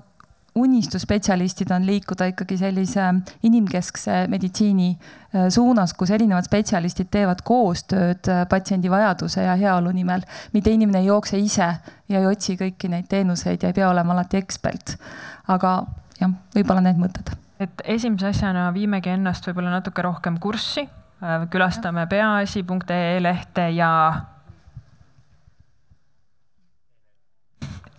[0.55, 3.01] unistusspetsialistid on liikuda ikkagi sellise
[3.43, 10.21] inimkeskse meditsiini äh, suunas, kus erinevad spetsialistid teevad koostööd äh, patsiendi vajaduse ja heaolu nimel.
[10.53, 11.69] mitte inimene ei jookse ise
[12.09, 14.97] ja ei otsi kõiki neid teenuseid ja ei pea olema alati ekspert.
[15.47, 15.85] aga
[16.19, 17.31] jah, võib-olla need mõtted.
[17.59, 20.83] et esimese asjana viimegi ennast võib-olla natuke rohkem kurssi,
[21.23, 23.91] äh, külastame peaasi.ee lehte ja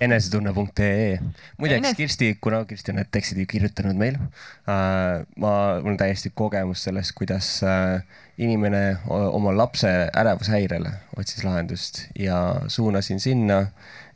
[0.03, 1.19] enesetunne.ee.
[1.59, 1.97] muideks Enes...
[1.97, 5.53] Kirsti, kuna Kirsti on need tekstid ju kirjutanud meil äh,, ma,
[5.83, 8.03] mul on täiesti kogemus sellest, kuidas äh,
[8.43, 13.67] inimene oma lapse ärevushäirele otsis lahendust ja suunasin sinna,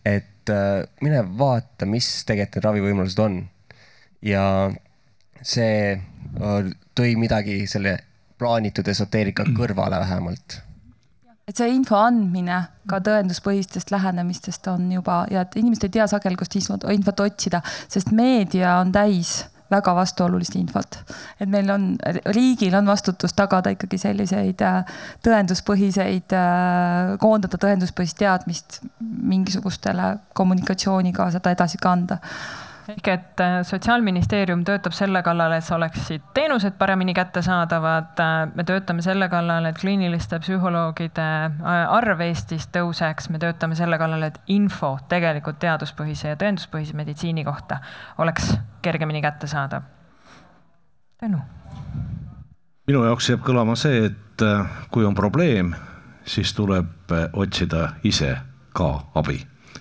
[0.04, 3.40] et äh, mine vaata, mis tegelikult need ravivõimalused on.
[4.22, 4.44] ja
[5.42, 7.98] see äh, tõi midagi selle
[8.38, 10.60] plaanitud esoteerika kõrvale vähemalt
[11.46, 16.38] et see info andmine ka tõenduspõhistest lähenemistest on juba ja et inimesed ei tea sageli,
[16.38, 16.86] kust infot,
[17.22, 20.98] otsida, sest meedia on täis väga vastuolulist infot.
[21.40, 21.86] et meil on,
[22.34, 31.54] riigil on vastutus tagada ikkagi selliseid äh, tõenduspõhiseid, äh, koondada tõenduspõhist teadmist mingisugustele kommunikatsiooniga seda
[31.54, 32.20] edasi kanda
[32.88, 38.12] ehk et äh, Sotsiaalministeerium töötab selle kallal, et oleksid teenused paremini kättesaadavad.
[38.22, 43.30] Äh, me töötame selle kallal, et kliiniliste psühholoogide äh, arv Eestis tõuseks.
[43.30, 47.80] me töötame selle kallal, et info tegelikult teaduspõhise ja tõenduspõhise meditsiini kohta
[48.18, 49.82] oleks kergemini kättesaadav.
[51.22, 51.40] Tõnu.
[52.86, 54.42] minu jaoks jääb kõlama see, et
[54.90, 55.74] kui on probleem,
[56.24, 58.36] siis tuleb otsida ise
[58.76, 59.40] ka abi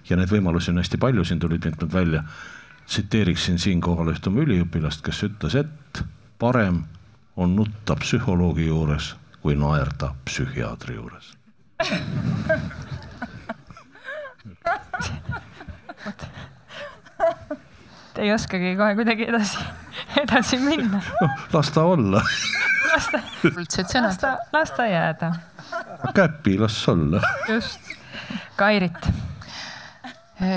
[0.10, 2.24] ja neid võimalusi on hästi palju, siin tulid mitmed välja
[2.86, 6.04] tsiteeriksin siinkohal ühte oma üliõpilast, kes ütles, et
[6.40, 6.84] parem
[7.36, 11.34] on nutta psühholoogi juures kui naerda psühhiaatri juures
[18.16, 19.60] Te ei oskagi kohe kuidagi edasi,
[20.22, 21.30] edasi minna no,.
[21.54, 22.22] las ta olla.
[22.94, 23.22] las ta,
[24.02, 25.34] las ta, las ta jääda.
[26.16, 27.22] käpi, las olla.
[27.50, 27.80] just,
[28.56, 29.12] Kairit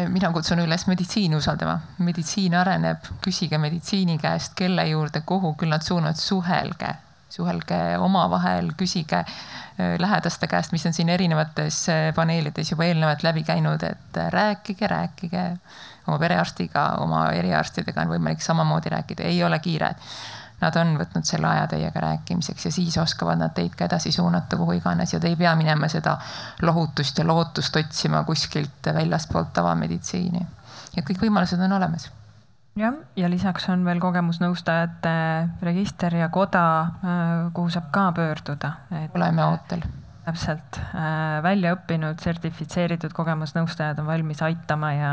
[0.08, 5.84] mina kutsun üles meditsiini usaldama, meditsiin areneb, küsige meditsiini käest, kelle juurde, kuhu, küll nad
[5.84, 6.94] suunavad, suhelge,
[7.32, 13.44] suhelge omavahel, küsige eh, lähedaste käest, mis on siin erinevates eh, paneelides juba eelnevalt läbi
[13.46, 15.46] käinud, et rääkige, rääkige.
[16.08, 19.90] Oma perearstiga, oma eriarstidega on võimalik samamoodi rääkida, ei ole kiire
[20.60, 24.56] nad on võtnud selle aja teiega rääkimiseks ja siis oskavad nad teid ka edasi suunata
[24.56, 26.18] kuhu iganes ja te ei pea minema seda
[26.62, 30.46] lohutust ja lootust otsima kuskilt väljaspoolt tavameditsiini.
[30.96, 32.10] et kõik võimalused on olemas
[32.78, 35.14] jah, ja lisaks on veel kogemusnõustajate
[35.62, 37.22] register ja koda, äh,
[37.54, 39.14] kuhu saab ka pöörduda et....
[39.14, 39.84] oleme ootel.
[40.24, 45.12] täpselt, äh, välja õppinud, sertifitseeritud kogemusnõustajad on valmis aitama ja,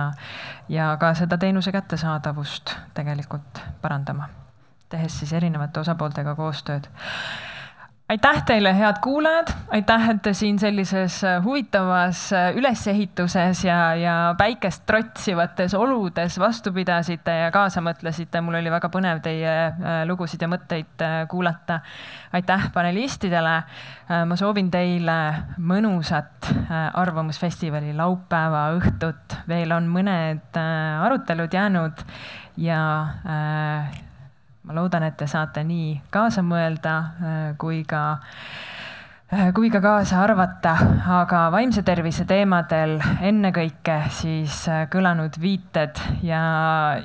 [0.69, 4.27] ja ka seda teenuse kättesaadavust tegelikult parandama
[4.95, 6.87] tehes siis erinevate osapooltega koostööd.
[8.09, 14.35] aitäh teile, head kuulajad, aitäh, et te siin sellises äh, huvitavas äh, ülesehituses ja, ja
[14.37, 18.41] päikest trotsivates oludes vastu pidasite ja kaasa mõtlesite.
[18.45, 21.79] mul oli väga põnev teie äh, lugusid ja mõtteid kuulata.
[22.33, 23.55] aitäh panelistidele.
[24.25, 25.17] ma soovin teile
[25.57, 26.51] mõnusat
[26.93, 30.61] Arvamusfestivali laupäeva õhtut, veel on mõned
[31.01, 32.05] arutelud jäänud
[32.57, 32.81] ja
[34.65, 40.21] ma loodan, et te saate nii kaasa mõelda äh, kui ka äh, kui ka kaasa
[40.23, 40.75] arvata,
[41.19, 46.41] aga vaimse tervise teemadel ennekõike siis äh, kõlanud viited ja,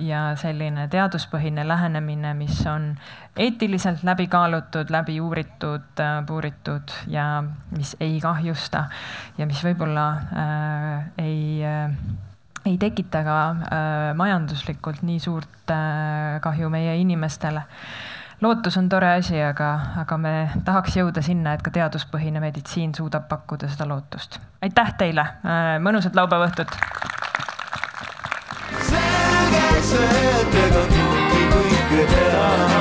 [0.01, 2.95] ja selline teaduspõhine lähenemine, mis on
[3.41, 7.29] eetiliselt läbi kaalutud, läbi uuritud, puuritud ja
[7.77, 8.87] mis ei kahjusta
[9.39, 11.89] ja mis võib-olla äh, ei äh,
[12.67, 17.63] ei tekita ka äh, majanduslikult nii suurt äh, kahju meie inimestele.
[18.41, 19.71] lootus on tore asi, aga,
[20.01, 20.35] aga me
[20.65, 24.41] tahaks jõuda sinna, et ka teaduspõhine meditsiin suudab pakkuda seda lootust.
[24.63, 26.77] aitäh teile äh,, mõnusat laupäeva õhtut.
[28.91, 32.80] selge see, et ega kõike teha